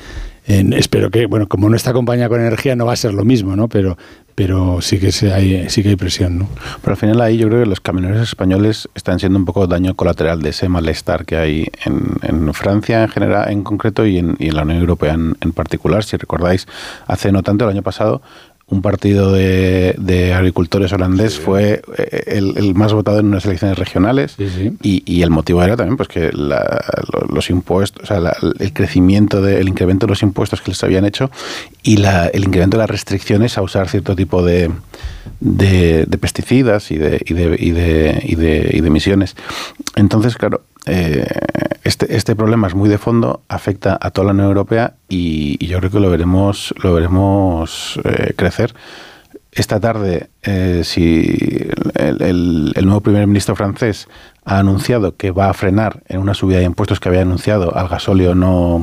en- 0.59 0.73
espero 0.73 1.09
que, 1.09 1.25
bueno, 1.25 1.47
como 1.47 1.69
no 1.69 1.75
está 1.75 1.91
acompañada 1.91 2.29
con 2.29 2.39
energía 2.41 2.75
no 2.75 2.85
va 2.85 2.93
a 2.93 2.95
ser 2.95 3.13
lo 3.13 3.23
mismo, 3.23 3.55
¿no? 3.55 3.67
Pero, 3.67 3.97
pero 4.35 4.81
sí 4.81 4.99
que 4.99 5.11
se 5.11 5.33
hay, 5.33 5.69
sí 5.69 5.83
que 5.83 5.89
hay 5.89 5.95
presión, 5.95 6.39
¿no? 6.39 6.49
Pero 6.81 6.93
al 6.93 6.97
final 6.97 7.21
ahí 7.21 7.37
yo 7.37 7.47
creo 7.47 7.63
que 7.63 7.69
los 7.69 7.81
camioneros 7.81 8.21
españoles 8.21 8.89
están 8.95 9.19
siendo 9.19 9.37
un 9.37 9.45
poco 9.45 9.67
daño 9.67 9.95
colateral 9.95 10.41
de 10.41 10.49
ese 10.49 10.69
malestar 10.69 11.25
que 11.25 11.35
hay 11.37 11.67
en, 11.85 12.17
en 12.23 12.53
Francia 12.53 13.03
en 13.03 13.09
general, 13.09 13.51
en 13.51 13.63
concreto, 13.63 14.05
y 14.05 14.17
en, 14.17 14.35
y 14.39 14.47
en 14.49 14.55
la 14.55 14.63
Unión 14.63 14.79
Europea 14.79 15.13
en, 15.13 15.35
en 15.41 15.51
particular. 15.51 16.03
Si 16.03 16.17
recordáis, 16.17 16.67
hace 17.07 17.31
no 17.31 17.43
tanto, 17.43 17.65
el 17.65 17.71
año 17.71 17.83
pasado, 17.83 18.21
un 18.71 18.81
partido 18.81 19.31
de, 19.31 19.93
de 19.99 20.33
agricultores 20.33 20.91
holandés 20.93 21.37
fue 21.37 21.81
eh, 21.97 22.23
el, 22.27 22.57
el 22.57 22.73
más 22.73 22.93
votado 22.93 23.19
en 23.19 23.27
unas 23.27 23.45
elecciones 23.45 23.77
regionales. 23.77 24.35
Y, 24.81 25.03
y 25.05 25.21
el 25.21 25.29
motivo 25.29 25.61
era 25.61 25.75
también 25.77 25.97
pues 25.97 26.07
que 26.09 26.31
la- 26.33 26.81
lo- 27.13 27.27
los 27.35 27.49
impuestos, 27.49 28.03
o 28.03 28.07
sea, 28.07 28.19
la- 28.19 28.35
el 28.59 28.73
crecimiento, 28.73 29.41
de- 29.41 29.59
el 29.59 29.67
incremento 29.67 30.07
de 30.07 30.11
los 30.11 30.23
impuestos 30.23 30.61
que 30.61 30.71
les 30.71 30.83
habían 30.83 31.05
hecho 31.05 31.29
y 31.83 31.97
la- 31.97 32.27
el 32.27 32.45
incremento 32.45 32.77
de 32.77 32.83
las 32.83 32.89
restricciones 32.89 33.57
a 33.57 33.61
usar 33.61 33.89
cierto 33.89 34.15
tipo 34.15 34.41
de, 34.43 34.71
de, 35.41 36.05
de 36.07 36.17
pesticidas 36.17 36.91
y 36.91 36.97
de, 36.97 37.21
y 37.25 37.33
de, 37.33 37.55
y 37.59 37.71
de, 37.71 38.21
y 38.25 38.35
de- 38.35 38.69
y 38.73 38.81
de 38.81 38.87
emisiones. 38.87 39.35
Entonces, 39.95 40.35
claro, 40.37 40.61
eh, 40.85 41.25
este, 41.83 42.15
este 42.15 42.35
problema 42.35 42.67
es 42.67 42.75
muy 42.75 42.89
de 42.89 42.97
fondo, 42.97 43.41
afecta 43.47 43.97
a 44.01 44.11
toda 44.11 44.27
la 44.27 44.31
Unión 44.33 44.47
Europea 44.47 44.93
y, 45.09 45.57
y 45.59 45.67
yo 45.67 45.79
creo 45.79 45.91
que 45.91 45.99
lo 45.99 46.09
veremos, 46.09 46.73
lo 46.81 46.93
veremos 46.93 47.99
eh, 48.03 48.33
crecer. 48.35 48.73
Esta 49.51 49.79
tarde, 49.81 50.29
eh, 50.43 50.81
si 50.85 51.67
el, 51.95 52.21
el- 52.21 52.71
el 52.75 52.85
nuevo 52.85 53.01
primer 53.01 53.27
ministro 53.27 53.55
francés 53.55 54.07
ha 54.45 54.59
anunciado 54.59 55.15
que 55.17 55.31
va 55.31 55.49
a 55.49 55.53
frenar 55.53 56.01
en 56.07 56.19
una 56.19 56.33
subida 56.33 56.59
de 56.59 56.63
impuestos 56.65 56.99
que 57.01 57.09
había 57.09 57.21
anunciado 57.23 57.75
al 57.75 57.89
gasóleo 57.89 58.33
no, 58.33 58.75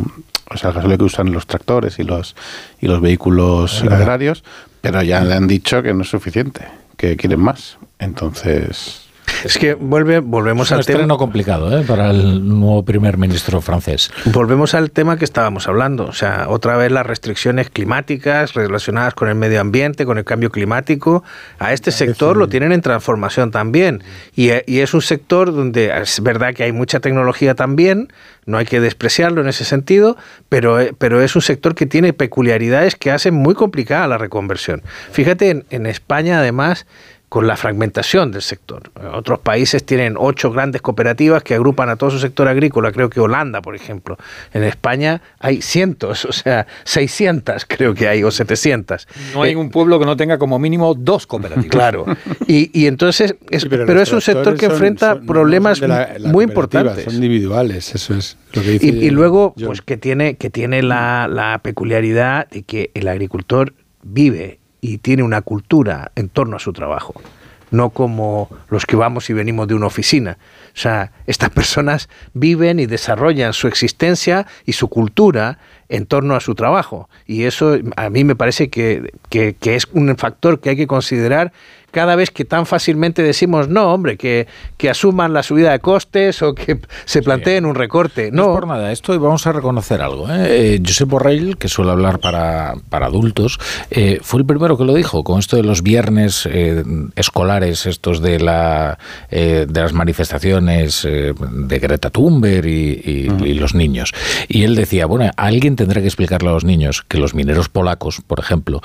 o 0.51 0.57
sea, 0.57 0.69
al 0.69 0.75
gasóleo 0.77 0.99
que 0.99 1.05
usan 1.05 1.33
los 1.33 1.47
tractores 1.47 1.99
y 1.99 2.03
los 2.05 2.37
y 2.83 2.87
los 2.87 3.01
vehículos 3.01 3.83
agrarios, 3.95 4.45
pero 4.83 5.03
ya 5.03 5.23
le 5.25 5.35
han 5.35 5.47
dicho 5.47 5.83
que 5.83 5.95
no 5.95 6.03
es 6.03 6.11
suficiente, 6.11 6.67
que 6.99 7.17
quieren 7.17 7.41
más. 7.41 7.79
Entonces, 7.99 9.08
Es 9.45 9.59
que 9.59 9.75
vuelve, 9.75 10.21
volvemos 10.21 10.69
Es 10.69 10.73
un 10.73 10.79
al 10.79 10.87
tema. 10.87 11.17
complicado 11.17 11.77
¿eh? 11.77 11.85
para 11.85 12.11
el 12.11 12.47
nuevo 12.47 12.85
primer 12.85 13.19
ministro 13.19 13.61
francés. 13.61 14.11
Volvemos 14.27 14.75
al 14.75 14.91
tema 14.91 15.17
que 15.17 15.25
estábamos 15.25 15.69
hablando, 15.69 16.07
o 16.07 16.13
sea, 16.13 16.47
otra 16.49 16.77
vez 16.77 16.91
las 16.93 17.07
restricciones 17.07 17.71
climáticas 17.71 18.55
relacionadas 18.55 19.15
con 19.15 19.29
el 19.29 19.35
medio 19.35 19.61
ambiente, 19.61 20.05
con 20.05 20.19
el 20.19 20.25
cambio 20.25 20.51
climático. 20.51 21.25
A 21.59 21.73
este 21.73 21.91
sector 21.91 22.37
lo 22.37 22.49
tienen 22.49 22.73
en 22.73 22.83
transformación 22.83 23.51
también. 23.51 24.03
Y, 24.35 24.51
y 24.67 24.81
es 24.81 24.95
un 24.95 25.03
sector 25.03 25.53
donde 25.55 25.93
es 26.01 26.23
verdad 26.23 26.55
que 26.55 26.65
hay 26.65 26.73
mucha 26.73 27.01
tecnología 27.01 27.55
también, 27.55 28.13
no 28.47 28.59
hay 28.59 28.65
que 28.65 28.81
despreciarlo 28.81 29.41
en 29.41 29.49
ese 29.49 29.65
sentido, 29.65 30.17
pero, 30.49 30.81
eh, 30.81 30.95
pero 30.97 31.21
es 31.23 31.37
un 31.37 31.43
sector 31.43 31.75
que 31.75 31.87
tiene 31.87 32.13
peculiaridades 32.13 32.97
que 32.97 33.11
hacen 33.11 33.35
muy 33.35 33.55
complicada 33.55 34.07
la 34.07 34.19
reconversión. 34.19 34.83
Fíjate, 35.13 35.51
en, 35.51 35.65
en 35.71 35.87
España 35.87 36.39
además 36.39 36.87
con 37.29 37.47
la 37.47 37.57
fragmentación 37.57 38.33
del 38.33 38.41
sector. 38.41 38.91
Otros 39.13 39.41
países 39.41 39.85
tienen 39.85 40.15
ocho 40.19 40.51
grandes 40.51 40.81
cooperativas 40.81 41.43
que 41.43 41.55
agrupan 41.55 41.91
a 41.91 41.97
todo 41.97 42.11
su 42.11 42.19
sector 42.19 42.49
agrícola, 42.49 42.91
creo 42.91 43.11
que 43.11 43.21
Holanda, 43.21 43.61
por 43.61 43.75
ejemplo. 43.75 44.17
En 44.55 44.63
España 44.65 45.21
hay 45.39 45.61
cientos, 45.61 46.25
o 46.25 46.33
sea, 46.33 46.67
600 46.85 47.67
creo 47.67 47.93
que 47.95 48.09
hay, 48.09 48.25
o 48.25 48.31
700. 48.31 49.07
No 49.35 49.43
hay 49.43 49.55
un 49.55 49.69
pueblo 49.71 49.99
que 49.99 50.07
no 50.07 50.17
tenga 50.17 50.39
como 50.39 50.59
mínimo 50.59 50.95
dos 50.95 51.27
cooperativas. 51.27 51.69
Claro. 51.71 52.07
Y, 52.47 52.71
y 52.73 52.87
entonces, 52.87 53.35
es- 53.51 53.67
pero 53.67 54.01
es 54.01 54.11
un 54.13 54.23
sector 54.23 54.55
que 54.57 54.65
son- 54.67 54.73
enfrenta 54.73 55.15
son- 55.15 55.27
problemas 55.27 55.81
la- 55.81 56.19
la 56.19 56.33
muy 56.33 56.45
importantes. 56.45 57.05
Son 57.05 57.15
individuales, 57.15 57.95
eso 57.95 58.15
es 58.15 58.39
lo 58.55 58.63
que 58.63 58.71
dice. 58.71 58.87
Y, 58.87 58.91
y 59.07 59.11
luego, 59.11 59.55
pues 59.67 59.83
que 59.83 59.99
tiene, 59.99 60.37
que 60.37 60.49
tiene 60.49 60.83
la, 60.83 61.29
la 61.31 61.59
peculiaridad 61.63 62.49
de 62.49 62.63
que 62.63 62.91
el 62.95 63.07
agricultor 63.09 63.75
vive 64.03 64.61
y 64.81 64.99
tiene 64.99 65.23
una 65.23 65.43
cultura 65.43 66.13
en 66.15 66.29
torno 66.29 66.57
a 66.57 66.61
su 66.61 66.73
trabajo, 66.73 67.15
no 67.71 67.91
como 67.91 68.49
los 68.71 68.87
que 68.87 68.97
vamos 68.97 69.29
y 69.29 69.33
venimos 69.35 69.69
de 69.69 69.75
una 69.75 69.87
oficina. 69.87 70.39
O 70.75 70.79
sea, 70.81 71.13
estas 71.27 71.51
personas 71.51 72.09
viven 72.33 72.79
y 72.81 72.87
desarrollan 72.87 73.53
su 73.53 73.67
existencia 73.69 74.47
y 74.65 74.73
su 74.73 74.89
cultura 74.89 75.59
en 75.89 76.07
torno 76.07 76.35
a 76.37 76.41
su 76.41 76.55
trabajo. 76.55 77.09
Y 77.27 77.45
eso 77.45 77.77
a 77.97 78.11
mí 78.11 78.25
me 78.25 78.37
parece 78.37 78.69
que, 78.71 79.13
que- 79.29 79.55
que 79.59 79.75
es 79.77 79.87
un 79.93 80.17
factor 80.17 80.61
que 80.61 80.71
hay 80.71 80.77
que 80.77 80.87
considerar 80.87 81.53
cada 81.91 82.17
vez 82.17 82.31
que 82.31 82.45
tan 82.45 82.67
fácilmente 82.67 83.23
decimos, 83.23 83.69
no, 83.69 83.93
hombre, 83.93 84.17
que, 84.17 84.47
que 84.77 84.91
asuman 84.91 85.33
la 85.33 85.43
subida 85.43 85.73
de 85.73 85.79
costes 85.81 86.43
o 86.43 86.55
que 86.55 86.79
se 87.05 87.23
planteen 87.23 87.65
un 87.65 87.75
recorte. 87.75 88.31
No 88.31 88.39
No, 88.39 88.53
es 88.55 88.61
por 88.61 88.67
nada, 88.69 88.93
esto 88.93 89.15
y 89.15 89.19
vamos 89.19 89.47
a 89.47 89.53
reconocer 89.53 90.01
algo. 90.03 90.29
¿eh? 90.29 90.75
Eh, 90.75 90.83
Josep 90.85 91.09
Borrell, 91.09 91.57
que 91.57 91.69
suele 91.69 91.91
hablar 91.91 92.19
para, 92.21 92.75
para 92.89 93.07
adultos, 93.07 93.59
eh, 93.91 94.19
fue 94.23 94.41
el 94.41 94.47
primero 94.47 94.77
que 94.77 94.85
lo 94.85 94.95
dijo, 94.95 95.25
con 95.25 95.39
esto 95.39 95.57
de 95.57 95.63
los 95.65 95.83
viernes 95.83 96.47
eh, 96.51 96.85
escolares, 97.17 97.87
estos 97.87 98.21
de, 98.21 98.39
la, 98.39 98.99
de 99.31 99.67
las 99.73 99.93
manifestaciones 99.93 101.03
de 101.05 101.79
Greta 101.79 102.11
Thunberg 102.11 102.67
y, 102.67 103.03
y- 103.05 103.29
y 103.49 103.55
los 103.55 103.75
niños. 103.75 104.13
Y 104.49 104.63
él 104.65 104.75
decía, 104.77 105.07
bueno, 105.07 105.31
alguien 105.37 105.75
tendrá 105.77 106.01
que 106.01 106.07
explicarle 106.07 106.49
a 106.51 106.53
los 106.53 106.65
niños 106.65 107.03
que 107.09 107.19
los 107.19 107.35
mineros 107.35 107.69
polacos, 107.69 108.21
por 108.27 108.39
ejemplo, 108.41 108.81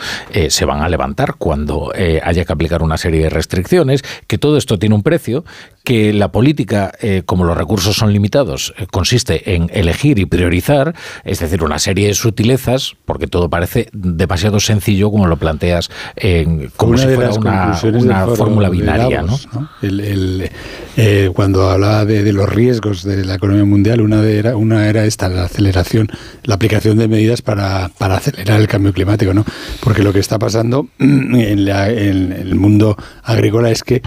se 0.50 0.66
van 0.66 0.82
a 0.82 0.90
levantar 0.90 1.36
cuando 1.38 1.92
haya 2.24 2.46
que 2.46 2.54
aplicar 2.54 2.82
una 2.82 2.93
serie 2.98 3.24
de 3.24 3.30
restricciones, 3.30 4.04
que 4.28 4.38
todo 4.38 4.58
esto 4.58 4.80
tiene 4.80 4.96
un 4.96 5.04
precio, 5.04 5.44
que 5.84 6.14
la 6.14 6.32
política, 6.32 6.92
eh, 7.02 7.24
como 7.26 7.44
los 7.44 7.58
recursos 7.58 7.96
son 7.98 8.14
limitados, 8.14 8.74
eh, 8.78 8.86
consiste 8.90 9.56
en 9.56 9.70
elegir 9.74 10.18
y 10.20 10.26
priorizar, 10.26 10.96
es 11.26 11.40
decir, 11.40 11.62
una 11.64 11.78
serie 11.80 12.08
de 12.08 12.14
sutilezas, 12.14 12.96
porque 13.06 13.28
todo 13.28 13.50
parece 13.50 13.90
demasiado 13.92 14.60
sencillo 14.62 15.12
como 15.12 15.28
lo 15.28 15.38
planteas, 15.38 15.90
en, 16.16 16.70
como 16.78 16.94
Una 16.94 17.02
si 17.02 17.08
fuera 17.16 17.30
una, 17.32 17.80
una 18.00 18.28
fórmula 18.28 18.70
binaria. 18.70 19.22
Davos, 19.24 19.48
¿no? 19.54 19.62
¿no? 19.62 19.70
El- 19.82 20.00
el, 20.00 20.50
eh, 20.96 21.30
cuando 21.34 21.70
hablaba 21.70 22.06
de, 22.06 22.24
de 22.24 22.32
los 22.34 22.48
riesgos 22.48 23.04
de 23.04 23.26
la 23.26 23.36
economía 23.36 23.66
mundial, 23.66 24.00
una, 24.02 24.22
de 24.22 24.38
era, 24.40 24.56
una 24.56 24.88
era 24.88 25.06
esta, 25.06 25.28
la 25.28 25.46
aceleración, 25.46 26.08
la 26.44 26.56
aplicación 26.56 26.98
de 26.98 27.08
medidas 27.08 27.42
para, 27.42 27.90
para 27.98 28.18
acelerar 28.18 28.62
el 28.62 28.68
cambio 28.68 28.94
climático, 28.94 29.34
¿no? 29.34 29.44
Porque 29.82 30.04
lo 30.04 30.14
que 30.14 30.20
está 30.20 30.40
pasando 30.40 30.88
en, 31.00 31.66
la- 31.66 31.90
en 31.90 32.32
el 32.32 32.56
mundo 32.56 32.83
agrícola 33.24 33.72
es 33.72 33.84
que 33.84 34.02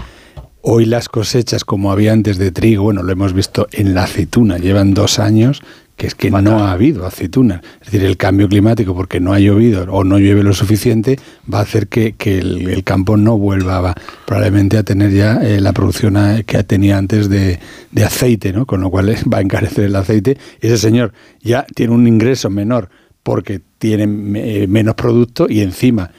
hoy 0.61 0.85
las 0.85 1.07
cosechas, 1.09 1.63
como 1.63 1.91
había 1.91 2.13
antes 2.13 2.37
de 2.37 2.51
trigo, 2.51 2.83
bueno, 2.83 3.03
lo 3.03 3.11
hemos 3.11 3.33
visto 3.33 3.67
en 3.71 3.93
la 3.93 4.03
aceituna, 4.03 4.57
llevan 4.57 4.93
dos 4.93 5.19
años 5.19 5.61
que 5.95 6.05
es 6.05 6.13
que 6.13 6.29
no 6.29 6.59
ha 6.59 6.71
habido 6.73 7.07
aceituna. 7.07 7.59
Es 7.81 7.87
decir, 7.91 8.03
el 8.05 8.17
cambio 8.17 8.47
climático, 8.47 8.93
porque 8.93 9.19
no 9.19 9.33
ha 9.33 9.39
llovido 9.39 9.83
o 9.91 10.03
no 10.03 10.19
llueve 10.19 10.43
lo 10.43 10.53
suficiente, 10.53 11.17
va 11.51 11.57
a 11.57 11.61
hacer 11.63 11.87
que, 11.87 12.13
que 12.13 12.37
el, 12.37 12.69
el 12.69 12.83
campo 12.83 13.17
no 13.17 13.35
vuelva 13.35 13.81
va, 13.81 13.95
probablemente 14.27 14.77
a 14.77 14.83
tener 14.83 15.09
ya 15.11 15.39
eh, 15.41 15.59
la 15.59 15.73
producción 15.73 16.15
a- 16.15 16.43
que 16.43 16.63
tenía 16.63 16.99
antes 16.99 17.29
de, 17.29 17.57
de 17.91 18.03
aceite, 18.03 18.53
¿no? 18.53 18.67
Con 18.67 18.81
lo 18.81 18.91
cual 18.91 19.09
va 19.33 19.39
a 19.39 19.41
encarecer 19.41 19.85
el 19.85 19.95
aceite. 19.95 20.37
Ese 20.61 20.77
señor 20.77 21.13
ya 21.41 21.65
tiene 21.73 21.93
un 21.95 22.05
ingreso 22.05 22.51
menor 22.51 22.89
porque 23.23 23.59
tiene 23.79 24.03
eh, 24.39 24.67
menos 24.67 24.93
producto 24.93 25.47
y 25.49 25.61
encima 25.61 26.11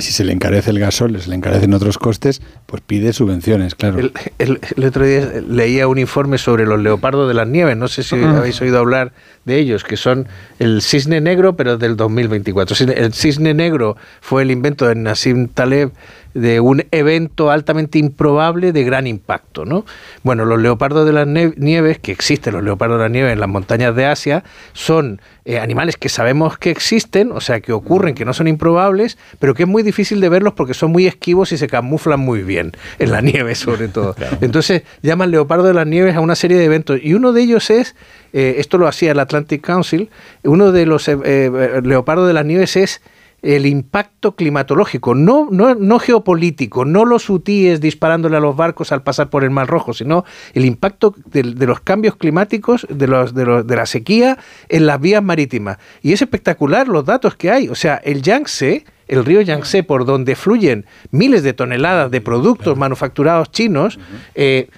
si 0.00 0.12
se 0.12 0.24
le 0.24 0.32
encarece 0.32 0.70
el 0.70 0.78
gasol, 0.78 1.20
se 1.20 1.28
le 1.30 1.36
encarecen 1.36 1.72
otros 1.74 1.98
costes, 1.98 2.42
pues 2.66 2.82
pide 2.86 3.12
subvenciones, 3.12 3.74
claro. 3.74 3.98
El, 3.98 4.12
el- 4.38 4.60
el 4.76 4.84
otro 4.84 5.04
día 5.04 5.32
leía 5.48 5.88
un 5.88 5.98
informe 5.98 6.38
sobre 6.38 6.66
los 6.66 6.80
leopardos 6.80 7.26
de 7.28 7.34
las 7.34 7.48
nieves, 7.48 7.76
no 7.76 7.88
sé 7.88 8.02
si 8.02 8.16
habéis 8.16 8.60
oído 8.60 8.78
hablar 8.78 9.12
de 9.44 9.58
ellos, 9.58 9.82
que 9.84 9.96
son 9.96 10.28
el 10.58 10.82
cisne 10.82 11.20
negro, 11.20 11.56
pero 11.56 11.78
del 11.78 11.96
2024. 11.96 12.76
Cisne- 12.76 12.94
El 12.96 13.14
cisne 13.14 13.54
negro 13.54 13.96
fue 14.20 14.42
el 14.42 14.50
invento 14.50 14.86
de 14.86 14.94
Nassim 14.94 15.48
Taleb 15.48 15.90
de 16.34 16.60
un 16.60 16.84
evento 16.90 17.50
altamente 17.50 17.98
improbable 17.98 18.72
de 18.72 18.84
gran 18.84 19.06
impacto, 19.06 19.64
¿no? 19.64 19.84
Bueno, 20.22 20.44
los 20.44 20.60
leopardos 20.60 21.06
de 21.06 21.12
las 21.12 21.26
nieves, 21.26 21.98
que 21.98 22.12
existen 22.12 22.54
los 22.54 22.62
leopardos 22.62 22.98
de 22.98 23.04
las 23.04 23.12
nieves 23.12 23.32
en 23.32 23.40
las 23.40 23.48
montañas 23.48 23.94
de 23.94 24.06
Asia, 24.06 24.44
son 24.72 25.20
eh, 25.44 25.58
animales 25.58 25.96
que 25.96 26.08
sabemos 26.08 26.58
que 26.58 26.70
existen, 26.70 27.32
o 27.32 27.40
sea, 27.40 27.60
que 27.60 27.72
ocurren, 27.72 28.14
que 28.14 28.24
no 28.24 28.34
son 28.34 28.48
improbables, 28.48 29.18
pero 29.38 29.54
que 29.54 29.62
es 29.64 29.68
muy 29.68 29.82
difícil 29.82 30.20
de 30.20 30.28
verlos 30.28 30.52
porque 30.52 30.74
son 30.74 30.92
muy 30.92 31.06
esquivos 31.06 31.52
y 31.52 31.58
se 31.58 31.66
camuflan 31.66 32.20
muy 32.20 32.42
bien, 32.42 32.72
en 32.98 33.10
la 33.10 33.20
nieve 33.20 33.54
sobre 33.54 33.88
todo. 33.88 34.14
Entonces 34.40 34.82
llaman 35.02 35.30
leopardo 35.30 35.64
de 35.64 35.74
las 35.74 35.86
nieves 35.86 36.16
a 36.16 36.20
una 36.20 36.34
serie 36.34 36.58
de 36.58 36.64
eventos 36.64 37.00
y 37.02 37.14
uno 37.14 37.32
de 37.32 37.42
ellos 37.42 37.70
es, 37.70 37.96
eh, 38.32 38.56
esto 38.58 38.78
lo 38.78 38.86
hacía 38.86 39.12
el 39.12 39.18
Atlantic 39.18 39.62
Council, 39.62 40.10
uno 40.44 40.72
de 40.72 40.86
los 40.86 41.08
eh, 41.08 41.80
leopardos 41.82 42.26
de 42.26 42.34
las 42.34 42.44
nieves 42.44 42.76
es 42.76 43.00
el 43.40 43.66
impacto 43.66 44.34
climatológico, 44.34 45.14
no, 45.14 45.46
no, 45.50 45.74
no 45.76 45.98
geopolítico, 46.00 46.84
no 46.84 47.04
los 47.04 47.30
hutíes 47.30 47.80
disparándole 47.80 48.36
a 48.36 48.40
los 48.40 48.56
barcos 48.56 48.90
al 48.90 49.02
pasar 49.02 49.30
por 49.30 49.44
el 49.44 49.50
Mar 49.50 49.68
Rojo, 49.68 49.92
sino 49.94 50.24
el 50.54 50.64
impacto 50.64 51.14
de, 51.26 51.42
de 51.44 51.66
los 51.66 51.80
cambios 51.80 52.16
climáticos, 52.16 52.86
de, 52.90 53.06
los, 53.06 53.34
de, 53.34 53.44
los- 53.46 53.66
de 53.66 53.76
la 53.76 53.86
sequía 53.86 54.38
en 54.68 54.86
las 54.86 55.00
vías 55.00 55.22
marítimas. 55.22 55.78
Y 56.02 56.12
es 56.12 56.20
espectacular 56.22 56.88
los 56.88 57.04
datos 57.04 57.36
que 57.36 57.50
hay. 57.52 57.68
O 57.68 57.76
sea, 57.76 57.94
el 57.96 58.22
Yangtze, 58.22 58.84
el 59.06 59.24
río 59.24 59.40
Yangtze, 59.40 59.84
por 59.84 60.04
donde 60.04 60.34
fluyen 60.34 60.84
miles 61.12 61.42
de 61.44 61.52
toneladas 61.52 62.10
de 62.10 62.20
productos 62.20 62.76
manufacturados 62.76 63.52
chinos, 63.52 64.00
eh, 64.34 64.68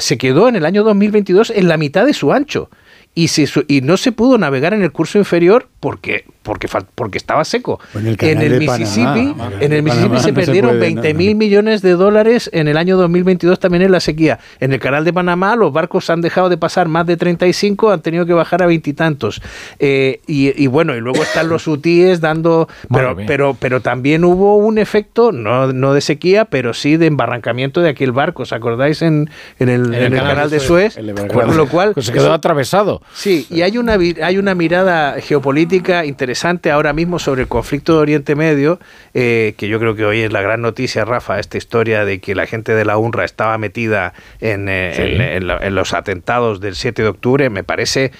se 0.00 0.18
quedó 0.18 0.48
en 0.48 0.56
el 0.56 0.66
año 0.66 0.82
2022 0.82 1.50
en 1.54 1.68
la 1.68 1.76
mitad 1.76 2.04
de 2.04 2.14
su 2.14 2.32
ancho. 2.32 2.68
Y, 3.14 3.28
se 3.28 3.48
y 3.68 3.80
no 3.80 3.96
se 3.96 4.12
pudo 4.12 4.38
navegar 4.38 4.74
en 4.74 4.82
el 4.82 4.92
curso 4.92 5.18
inferior 5.18 5.68
porque, 5.80 6.24
porque, 6.48 6.66
porque 6.94 7.18
estaba 7.18 7.44
seco. 7.44 7.78
En 7.94 8.06
el 8.06 8.16
canal 8.16 8.36
en 8.36 8.40
el 8.52 8.58
de 8.60 8.66
Panamá. 8.66 8.78
Mississippi, 8.78 9.34
Panamá. 9.34 9.56
en 9.60 9.72
el 9.74 9.82
Mississippi 9.82 10.08
Panamá 10.08 10.22
se 10.22 10.32
no 10.32 10.40
se 10.40 10.46
perdieron 10.46 10.70
puede, 10.70 10.80
20 10.80 11.12
no, 11.12 11.18
mil 11.18 11.34
millones 11.36 11.82
de 11.82 11.90
dólares 11.92 12.48
en 12.54 12.68
el 12.68 12.78
año 12.78 12.96
2022 12.96 13.60
también 13.60 13.82
en 13.82 13.92
la 13.92 14.00
sequía. 14.00 14.38
En 14.58 14.72
el 14.72 14.80
canal 14.80 15.04
de 15.04 15.12
Panamá 15.12 15.56
los 15.56 15.74
barcos 15.74 16.08
han 16.08 16.22
dejado 16.22 16.48
de 16.48 16.56
pasar 16.56 16.88
más 16.88 17.06
de 17.06 17.18
35, 17.18 17.90
han 17.90 18.00
tenido 18.00 18.24
que 18.24 18.32
bajar 18.32 18.62
a 18.62 18.66
veintitantos. 18.66 19.42
Eh, 19.78 20.20
y, 20.26 20.62
y 20.62 20.66
bueno, 20.68 20.96
y 20.96 21.00
luego 21.00 21.22
están 21.22 21.50
los 21.50 21.66
hutíes 21.68 22.22
dando... 22.22 22.66
Pero, 22.90 23.14
pero, 23.26 23.54
pero 23.60 23.80
también 23.82 24.24
hubo 24.24 24.56
un 24.56 24.78
efecto, 24.78 25.30
no, 25.32 25.70
no 25.74 25.92
de 25.92 26.00
sequía, 26.00 26.46
pero 26.46 26.72
sí 26.72 26.96
de 26.96 27.04
embarrancamiento 27.04 27.82
de 27.82 27.90
aquel 27.90 28.12
barco. 28.12 28.44
¿Os 28.44 28.54
acordáis 28.54 29.02
en, 29.02 29.28
en 29.58 29.68
el, 29.68 29.92
en 29.92 30.14
el 30.14 30.18
canal, 30.22 30.48
de 30.48 30.60
Suez? 30.60 30.98
Con 31.30 31.58
lo 31.58 31.68
cual... 31.68 31.92
Pues 31.92 32.06
se 32.06 32.12
quedó 32.12 32.24
eso- 32.24 32.32
atravesado. 32.32 33.02
Sí, 33.12 33.46
y 33.50 33.60
hay 33.60 33.76
una, 33.76 33.98
hay 34.22 34.38
una 34.38 34.54
mirada 34.54 35.16
geopolítica 35.20 36.06
interesante 36.06 36.37
ahora 36.44 36.92
mismo 36.92 37.18
sobre 37.18 37.42
el 37.42 37.48
conflicto 37.48 37.94
de 37.94 37.98
Oriente 38.00 38.34
Medio, 38.34 38.78
eh, 39.14 39.54
que 39.56 39.68
yo 39.68 39.78
creo 39.78 39.94
que 39.94 40.04
hoy 40.04 40.20
es 40.20 40.32
la 40.32 40.40
gran 40.42 40.60
noticia, 40.62 41.04
Rafa, 41.04 41.38
esta 41.38 41.58
historia 41.58 42.04
de 42.04 42.20
que 42.20 42.34
la 42.34 42.46
gente 42.46 42.74
de 42.74 42.84
la 42.84 42.96
UNRWA 42.98 43.24
estaba 43.24 43.58
metida 43.58 44.12
en, 44.40 44.68
eh, 44.68 44.92
Sí. 44.94 45.02
en- 45.02 45.20
en 45.20 45.46
lo- 45.46 45.60
en 45.62 45.74
los 45.74 45.92
atentados 45.94 46.60
del 46.60 46.74
7 46.74 47.02
de 47.02 47.08
octubre, 47.08 47.50
me 47.50 47.64
parece, 47.64 48.12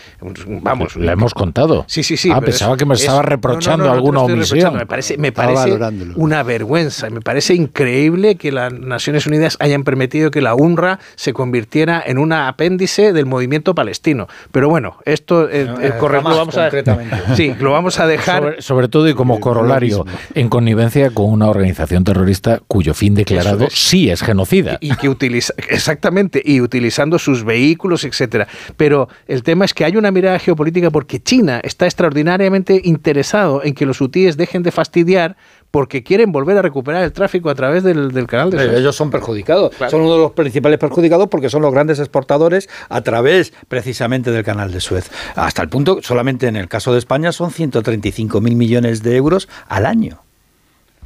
vamos... 0.62 0.96
La 0.96 1.12
hemos 1.12 1.34
contado. 1.34 1.84
Sí, 1.88 2.02
sí, 2.02 2.16
sí. 2.16 2.30
Ah, 2.32 2.40
pensaba 2.40 2.72
es- 2.74 2.78
que 2.78 2.84
me 2.86 2.94
es- 2.94 3.00
estaba 3.00 3.22
no, 3.22 3.28
reprochando 3.28 3.84
no, 3.86 3.92
alguna 3.92 4.20
omisión. 4.20 4.74
Me 4.76 4.86
parece, 4.86 5.16
me 5.18 5.32
parece 5.32 5.78
una 6.16 6.42
vergüenza. 6.42 7.10
Me 7.10 7.20
parece 7.20 7.54
increíble 7.54 8.36
que 8.36 8.52
las 8.52 8.72
Naciones 8.72 9.26
Unidas 9.26 9.56
hayan 9.60 9.84
permitido 9.84 10.30
que 10.30 10.40
la 10.40 10.54
UNRWA 10.54 10.98
se 11.14 11.32
convirtiera 11.32 12.02
en 12.04 12.18
un 12.18 12.32
apéndice 12.32 13.12
del 13.12 13.26
movimiento 13.26 13.74
palestino. 13.74 14.26
Pero 14.52 14.68
bueno, 14.68 14.96
esto 15.04 15.48
eh, 15.48 15.64
No, 15.66 15.80
eh, 15.80 15.92
corre- 15.98 16.16
jamás, 16.18 16.32
lo 16.32 16.38
vamos 16.38 16.56
a. 16.56 16.68
Sí, 17.36 17.54
lo 17.60 17.72
vamos 17.72 18.00
a 18.00 18.06
dejar. 18.08 18.42
Sobre, 18.42 18.62
sobre 18.62 18.88
todo 18.88 19.08
y 19.08 19.14
como 19.14 19.40
corolario, 19.40 20.04
en 20.34 20.48
connivencia 20.48 21.10
con 21.10 21.30
una 21.30 21.48
organización 21.48 22.04
terrorista 22.04 22.60
cuyo 22.66 22.94
fin 22.94 23.14
declarado 23.14 23.66
es. 23.66 23.74
sí 23.74 24.10
es 24.10 24.22
genocida. 24.22 24.78
y 24.80 24.94
que 24.96 25.08
utiliza 25.08 25.54
exactamente 25.68 26.42
y 26.44 26.60
utilizando 26.60 27.18
sus 27.18 27.44
vehículos 27.44 28.04
etcétera 28.04 28.48
pero 28.76 29.08
el 29.26 29.42
tema 29.42 29.64
es 29.64 29.74
que 29.74 29.84
hay 29.84 29.96
una 29.96 30.10
mirada 30.10 30.38
geopolítica 30.38 30.90
porque 30.90 31.20
China 31.20 31.60
está 31.62 31.86
extraordinariamente 31.86 32.80
interesado 32.84 33.62
en 33.64 33.74
que 33.74 33.86
los 33.86 34.00
hutíes 34.00 34.36
dejen 34.36 34.62
de 34.62 34.72
fastidiar 34.72 35.36
porque 35.70 36.02
quieren 36.02 36.32
volver 36.32 36.56
a 36.56 36.62
recuperar 36.62 37.04
el 37.04 37.12
tráfico 37.12 37.50
a 37.50 37.54
través 37.54 37.82
del, 37.82 38.12
del 38.12 38.26
canal 38.26 38.50
de 38.50 38.58
Suez. 38.58 38.78
Ellos 38.78 38.96
son 38.96 39.10
perjudicados. 39.10 39.74
Son 39.90 40.00
uno 40.00 40.14
de 40.14 40.18
los 40.20 40.32
principales 40.32 40.78
perjudicados 40.78 41.28
porque 41.28 41.50
son 41.50 41.62
los 41.62 41.72
grandes 41.72 41.98
exportadores 41.98 42.68
a 42.88 43.00
través 43.02 43.52
precisamente 43.68 44.30
del 44.30 44.44
canal 44.44 44.72
de 44.72 44.80
Suez. 44.80 45.10
Hasta 45.34 45.62
el 45.62 45.68
punto, 45.68 45.98
solamente 46.02 46.46
en 46.46 46.56
el 46.56 46.68
caso 46.68 46.92
de 46.92 46.98
España, 46.98 47.32
son 47.32 47.50
135 47.50 48.40
mil 48.40 48.56
millones 48.56 49.02
de 49.02 49.16
euros 49.16 49.48
al 49.68 49.86
año 49.86 50.22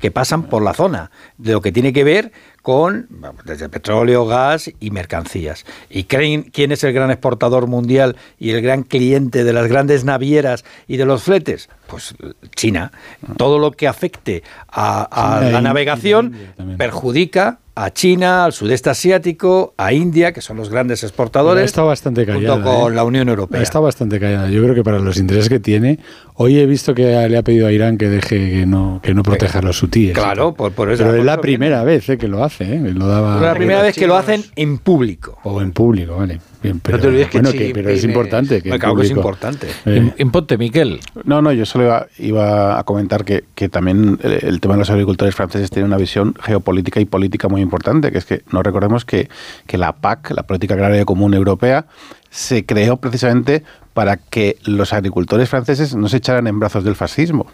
que 0.03 0.11
pasan 0.11 0.43
por 0.43 0.63
la 0.63 0.75
zona, 0.75 1.13
de 1.39 1.53
lo 1.53 1.63
que 1.63 1.71
tiene 1.71 1.93
que 1.93 2.03
ver 2.03 2.33
con 2.63 3.09
desde 3.45 3.69
petróleo, 3.69 4.27
gas 4.27 4.71
y 4.81 4.91
mercancías. 4.91 5.65
¿Y 5.91 6.05
creen 6.05 6.45
quién 6.45 6.73
es 6.73 6.85
el 6.85 6.93
gran 6.93 7.11
exportador 7.11 7.67
mundial 7.67 8.17
y 8.39 8.51
el 8.51 8.63
gran 8.63 8.85
cliente 8.85 9.45
de 9.45 9.53
las 9.53 9.67
grandes 9.67 10.05
navieras 10.05 10.65
y 10.87 10.97
de 10.97 11.05
los 11.05 11.25
fletes? 11.25 11.69
Pues 11.89 12.15
China. 12.55 12.93
Todo 13.37 13.59
lo 13.59 13.73
que 13.73 13.89
afecte 13.89 14.43
a, 14.69 15.41
la 15.53 15.61
navegación 15.61 16.35
perjudica 16.79 17.59
a 17.75 17.91
China, 17.91 18.45
al 18.45 18.53
sudeste 18.53 18.91
asiático, 18.91 19.73
a 19.79 19.93
India, 19.95 20.33
que 20.33 20.43
son 20.43 20.59
los 20.59 20.69
grandes 20.69 21.03
exportadores, 21.05 21.65
Está 21.65 21.83
bastante 21.83 22.27
callada. 22.27 22.57
junto 22.57 22.71
con 22.71 22.93
¿eh? 22.93 22.97
la 22.97 23.05
Unión 23.05 23.29
Europea. 23.29 23.63
Está 23.63 23.81
bastante 23.81 24.21
callada. 24.21 24.51
Yo 24.51 24.63
creo 24.63 24.75
que 24.75 24.85
para 24.85 24.99
los 24.99 25.17
intereses 25.17 25.49
que 25.49 25.59
tiene, 25.59 25.99
hoy 26.35 26.59
he 26.59 26.67
visto 26.67 26.95
que 26.95 27.29
le 27.29 27.37
ha 27.39 27.43
pedido 27.43 27.67
a 27.67 27.73
Irán 27.73 27.97
que 27.97 28.09
deje 28.09 28.51
que 28.51 28.67
no 28.67 29.01
que 29.03 29.15
no 29.15 29.23
proteja 29.23 29.61
a 29.61 29.63
los 29.63 29.83
hutíes. 29.83 30.13
Claro, 30.13 30.53
por, 30.53 30.73
por 30.73 30.91
eso. 30.91 31.03
Pero 31.03 31.17
es 31.17 31.25
la 31.25 31.41
primera 31.41 31.83
vez 31.83 32.09
eh, 32.11 32.19
que 32.19 32.29
lo 32.29 32.45
hace, 32.45 32.51
¿eh? 32.61 32.92
Lo 32.94 33.07
daba 33.07 33.36
Es 33.36 33.42
la 33.42 33.55
primera 33.55 33.82
vez 33.82 33.94
que 33.94 34.07
lo 34.07 34.16
hacen 34.16 34.44
en 34.57 34.78
público. 34.78 35.38
o 35.44 35.61
en 35.61 35.72
público, 35.72 36.16
vale. 36.16 36.40
Bien, 36.62 36.78
pero, 36.78 37.00
te 37.00 37.09
olvides 37.09 37.28
que 37.28 37.38
bueno, 37.40 37.50
que- 37.50 37.72
pero 37.74 37.90
es 37.90 38.05
importante 38.05 38.62
que 38.62 38.70
Claro 38.78 38.94
que 38.94 39.03
es 39.03 39.11
importante. 39.11 39.66
Eh, 39.84 40.12
Imponte, 40.18 40.57
Miquel. 40.57 41.00
No, 41.24 41.42
no, 41.42 41.50
yo 41.53 41.66
solo 41.66 41.84
iba, 41.84 42.07
iba 42.18 42.78
a 42.78 42.84
comentar 42.84 43.24
que, 43.24 43.42
que 43.57 43.68
también 43.68 44.18
el, 44.22 44.32
el 44.44 44.61
tema 44.61 44.74
de 44.74 44.78
los 44.78 44.90
agricultores 44.90 45.34
franceses 45.34 45.70
tiene 45.70 45.86
una 45.88 45.96
visión 45.96 46.34
geopolítica 46.40 47.00
y 47.00 47.05
política 47.05 47.48
muy 47.48 47.62
importante, 47.62 48.12
que 48.12 48.18
es 48.18 48.24
que 48.24 48.42
no 48.53 48.62
recordemos 48.62 49.05
que, 49.05 49.28
que 49.66 49.76
la 49.76 49.92
PAC, 49.92 50.30
la 50.30 50.44
Política 50.44 50.74
Agraria 50.74 51.05
Común 51.05 51.34
Europea, 51.34 51.86
se 52.30 52.64
creó 52.64 52.96
precisamente 52.96 53.64
para 53.92 54.16
que 54.16 54.57
los 54.64 54.92
agricultores 54.92 55.48
franceses 55.48 55.94
no 55.96 56.09
se 56.09 56.18
echaran 56.18 56.46
en 56.46 56.59
brazos 56.61 56.84
del 56.84 56.94
fascismo. 56.94 57.46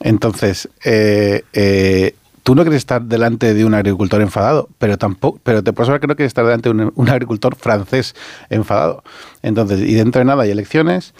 Entonces, 0.00 0.68
eh, 0.84 1.42
eh, 1.52 2.14
tú 2.44 2.54
no 2.54 2.62
quieres 2.62 2.78
estar 2.78 3.02
delante 3.02 3.54
de 3.54 3.64
un 3.64 3.74
agricultor 3.74 4.20
enfadado, 4.20 4.68
pero 4.78 4.96
tampoco, 4.96 5.40
pero 5.42 5.64
te 5.64 5.72
puedo 5.72 5.84
asegurar 5.84 6.00
que 6.00 6.06
no 6.06 6.14
quieres 6.14 6.30
estar 6.30 6.44
delante 6.44 6.68
de 6.68 6.74
un, 6.74 6.92
un 6.94 7.08
agricultor 7.08 7.56
francés 7.56 8.14
enfadado. 8.50 9.02
Entonces, 9.42 9.80
y 9.80 9.94
dentro 9.94 10.20
de 10.20 10.26
nada 10.26 10.44
hay 10.44 10.50
elecciones 10.50 11.14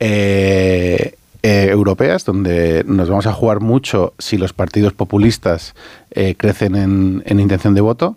eh, 0.00 1.14
eh, 1.42 1.68
europeas 1.70 2.24
donde 2.24 2.82
nos 2.86 3.08
vamos 3.08 3.26
a 3.26 3.32
jugar 3.32 3.60
mucho 3.60 4.14
si 4.18 4.38
los 4.38 4.52
partidos 4.52 4.94
populistas 4.94 5.74
eh, 6.10 6.34
crecen 6.36 6.74
en, 6.74 7.22
en 7.26 7.40
intención 7.40 7.74
de 7.74 7.82
voto 7.82 8.16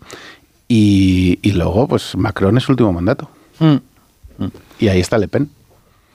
y, 0.70 1.40
y 1.42 1.52
luego, 1.52 1.88
pues 1.88 2.16
Macron 2.16 2.58
es 2.58 2.64
su 2.64 2.72
último 2.72 2.94
mandato. 2.94 3.30
Mm. 3.60 3.76
Y 4.80 4.88
ahí 4.88 5.02
está 5.02 5.18
Le 5.18 5.28
Pen. 5.28 5.50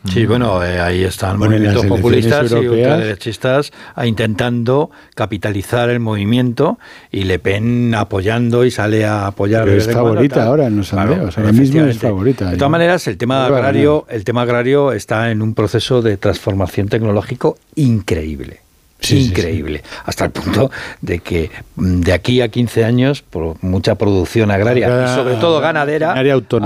Sí, 0.05 0.27
bueno, 0.27 0.65
eh, 0.65 0.81
ahí 0.81 1.03
están 1.05 1.39
Bueno, 1.39 1.55
movimientos 1.57 1.85
populistas 1.87 2.51
y 2.53 2.55
ultraderechistas 2.55 3.73
a 3.95 4.07
intentando 4.07 4.91
capitalizar 5.15 5.91
el 5.91 6.01
movimiento 6.01 6.79
y 7.11 7.25
Le 7.25 7.39
Pen 7.39 7.95
apoyando 7.95 8.65
y 8.65 8.71
sale 8.71 9.05
a 9.05 9.27
apoyar. 9.27 9.65
Pero 9.65 9.77
es 9.77 9.85
cuando, 9.85 10.05
favorita 10.15 10.45
ahora 10.45 10.67
en 10.67 10.77
los 10.77 10.89
Claro, 10.91 11.11
sondeos. 11.15 11.37
Ahora 11.39 11.53
mismo 11.53 11.85
es 11.85 11.99
favorita. 11.99 12.45
De 12.47 12.51
Yo- 12.53 12.59
todas 12.59 12.71
maneras, 12.71 13.07
el 13.09 13.19
tema 13.19 13.47
agrario, 13.47 14.07
el 14.09 14.25
tema 14.25 14.43
agrario 14.43 14.93
está 14.93 15.31
en 15.31 15.43
un 15.43 15.55
proceso 15.55 16.01
de 16.01 16.17
transformación 16.17 16.89
tecnológico 16.89 17.59
increíble. 17.75 18.61
Sí, 19.01 19.23
sí, 19.23 19.29
increíble, 19.29 19.83
hasta 20.05 20.25
el 20.25 20.31
punto 20.33 20.71
de 21.01 21.21
que 21.21 21.51
mm, 21.77 22.01
de 22.01 22.13
aquí 22.13 22.41
a 22.41 22.49
15 22.49 22.85
años, 22.85 23.23
por 23.23 23.63
mucha 23.63 23.95
producción 23.95 24.51
agraria 24.51 24.89
Habrá- 24.89 25.13
y 25.13 25.15
sobre 25.15 25.35
todo 25.37 25.61
ganadera, 25.61 26.15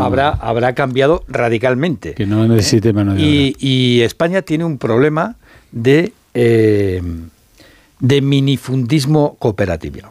habrá, 0.07 0.31
habrá 0.31 0.75
cambiado 0.75 1.25
radicalmente. 1.29 2.15
que 2.15 2.25
no 2.27 2.47
necesite 2.49 2.93
mano 2.95 3.13
de 3.15 3.19
obra. 3.19 3.27
Y, 3.27 3.57
y 3.59 4.01
España 4.01 4.41
tiene 4.43 4.65
un 4.65 4.79
problema 4.79 5.37
de, 5.73 6.13
eh, 6.33 7.03
de 8.01 8.23
minifundismo 8.23 9.37
cooperativo. 9.39 10.09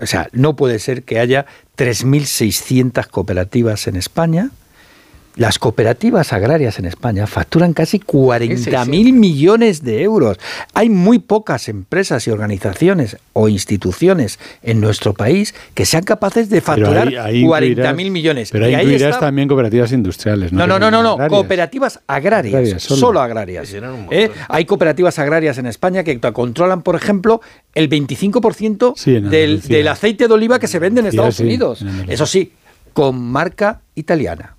O 0.00 0.06
sea, 0.06 0.28
no 0.32 0.56
puede 0.56 0.78
ser 0.78 1.04
que 1.04 1.20
haya 1.20 1.46
3.600 1.76 3.06
cooperativas 3.08 3.86
en 3.86 3.96
España. 3.96 4.50
Las 5.34 5.58
cooperativas 5.58 6.32
agrarias 6.34 6.78
en 6.78 6.84
España 6.84 7.26
facturan 7.26 7.72
casi 7.72 7.98
40.000 7.98 9.12
millones 9.14 9.82
de 9.82 10.02
euros. 10.02 10.38
Hay 10.74 10.90
muy 10.90 11.18
pocas 11.20 11.68
empresas 11.70 12.26
y 12.26 12.30
organizaciones 12.30 13.16
o 13.32 13.48
instituciones 13.48 14.38
en 14.62 14.80
nuestro 14.80 15.14
país 15.14 15.54
que 15.72 15.86
sean 15.86 16.04
capaces 16.04 16.50
de 16.50 16.60
facturar 16.60 17.08
ahí- 17.08 17.16
ahí 17.16 17.44
40.000 17.44 18.06
incluirás- 18.08 18.10
millones. 18.12 18.50
Pero 18.50 18.66
ahí 18.66 18.74
incluirás 18.74 19.02
está- 19.14 19.20
también 19.20 19.48
cooperativas 19.48 19.90
industriales. 19.92 20.52
no, 20.52 20.66
no, 20.66 20.78
no, 20.78 20.90
no, 20.90 21.02
no, 21.02 21.12
agrarias. 21.12 21.30
cooperativas 21.30 22.00
agrarias, 22.06 22.54
Agrarias, 22.54 22.82
solo. 22.82 23.00
solo. 23.00 23.20
agrarias. 23.22 23.72
¿eh? 24.10 24.30
Hay 24.48 24.64
cooperativas 24.66 25.18
agrarias 25.18 25.56
en 25.56 25.66
España 25.66 26.04
que 26.04 26.20
controlan, 26.20 26.82
por 26.82 26.94
ejemplo, 26.94 27.40
el 27.74 27.88
25% 27.88 28.94
Sí, 28.96 29.16
en 29.16 29.30
del, 29.30 29.88
aceite 29.88 30.28
de 30.28 30.34
oliva 30.34 30.58
que 30.58 30.68
se 30.68 30.78
vende 30.78 31.00
en 31.00 31.06
Estados 31.06 31.36
sí, 31.36 31.44
Unidos. 31.44 31.80
en. 31.82 32.10
Eso 32.10 32.26
sí, 32.26 32.52
con 32.92 33.18
marca 33.18 33.80
italiana, 33.94 34.56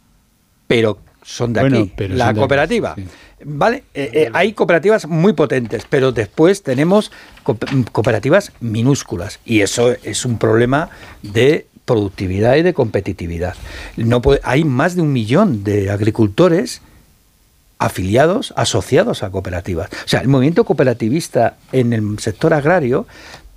pero 0.74 0.98
son 1.22 1.54
de 1.54 1.62
Bueno, 1.62 1.80
aquí, 1.80 1.92
pero 1.96 2.16
la 2.16 2.30
aquí, 2.30 2.40
cooperativa. 2.40 2.96
sí. 2.96 3.06
¿Vale? 3.46 3.84
Eh, 3.94 4.10
eh, 4.14 4.30
hay 4.34 4.54
cooperativas 4.54 5.06
muy 5.06 5.34
potentes, 5.34 5.84
pero 5.90 6.12
después 6.14 6.64
tenemos 6.64 7.12
co- 7.44 7.58
cooperativas 7.92 8.54
minúsculas 8.62 9.40
y 9.46 9.60
eso 9.62 9.92
es 10.04 10.24
un 10.26 10.38
problema 10.38 10.90
de 11.22 11.68
productividad 11.86 12.56
y 12.56 12.62
de 12.62 12.74
competitividad. 12.74 13.56
No 13.98 14.22
puede- 14.22 14.40
hay 14.44 14.64
más 14.64 14.96
de 14.96 15.02
un 15.02 15.12
millón 15.12 15.64
de 15.66 15.92
agricultores 15.92 16.82
afiliados, 17.80 18.54
asociados 18.56 19.24
a 19.24 19.30
cooperativas. 19.30 19.90
O 20.06 20.08
sea, 20.08 20.22
el 20.22 20.30
movimiento 20.30 20.64
cooperativista 20.64 21.58
en 21.74 21.92
el 21.92 22.18
sector 22.20 22.54
agrario 22.54 23.06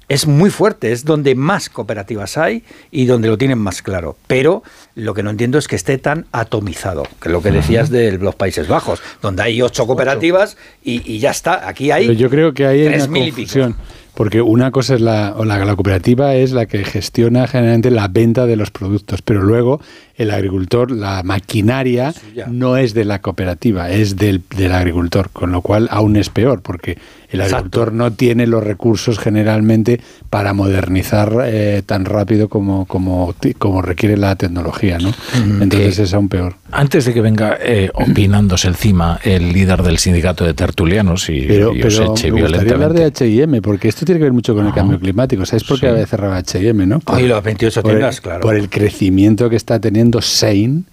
es 0.09 0.27
muy 0.27 0.51
fuerte, 0.51 0.93
es 0.93 1.05
donde 1.05 1.35
más 1.35 1.69
cooperativas 1.69 2.39
hay 2.39 2.63
y 2.91 3.07
donde 3.07 3.29
lo 3.29 3.37
tienen 3.39 3.59
más 3.59 3.83
claro. 3.83 4.17
Pero 4.27 4.63
lo 4.95 5.15
que 5.15 5.23
no 5.23 5.31
entiendo 5.31 5.59
es 5.59 5.67
que 5.67 5.77
esté 5.77 5.99
tan 5.99 6.27
atomizado, 6.33 7.03
que 7.21 7.29
es 7.29 7.33
lo 7.33 7.43
que 7.43 7.51
decías 7.51 7.91
de 7.91 8.13
los 8.13 8.35
Países 8.35 8.69
Bajos, 8.69 9.03
donde 9.21 9.43
hay 9.43 9.61
ocho 9.63 9.87
cooperativas 9.87 10.57
y, 10.85 11.03
y 11.11 11.19
ya 11.19 11.31
está. 11.31 11.69
Aquí 11.69 11.91
hay 11.91 12.07
Pero 12.07 12.19
yo 12.19 12.31
creo 12.31 12.55
que 12.55 12.67
hay 12.67 12.83
una 12.83 12.97
tres 12.97 13.09
mil 13.09 13.29
y 13.29 13.33
pico. 13.33 13.75
Porque 14.17 14.41
una 14.41 14.71
cosa 14.71 14.95
es 14.95 15.03
la, 15.03 15.35
o 15.37 15.45
la, 15.45 15.63
la 15.63 15.75
cooperativa 15.77 16.35
es 16.35 16.53
la 16.53 16.65
que 16.65 16.85
gestiona 16.85 17.47
generalmente 17.47 17.91
la 17.91 18.09
venta 18.09 18.47
de 18.47 18.57
los 18.57 18.71
productos, 18.71 19.21
pero 19.21 19.43
luego 19.43 19.79
el 20.17 20.31
agricultor, 20.31 20.91
la 20.91 21.23
maquinaria 21.23 22.15
no 22.49 22.79
es 22.79 22.95
de 22.95 23.05
la 23.05 23.21
cooperativa, 23.21 23.91
es 23.91 24.17
del, 24.17 24.43
del 24.57 24.73
agricultor, 24.73 25.29
con 25.31 25.53
lo 25.53 25.61
cual 25.61 25.89
aún 25.91 26.17
es 26.17 26.31
peor, 26.31 26.63
porque 26.63 26.97
el 27.29 27.43
agricultor 27.43 27.93
no 27.93 28.13
tiene 28.13 28.47
los 28.47 28.65
recursos 28.65 29.19
generalmente 29.19 30.01
para 30.31 30.55
modernizar 30.55 31.45
eh, 31.45 31.83
tan 31.85 32.07
rápido 32.07 32.49
como, 32.49 32.87
como, 32.87 33.35
como 33.59 33.83
requiere 33.83 34.17
la 34.17 34.37
tecnología, 34.37 34.99
¿no? 34.99 35.13
Entonces 35.61 35.99
Eh, 35.99 36.03
es 36.05 36.15
aún 36.15 36.31
peor. 36.31 36.55
Antes 36.73 37.05
de 37.05 37.13
que 37.13 37.21
venga 37.21 37.59
eh, 37.61 37.91
opinándose 37.93 38.69
encima 38.69 39.21
el 39.23 39.53
líder 39.53 39.83
del 39.83 39.99
sindicato 39.99 40.47
de 40.47 40.55
tertulianos 40.55 41.29
y, 41.29 41.43
Pero, 41.43 41.75
y 41.75 41.83
pero 41.83 42.15
eche 42.15 42.33
me 42.33 42.43
gustaría 42.43 42.73
hablar 42.73 42.95
de 42.95 43.05
H&M, 43.05 43.61
porque 43.61 43.89
esto 43.89 44.06
tiene 44.07 44.19
que 44.19 44.25
ver 44.25 44.33
mucho 44.33 44.55
con 44.55 44.67
el 44.67 44.73
cambio 44.73 44.99
climático. 44.99 45.45
¿Sabes 45.45 45.65
por 45.65 45.79
qué 45.79 45.87
Sí. 45.87 45.93
había 45.93 46.07
cerrado 46.07 46.33
H&M, 46.33 46.87
no? 46.87 47.03
Ah, 47.05 47.21
y 47.21 47.29
las 47.29 47.43
28 47.43 47.83
por 47.83 47.91
el- 47.91 47.99
tiendas, 47.99 48.21
claro. 48.23 48.41
Por 48.41 48.55
el 48.57 48.71
crecimiento 48.71 49.51
que 49.51 49.57
está 49.57 49.79
teniendo 49.79 50.23
Sein 50.23 50.87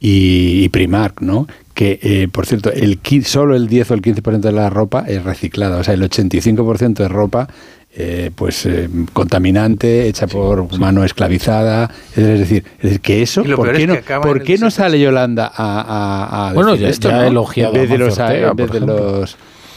y, 0.00 0.64
y 0.64 0.68
Primark, 0.68 1.22
¿no? 1.22 1.46
Que, 1.72 1.98
eh, 2.02 2.28
por 2.30 2.46
cierto, 2.46 2.70
el 2.72 3.00
solo 3.24 3.54
el 3.56 3.68
10 3.68 3.90
o 3.90 3.94
el 3.94 4.02
15% 4.02 4.40
de 4.48 4.52
la 4.52 4.68
ropa 4.70 5.04
es 5.06 5.22
reciclada. 5.24 5.78
O 5.78 5.84
sea, 5.84 5.94
el 5.94 6.02
85% 6.02 7.02
de 7.02 7.08
ropa, 7.08 7.48
eh, 7.94 8.30
pues, 8.34 8.64
eh, 8.66 8.88
contaminante, 9.12 10.06
hecha 10.08 10.26
por 10.26 10.78
mano 10.78 11.04
esclavizada. 11.04 11.90
Es 12.14 12.24
decir, 12.24 12.64
es 12.78 12.82
decir, 12.82 13.00
que 13.00 13.22
eso, 13.22 13.42
¿por 13.44 13.72
qué, 13.72 13.82
es 13.84 13.88
no, 13.88 14.20
¿por 14.22 14.42
qué 14.42 14.58
no 14.58 14.70
sale 14.70 14.98
Yolanda 15.00 15.50
a, 15.54 15.80
a- 15.80 16.48
a 16.50 16.52
Bueno, 16.54 16.72
decir 16.72 16.86
ya- 16.86 16.90
esto, 16.90 17.08
ya 17.10 17.16
ha 17.18 17.22
no? 17.22 17.28
elogiado 17.28 17.74
en 17.74 17.80
vez 17.82 17.90
a 17.90 17.92
de 17.92 17.98
los, 17.98 18.08
Mancio 18.18 18.24
Ortega, 18.24 18.50
en 18.50 18.56
vez 18.56 18.66
por 18.66 18.72
de 18.72 18.84
ejemplo. 18.86 19.20
los 19.20 19.36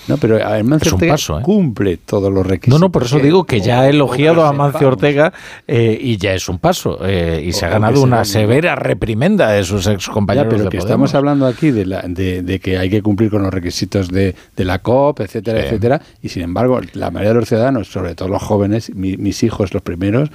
no, 0.10 0.18
pero 0.18 0.36
un 0.38 0.74
Ortega 0.74 1.14
paso, 1.14 1.40
¿eh? 1.40 1.44
cumple 1.44 1.98
todos 1.98 2.32
los 2.34 2.46
requisitos. 2.46 2.80
No, 2.80 2.88
no, 2.88 2.92
por 2.92 3.04
eso 3.04 3.20
digo 3.20 3.46
que 3.46 3.62
ya 3.62 3.82
ha 3.82 3.90
elogiado 3.90 4.46
a 4.46 4.52
que 4.52 4.58
Mancio 4.58 4.80
sepamos. 4.80 4.94
Ortega 4.98 5.34
eh, 5.68 5.98
y 6.02 6.18
ya 6.18 6.34
es 6.34 6.50
un 6.50 6.60
paso. 6.60 7.00
eh, 7.06 7.44
y 7.46 7.52
se 7.54 7.66
ha 7.66 7.70
ganado 7.70 8.02
una 8.02 8.26
severa 8.26 8.76
reprimenda 8.76 9.52
de 9.52 9.64
sus 9.64 9.86
Ya, 9.86 9.92
excompañeros 9.94 10.48
pero 10.50 10.64
de 10.66 10.70
que 10.70 10.78
Podemos. 10.80 11.10
estamos 11.10 11.16
hablando 11.16 11.48
aquí 11.48 11.72
de, 11.72 11.86
la, 11.86 12.02
de, 12.08 12.42
de 12.44 12.60
que 12.60 12.78
hay 12.78 12.90
que 12.90 13.02
cumplir 13.02 13.30
con 13.30 13.42
los 13.44 13.54
requisitos 13.54 14.10
de, 14.10 14.36
de 14.56 14.66
la 14.66 14.80
COP, 14.80 15.22
etcétera, 15.22 15.60
Sí. 15.62 15.66
etcétera. 15.68 16.02
Y 16.22 16.30
sin 16.30 16.42
embargo, 16.44 16.80
la 16.94 17.12
mayoría 17.12 17.34
de 17.34 17.40
los 17.40 17.50
ciudadanos, 17.50 17.88
sobre 17.88 18.16
todo 18.16 18.28
los 18.30 18.42
jóvenes, 18.42 18.94
mi- 18.96 19.18
mis 19.18 19.44
hijos 19.44 19.74
los 19.74 19.82
primeros, 19.84 20.30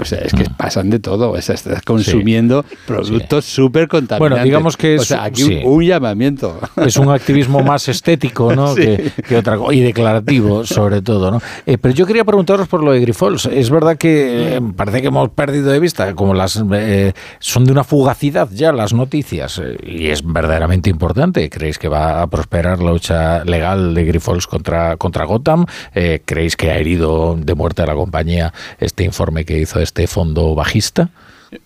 o 0.00 0.04
sea, 0.04 0.18
es 0.20 0.32
que 0.32 0.44
Mm. 0.44 0.54
pasan 0.56 0.90
de 0.90 0.98
todo. 0.98 1.30
O 1.32 1.40
sea, 1.40 1.54
estás 1.54 1.82
consumiendo 1.82 2.64
productos 2.86 3.44
súper 3.44 3.88
contaminantes. 3.88 4.18
Bueno, 4.18 4.44
digamos 4.44 4.76
que 4.76 4.98
O 4.98 5.02
es- 5.02 5.08
sea, 5.08 5.24
aquí 5.24 5.42
sí. 5.42 5.60
un, 5.64 5.74
un 5.74 5.84
llamamiento. 5.84 6.58
Es 6.76 6.96
un 6.96 7.10
activismo 7.10 7.60
más 7.62 7.88
estético, 7.88 8.54
¿no? 8.54 8.64
Sí. 8.74 8.80
Que, 8.82 9.03
que 9.28 9.36
otra. 9.36 9.58
Y 9.70 9.80
declarativo, 9.80 10.64
sobre 10.64 11.02
todo, 11.02 11.30
¿no? 11.30 11.40
Eh, 11.66 11.78
pero 11.78 11.94
yo 11.94 12.06
quería 12.06 12.24
preguntaros 12.24 12.68
por 12.68 12.82
lo 12.82 12.92
de 12.92 13.00
Grifols. 13.00 13.46
Es 13.46 13.70
verdad 13.70 13.96
que 13.96 14.56
eh, 14.56 14.60
parece 14.76 15.00
que 15.00 15.08
hemos 15.08 15.30
perdido 15.30 15.70
de 15.70 15.80
vista, 15.80 16.14
como 16.14 16.34
las 16.34 16.62
eh, 16.72 17.12
son 17.38 17.64
de 17.64 17.72
una 17.72 17.84
fugacidad 17.84 18.48
ya 18.52 18.72
las 18.72 18.92
noticias, 18.92 19.60
eh, 19.62 19.76
y 19.82 20.08
es 20.08 20.22
verdaderamente 20.24 20.90
importante. 20.90 21.48
¿Creéis 21.50 21.78
que 21.78 21.88
va 21.88 22.22
a 22.22 22.26
prosperar 22.26 22.80
la 22.80 22.90
lucha 22.90 23.44
legal 23.44 23.94
de 23.94 24.04
Grifols 24.04 24.46
contra, 24.46 24.96
contra 24.96 25.24
Gotham? 25.24 25.66
Eh, 25.94 26.22
¿Creéis 26.24 26.56
que 26.56 26.70
ha 26.70 26.76
herido 26.76 27.36
de 27.38 27.54
muerte 27.54 27.82
a 27.82 27.86
la 27.86 27.94
compañía 27.94 28.52
este 28.78 29.04
informe 29.04 29.44
que 29.44 29.58
hizo 29.58 29.80
este 29.80 30.06
fondo 30.06 30.54
bajista? 30.54 31.10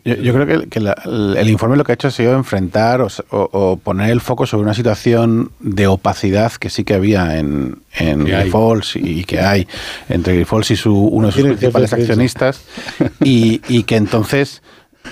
Yo, 0.04 0.14
yo 0.16 0.32
creo 0.34 0.46
que, 0.46 0.68
que 0.68 0.80
la- 0.80 1.00
el 1.36 1.48
informe 1.50 1.76
lo 1.76 1.84
que 1.84 1.92
ha 1.92 1.94
hecho 1.94 2.08
ha 2.08 2.10
sido 2.10 2.34
enfrentar 2.34 3.00
o, 3.00 3.06
s- 3.06 3.22
o- 3.30 3.48
o 3.52 3.76
poner 3.76 4.10
el 4.10 4.20
foco 4.20 4.46
sobre 4.46 4.64
una 4.64 4.74
situación 4.74 5.50
de 5.60 5.86
opacidad 5.86 6.52
que 6.52 6.70
sí 6.70 6.84
que 6.84 6.94
había 6.94 7.38
en, 7.38 7.78
en. 7.96 8.24
Grifols 8.42 8.96
y, 8.96 9.24
que 9.24 9.40
hay 9.40 9.66
entre 10.08 10.34
Grifols 10.34 10.70
y 10.70 10.76
su, 10.76 10.94
uno 10.94 11.28
de 11.28 11.32
sus 11.32 11.42
principales 11.58 11.90
accionistas 12.10 12.62
y, 13.20 13.60
y 13.68 13.82
que 13.84 13.96
entonces 13.96 14.62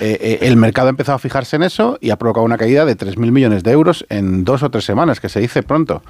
eh, 0.01 0.19
eh, 0.21 0.39
el 0.43 0.57
mercado 0.57 0.89
ha 0.89 0.91
empezado 0.91 1.17
a 1.17 1.19
fijarse 1.19 1.57
en 1.57 1.63
eso 1.63 1.97
y 2.01 2.11
ha 2.11 2.17
provocado 2.17 2.45
una 2.45 2.59
caída 2.59 2.85
de 2.85 2.97
3.000 2.97 3.31
millones 3.31 3.63
de 3.63 3.71
euros 3.71 4.05
en 4.11 4.45
dos 4.45 4.63
o 4.63 4.71
tres 4.71 4.85
semanas, 4.85 5.21
que 5.21 5.29
se 5.31 5.41
dice 5.41 5.63
pronto. 5.63 6.03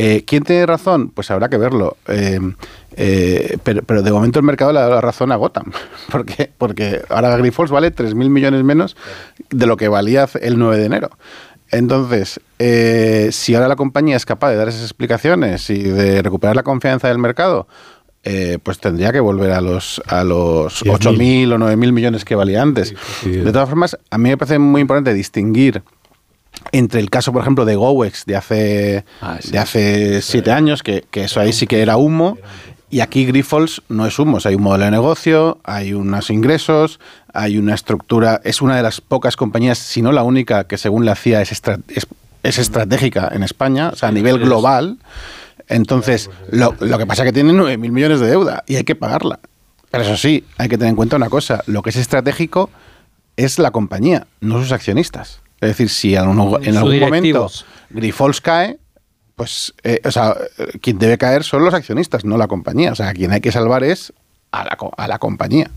Eh, 0.00 0.24
¿Quién 0.24 0.44
tiene 0.44 0.64
razón? 0.64 1.10
Pues 1.10 1.30
habrá 1.30 1.48
que 1.48 1.58
verlo. 1.58 1.96
Eh, 2.06 2.38
eh, 2.96 3.58
pero, 3.64 3.82
pero 3.82 4.02
de 4.02 4.12
momento 4.12 4.38
el 4.38 4.44
mercado 4.44 4.72
le 4.72 4.78
ha 4.78 4.82
dado 4.82 4.94
la 4.94 5.00
razón 5.00 5.32
a 5.32 5.36
Gotham. 5.36 5.72
¿Por 6.10 6.24
qué? 6.24 6.50
Porque 6.56 7.02
ahora 7.10 7.36
Grifols 7.36 7.70
vale 7.70 7.94
3.000 7.94 8.14
millones 8.30 8.62
menos 8.62 8.96
de 9.50 9.66
lo 9.66 9.76
que 9.76 9.88
valía 9.88 10.28
el 10.40 10.58
9 10.58 10.78
de 10.78 10.86
enero. 10.86 11.10
Entonces, 11.70 12.40
si 13.34 13.54
ahora 13.54 13.68
la 13.68 13.76
compañía 13.76 14.16
es 14.16 14.24
capaz 14.24 14.48
de 14.48 14.56
dar 14.56 14.68
esas 14.68 14.82
explicaciones 14.82 15.68
y 15.68 15.82
de 15.82 16.22
recuperar 16.22 16.56
la 16.56 16.62
confianza 16.62 17.08
del 17.08 17.18
mercado, 17.18 17.66
eh, 18.24 18.58
pues 18.62 18.78
tendría 18.78 19.12
que 19.12 19.20
volver 19.20 19.52
a 19.52 19.60
los, 19.60 20.02
a 20.06 20.24
los 20.24 20.84
10.000. 20.84 21.48
8.000 21.48 21.52
o 21.54 21.58
9.000 21.58 21.92
millones 21.92 22.24
que 22.24 22.34
valía 22.34 22.62
antes. 22.62 22.94
De 23.24 23.52
todas 23.52 23.68
formas, 23.68 23.96
a 24.10 24.18
mí 24.18 24.28
me 24.28 24.36
parece 24.36 24.58
muy 24.58 24.80
importante 24.80 25.14
distinguir 25.14 25.82
entre 26.72 27.00
el 27.00 27.10
caso, 27.10 27.32
por 27.32 27.42
ejemplo, 27.42 27.64
de 27.64 27.76
Gowex 27.76 28.24
de 28.26 28.36
hace, 28.36 29.04
de 29.50 29.58
hace 29.58 30.22
siete 30.22 30.50
años, 30.52 30.82
que, 30.82 31.04
que 31.10 31.24
eso 31.24 31.40
ahí 31.40 31.52
sí 31.52 31.66
que 31.66 31.80
era 31.82 31.96
humo, 31.96 32.38
y 32.90 33.00
aquí 33.00 33.26
Grifols 33.26 33.82
no 33.88 34.06
es 34.06 34.18
humo, 34.18 34.38
o 34.38 34.40
sea, 34.40 34.48
hay 34.50 34.54
un 34.56 34.62
modelo 34.62 34.86
de 34.86 34.90
negocio, 34.90 35.58
hay 35.64 35.92
unos 35.92 36.30
ingresos, 36.30 37.00
hay 37.34 37.58
una 37.58 37.74
estructura, 37.74 38.40
es 38.44 38.62
una 38.62 38.76
de 38.76 38.82
las 38.82 39.00
pocas 39.00 39.36
compañías, 39.36 39.78
si 39.78 40.00
no 40.02 40.10
la 40.12 40.22
única, 40.22 40.64
que 40.64 40.78
según 40.78 41.04
la 41.04 41.14
CIA 41.14 41.42
es, 41.42 41.52
estra- 41.52 41.80
es, 41.88 42.06
es 42.42 42.58
estratégica 42.58 43.28
en 43.32 43.42
España, 43.42 43.90
o 43.92 43.96
sea, 43.96 44.08
a 44.08 44.12
nivel 44.12 44.38
global. 44.38 44.96
Entonces, 45.68 46.30
lo, 46.50 46.74
lo 46.80 46.96
que 46.98 47.04
pasa 47.06 47.22
es 47.24 47.28
que 47.28 47.32
tiene 47.34 47.52
9.000 47.52 47.76
millones 47.90 48.20
de 48.20 48.26
deuda 48.28 48.64
y 48.66 48.76
hay 48.76 48.84
que 48.84 48.94
pagarla. 48.94 49.38
Pero 49.90 50.04
eso 50.04 50.16
sí, 50.16 50.44
hay 50.56 50.68
que 50.68 50.78
tener 50.78 50.90
en 50.90 50.96
cuenta 50.96 51.16
una 51.16 51.28
cosa, 51.28 51.62
lo 51.66 51.82
que 51.82 51.90
es 51.90 51.96
estratégico 51.96 52.70
es 53.36 53.58
la 53.58 53.70
compañía, 53.70 54.26
no 54.40 54.60
sus 54.60 54.72
accionistas. 54.72 55.40
Es 55.60 55.68
decir, 55.70 55.88
si 55.88 56.14
en, 56.62 56.74
algún- 56.76 56.94
en 56.94 57.00
momento. 57.00 57.50
Grifols 57.90 58.40
cae, 58.40 58.78
pues, 59.34 59.72
eh, 59.82 60.00
o 60.04 60.10
sea, 60.10 60.36
eh, 60.58 60.78
quien 60.80 60.98
debe 60.98 61.16
caer 61.18 61.42
son 61.44 61.64
los 61.64 61.74
accionistas, 61.74 62.24
no 62.24 62.36
la 62.36 62.46
compañía. 62.48 62.92
O 62.92 62.94
sea, 62.94 63.08
a 63.08 63.12
quien 63.14 63.32
hay 63.32 63.40
que 63.40 63.50
salvar 63.52 63.82
es 63.84 64.12
a 64.52 64.64
la, 64.64 64.76
co- 64.76 64.92
a 64.96 65.08
la 65.08 65.18
compañía. 65.18 65.70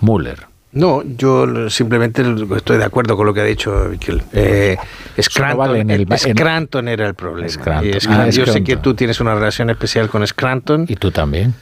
Müller. 0.00 0.46
No, 0.72 1.02
yo 1.04 1.68
simplemente 1.68 2.22
estoy 2.56 2.78
de 2.78 2.84
acuerdo 2.84 3.14
con 3.16 3.26
lo 3.26 3.34
que 3.34 3.42
ha 3.42 3.44
dicho 3.44 3.88
Miquel. 3.90 4.22
Eh, 4.32 4.76
Scranton, 5.20 5.58
vale 5.58 5.80
en 5.80 5.90
el- 5.90 6.00
en- 6.10 6.18
Scranton 6.18 6.88
era 6.88 7.06
el 7.06 7.14
problema. 7.14 7.48
Scranton. 7.48 7.88
Y 7.88 7.92
Scranton- 8.00 8.20
Ah, 8.20 8.24
yo 8.26 8.32
sé 8.32 8.40
Scranton. 8.52 8.64
que 8.64 8.76
tú 8.78 8.94
tienes 8.94 9.20
una 9.20 9.34
relación 9.34 9.68
especial 9.70 10.08
con 10.08 10.26
Scranton. 10.26 10.86
Y 10.88 10.96
tú 10.96 11.10
también. 11.10 11.54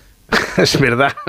es 0.57 0.81
verdad. 0.81 1.13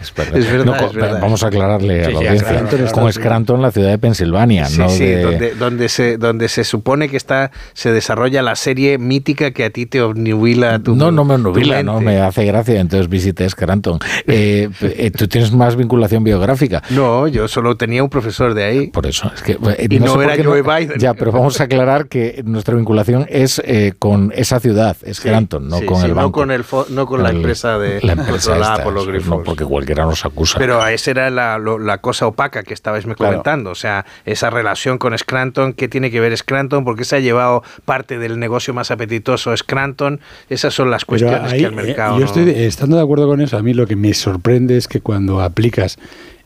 Es 0.00 0.14
verdad. 0.14 0.36
Es 0.38 0.50
verdad, 0.52 0.64
No, 0.64 0.76
es 0.76 0.92
verdad. 0.94 1.20
Vamos 1.20 1.42
a 1.42 1.48
aclararle 1.48 2.04
a 2.04 2.06
Sí, 2.06 2.12
la 2.12 2.18
sí, 2.20 2.26
audiencia. 2.28 2.48
Scranton 2.48 2.86
Con 2.92 3.12
Scranton, 3.12 3.62
la 3.62 3.70
ciudad 3.72 3.90
de 3.90 3.98
Pensilvania, 3.98 4.66
Sí, 4.66 4.78
no 4.78 4.88
sí, 4.90 5.04
de- 5.04 5.22
donde, 5.22 5.54
donde, 5.56 5.88
se, 5.88 6.16
donde 6.18 6.48
se 6.48 6.62
supone 6.62 7.08
que 7.08 7.16
está 7.16 7.50
se 7.72 7.90
desarrolla 7.90 8.42
la 8.42 8.54
serie 8.54 8.96
mítica 8.98 9.50
que 9.50 9.64
a 9.64 9.70
ti 9.70 9.86
te 9.86 10.00
obnubila 10.00 10.78
tu 10.78 10.94
No, 10.94 11.10
no 11.10 11.24
me 11.24 11.34
tu 11.34 11.42
nubila, 11.42 11.82
no 11.82 12.00
me 12.00 12.20
hace 12.20 12.44
gracia, 12.44 12.78
entonces 12.80 13.08
visité 13.08 13.48
Scranton. 13.50 13.98
Eh, 14.28 14.68
eh, 14.82 15.10
tú 15.10 15.26
tienes 15.26 15.50
más 15.52 15.74
vinculación 15.74 16.22
biográfica. 16.22 16.80
No, 16.90 17.26
yo 17.26 17.48
solo 17.48 17.76
tenía 17.76 18.04
un 18.04 18.08
profesor 18.10 18.54
de 18.54 18.64
ahí. 18.64 18.86
Por 18.88 19.04
eso, 19.06 19.32
es 19.34 19.42
que... 19.42 19.52
eh, 19.52 19.88
Y 19.90 19.98
no 19.98 20.22
era 20.22 20.36
Joe 20.42 20.62
Biden. 20.62 20.98
Ya, 21.00 21.14
pero 21.14 21.32
vamos 21.32 21.60
a 21.60 21.64
aclarar 21.64 22.06
que 22.06 22.42
nuestra 22.44 22.76
vinculación 22.76 23.26
es 23.28 23.60
eh, 23.64 23.94
con 23.98 24.32
esa 24.36 24.60
ciudad, 24.60 24.96
Scranton, 25.12 25.68
no 25.68 25.78
Sí, 25.80 25.86
con 25.86 26.00
sí, 26.02 26.06
el 26.06 26.14
banco. 26.14 26.28
no 26.28 26.32
con, 26.32 26.50
el 26.52 26.64
fo- 26.64 26.86
no 26.88 27.04
con 27.06 27.24
la 27.24 27.30
El- 27.30 27.42
empresa 27.86 28.00
de 28.00 28.06
la 28.06 28.12
empresa 28.12 28.30
controlada 28.50 28.72
esta, 28.74 28.84
por 28.84 28.92
los 28.92 29.04
sí, 29.04 29.10
grifos. 29.10 29.38
No, 29.38 29.42
porque 29.44 29.64
cualquiera 29.64 30.04
nos 30.04 30.24
acusa. 30.24 30.58
Pero 30.58 30.86
esa 30.86 31.10
era 31.10 31.30
la, 31.30 31.58
lo- 31.58 31.78
la 31.78 31.98
cosa 31.98 32.26
opaca 32.26 32.62
que 32.62 32.74
estabais 32.74 33.06
me 33.06 33.14
Claro. 33.14 33.32
comentando. 33.32 33.70
O 33.70 33.74
sea, 33.74 34.04
esa 34.26 34.50
relación 34.50 34.98
con 34.98 35.16
Scranton, 35.16 35.72
¿qué 35.72 35.88
tiene 35.88 36.10
que 36.10 36.20
ver 36.20 36.36
Scranton? 36.36 36.84
¿Por 36.84 36.96
qué 36.96 37.04
se 37.04 37.16
ha 37.16 37.20
llevado 37.20 37.62
parte 37.84 38.18
del 38.18 38.38
negocio 38.38 38.74
más 38.74 38.90
apetitoso 38.90 39.56
Scranton? 39.56 40.20
Esas 40.48 40.74
son 40.74 40.90
las 40.90 41.04
cuestiones 41.04 41.52
ahí, 41.52 41.60
que 41.60 41.66
el 41.66 41.72
eh, 41.72 41.76
mercado. 41.76 42.18
yo 42.18 42.24
estoy 42.24 42.50
estando 42.50 42.96
de 42.96 43.02
acuerdo 43.02 43.26
con 43.26 43.40
eso. 43.40 43.56
A 43.56 43.62
mí 43.62 43.74
lo 43.74 43.86
que 43.86 43.96
me 43.96 44.14
sorprende 44.14 44.76
es 44.76 44.88
que 44.88 45.00
cuando 45.00 45.40
aplicas 45.40 45.98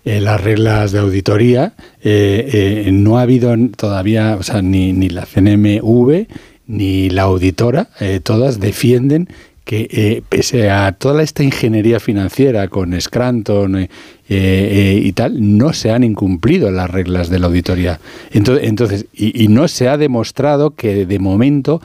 eh, 0.05 0.21
las 0.21 0.41
reglas 0.41 0.91
de 0.93 0.99
auditoría, 0.99 1.75
eh, 2.03 2.85
eh, 2.87 2.91
no 2.93 3.19
ha 3.19 3.23
habido 3.23 3.55
todavía, 3.77 4.37
o 4.39 4.43
sea, 4.43 4.61
ni, 4.61 4.93
ni 4.93 5.09
la 5.09 5.27
CNMV 5.27 6.27
ni 6.67 7.11
la 7.11 7.23
auditora, 7.23 7.89
eh, 8.01 8.21
todas 8.23 8.59
defienden 8.61 9.29
que 9.73 9.89
eh, 9.91 10.23
pese 10.29 10.69
a 10.69 10.93
toda 10.93 11.23
esta 11.23 11.43
ingeniería 11.43 11.99
financiera 11.99 12.69
con 12.69 13.01
Scranton 13.01 13.77
eh, 13.77 13.89
eh, 14.29 15.01
y 15.03 15.13
tal, 15.13 15.57
no 15.57 15.73
se 15.73 15.91
han 15.91 16.05
incumplido 16.05 16.71
las 16.71 16.91
reglas 16.91 17.31
de 17.31 17.39
la 17.39 17.47
auditoría. 17.47 17.99
Entonces, 18.33 18.69
entonces 18.69 19.07
y, 19.15 19.45
y 19.45 19.49
no 19.49 19.69
se 19.69 19.89
ha 19.89 19.97
demostrado 19.97 20.73
que 20.73 21.07
de 21.07 21.19
momento 21.19 21.81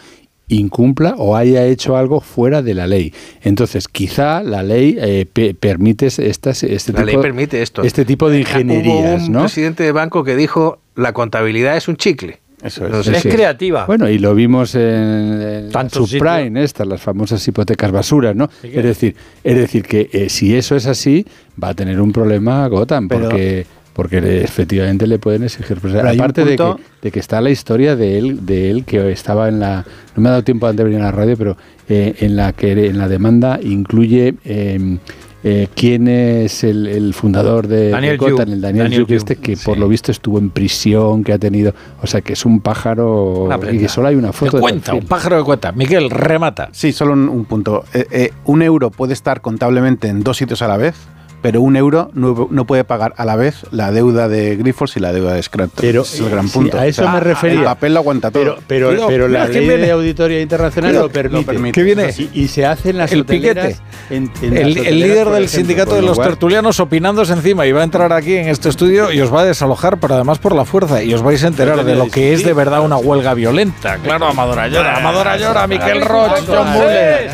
incumpla 0.49 1.15
o 1.17 1.37
haya 1.37 1.65
hecho 1.65 1.95
algo 1.95 2.19
fuera 2.19 2.61
de 2.61 2.73
la 2.73 2.87
ley. 2.87 3.13
Entonces, 3.41 3.87
quizá 3.87 4.43
la 4.43 4.63
ley 4.63 4.97
eh, 4.99 5.25
pe- 5.31 5.53
permite 5.53 6.07
estas, 6.07 6.63
este, 6.63 6.91
La 6.91 6.99
tipo, 6.99 7.05
ley 7.05 7.17
permite 7.21 7.61
esto. 7.61 7.83
este 7.83 8.03
tipo 8.03 8.29
de 8.29 8.39
ingenierías, 8.39 9.21
Hubo 9.21 9.27
un 9.27 9.31
¿no? 9.31 9.39
presidente 9.43 9.83
de 9.83 9.93
banco 9.93 10.25
que 10.25 10.35
dijo 10.35 10.79
la 10.95 11.13
contabilidad 11.13 11.77
es 11.77 11.87
un 11.87 11.95
chicle. 11.95 12.39
Eso 12.63 12.87
No 12.89 12.99
es. 13.01 13.05
sé 13.05 13.11
Es 13.17 13.21
si- 13.21 13.29
creativa. 13.29 13.85
Bueno, 13.85 14.09
y 14.09 14.17
lo 14.17 14.33
vimos 14.33 14.73
en, 14.73 15.71
en 15.73 15.89
subprime, 15.91 16.63
estas, 16.63 16.87
las 16.87 16.99
famosas 17.01 17.47
hipotecas 17.47 17.91
basuras, 17.91 18.35
¿no? 18.35 18.49
Sí 18.61 18.71
Es 18.73 18.83
decir, 18.83 19.15
es 19.43 19.55
decir 19.55 19.83
que 19.83 20.09
eh, 20.11 20.29
si 20.29 20.55
eso 20.55 20.75
es 20.75 20.87
así, 20.87 21.25
va 21.61 21.69
a 21.69 21.73
tener 21.75 22.01
un 22.01 22.11
problema 22.11 22.67
Gotham, 22.67 23.07
Pero- 23.07 23.21
porque 23.29 23.65
porque 23.93 24.21
le- 24.21 24.43
efectivamente 24.43 25.07
le 25.07 25.17
pueden 25.17 25.41
exigir. 25.43 25.77
Pues, 25.79 25.95
aparte 25.95 26.45
de, 26.45 26.55
que, 26.55 26.73
de 27.01 27.11
que 27.11 27.19
está 27.19 27.41
la 27.41 27.49
historia 27.49 27.95
de 27.95 28.19
él, 28.19 28.45
de 28.45 28.69
él 28.69 28.85
que 28.85 29.11
estaba 29.11 29.49
en 29.49 29.59
la, 29.59 29.83
no 30.15 30.21
me 30.21 30.29
ha 30.29 30.33
dado 30.33 30.43
tiempo 30.43 30.67
antes 30.67 30.77
de 30.77 30.83
venir 30.83 30.99
a 31.01 31.05
la 31.05 31.11
radio, 31.11 31.35
pero 31.35 31.57
eh, 31.89 32.13
en 32.19 32.35
la 32.35 32.53
que 32.53 32.73
en 32.73 32.99
la 32.99 33.07
demanda 33.07 33.59
incluye 33.59 34.35
eh, 34.45 34.97
eh, 35.43 35.67
quién 35.75 36.07
es 36.07 36.63
el, 36.63 36.87
el 36.87 37.13
fundador 37.13 37.67
de, 37.67 37.77
de 37.77 37.89
Daniel 37.91 38.17
Gotham, 38.17 38.47
Yu. 38.47 38.53
el 38.53 38.61
Daniel, 38.61 38.83
Daniel 38.85 39.05
este 39.09 39.35
que 39.35 39.55
por 39.57 39.77
lo 39.77 39.87
visto 39.87 40.11
estuvo 40.11 40.39
en 40.39 40.49
prisión, 40.49 41.23
que 41.23 41.33
ha 41.33 41.37
tenido, 41.37 41.73
o 42.01 42.07
sea 42.07 42.21
que 42.21 42.33
es 42.33 42.45
un 42.45 42.59
pájaro 42.59 43.49
y 43.71 43.77
que 43.77 43.87
solo 43.87 44.07
hay 44.07 44.15
una 44.15 44.33
foto 44.33 44.57
de 44.57 44.61
cuenta, 44.61 44.93
un 44.93 45.05
pájaro 45.05 45.37
que 45.37 45.43
cuenta. 45.43 45.71
Miguel, 45.71 46.09
remata. 46.09 46.69
Sí, 46.71 46.91
solo 46.91 47.13
un, 47.13 47.29
un 47.29 47.45
punto. 47.45 47.85
Eh, 47.93 48.07
eh, 48.11 48.31
un 48.45 48.61
euro 48.61 48.89
puede 48.89 49.13
estar 49.13 49.41
contablemente 49.41 50.07
en 50.07 50.21
dos 50.21 50.37
sitios 50.37 50.61
a 50.61 50.67
la 50.67 50.77
vez, 50.77 50.95
pero 51.41 51.61
un 51.61 51.75
euro 51.75 52.09
no, 52.13 52.47
no 52.51 52.65
puede 52.65 52.83
pagar 52.83 53.13
a 53.17 53.25
la 53.25 53.35
vez 53.35 53.65
la 53.71 53.91
deuda 53.91 54.27
de 54.27 54.55
Grifols 54.55 54.97
y 54.97 54.99
la 54.99 55.13
deuda 55.13 55.33
de 55.33 55.43
Scranton. 55.43 55.77
Pero, 55.81 56.01
es 56.01 56.19
el 56.19 56.29
gran 56.29 56.47
sí, 56.47 56.53
punto. 56.53 56.77
a 56.79 56.87
eso 56.87 57.01
O 57.01 57.05
sea, 57.05 57.13
me 57.13 57.19
refería. 57.19 57.59
El 57.59 57.65
papel 57.65 57.93
lo 57.93 57.99
aguanta 57.99 58.31
todo. 58.31 58.43
Pero, 58.43 58.57
pero, 58.67 59.07
pero 59.07 59.27
la 59.27 59.47
ley 59.47 59.67
viene. 59.67 59.85
de 59.85 59.91
auditoría 59.91 60.41
internacional 60.41 60.93
lo 60.93 61.09
permite. 61.09 61.39
lo 61.41 61.45
permite. 61.45 61.71
¿Qué 61.73 61.83
viene? 61.83 62.13
Y, 62.17 62.29
y 62.43 62.47
se 62.47 62.65
hacen 62.65 62.97
las 62.97 63.11
El 63.11 63.21
hoteleras 63.21 63.67
piquete. 63.67 64.15
en- 64.15 64.31
en 64.41 64.53
las 64.75 64.85
El, 64.87 64.99
líder 64.99 65.25
del 65.29 65.43
ejemplo, 65.43 65.47
sindicato 65.47 65.95
de 65.95 66.01
lo 66.01 66.07
los 66.09 66.19
tertulianos 66.21 66.79
opinándose 66.79 67.33
encima 67.33 67.65
y 67.65 67.71
va 67.71 67.81
a 67.81 67.83
entrar 67.83 68.11
aquí 68.13 68.35
en 68.35 68.49
este 68.49 68.69
estudio 68.69 69.11
y 69.11 69.21
os 69.21 69.33
va 69.33 69.41
a 69.41 69.45
desalojar, 69.45 69.97
pero 69.99 70.15
además 70.15 70.39
por 70.39 70.55
la 70.55 70.65
fuerza. 70.65 71.03
Y 71.03 71.13
os 71.13 71.21
vais 71.21 71.43
a 71.43 71.47
enterar 71.47 71.83
de 71.85 71.95
lo 71.95 72.07
que 72.09 72.33
es 72.33 72.43
de 72.43 72.53
verdad 72.53 72.81
una 72.81 72.97
huelga 72.97 73.33
violenta. 73.33 73.97
Claro, 73.97 74.25
Amadora 74.27 74.67
llora, 74.67 74.97
Amadora 74.97 75.37
llora, 75.37 75.67
Miquel 75.67 76.01
Roch, 76.01 76.39
John 76.47 76.71
Muller, 76.73 77.29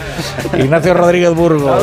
Ignacio 0.60 0.94
Rodríguez 0.94 1.34
Burgos. 1.34 1.82